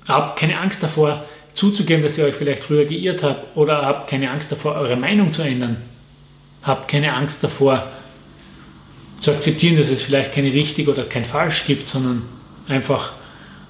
[0.06, 1.24] habt keine Angst davor,
[1.54, 5.32] zuzugeben, dass ihr euch vielleicht früher geirrt habt oder habt keine Angst davor, eure Meinung
[5.32, 5.76] zu ändern.
[6.62, 7.86] Habt keine Angst davor,
[9.24, 12.22] zu akzeptieren, dass es vielleicht keine richtig oder kein falsch gibt, sondern
[12.68, 13.14] einfach,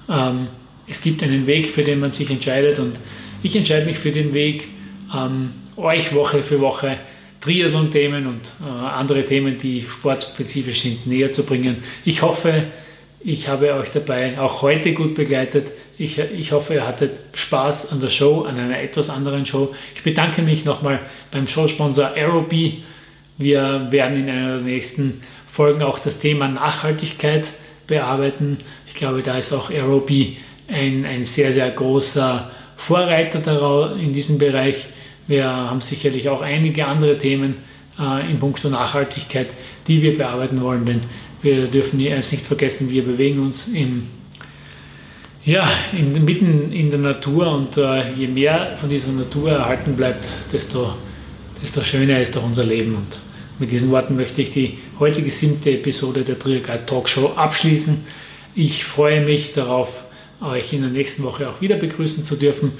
[0.09, 0.47] ähm,
[0.85, 2.99] es gibt einen Weg, für den man sich entscheidet und
[3.41, 4.67] ich entscheide mich für den Weg,
[5.15, 6.97] ähm, euch Woche für Woche
[7.39, 11.77] Triathlon-Themen und äh, andere Themen, die sportspezifisch sind, näher zu bringen.
[12.03, 12.65] Ich hoffe,
[13.21, 15.71] ich habe euch dabei auch heute gut begleitet.
[15.97, 19.73] Ich, ich hoffe, ihr hattet Spaß an der Show, an einer etwas anderen Show.
[19.95, 20.99] Ich bedanke mich nochmal
[21.31, 22.83] beim Showsponsor Aerobee.
[23.37, 25.21] Wir werden in einer der nächsten
[25.55, 27.45] Folgen auch das Thema Nachhaltigkeit
[27.87, 28.57] bearbeiten.
[28.87, 30.35] Ich glaube, da ist auch Aerobee
[30.67, 34.87] ein, ein sehr, sehr großer Vorreiter in diesem Bereich.
[35.27, 37.55] Wir haben sicherlich auch einige andere Themen
[37.97, 39.47] äh, in puncto Nachhaltigkeit,
[39.87, 41.01] die wir bearbeiten wollen, denn
[41.41, 44.07] wir dürfen jetzt nicht vergessen, wir bewegen uns im,
[45.45, 50.27] ja, in, mitten in der Natur und äh, je mehr von dieser Natur erhalten bleibt,
[50.51, 50.95] desto,
[51.63, 52.97] desto schöner ist doch unser Leben.
[52.97, 53.19] Und
[53.59, 58.05] mit diesen Worten möchte ich die heutige siebte Episode der Trierguide Talkshow abschließen.
[58.53, 60.03] Ich freue mich darauf,
[60.41, 62.73] euch in der nächsten Woche auch wieder begrüßen zu dürfen.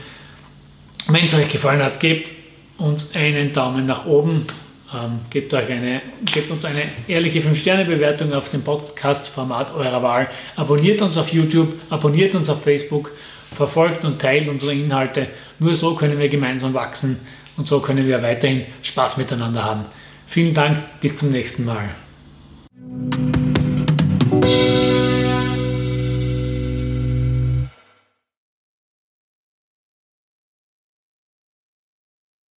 [1.08, 2.30] Wenn es euch gefallen hat, gebt
[2.78, 4.46] uns einen Daumen nach oben.
[4.94, 10.30] Ähm, gebt, euch eine, gebt uns eine ehrliche 5-Sterne-Bewertung auf dem Podcast-Format eurer Wahl.
[10.56, 13.12] Abonniert uns auf YouTube, abonniert uns auf Facebook,
[13.52, 15.28] verfolgt und teilt unsere Inhalte.
[15.60, 17.20] Nur so können wir gemeinsam wachsen
[17.58, 19.86] und so können wir weiterhin Spaß miteinander haben.
[20.28, 21.90] Vielen Dank, bis zum nächsten Mal.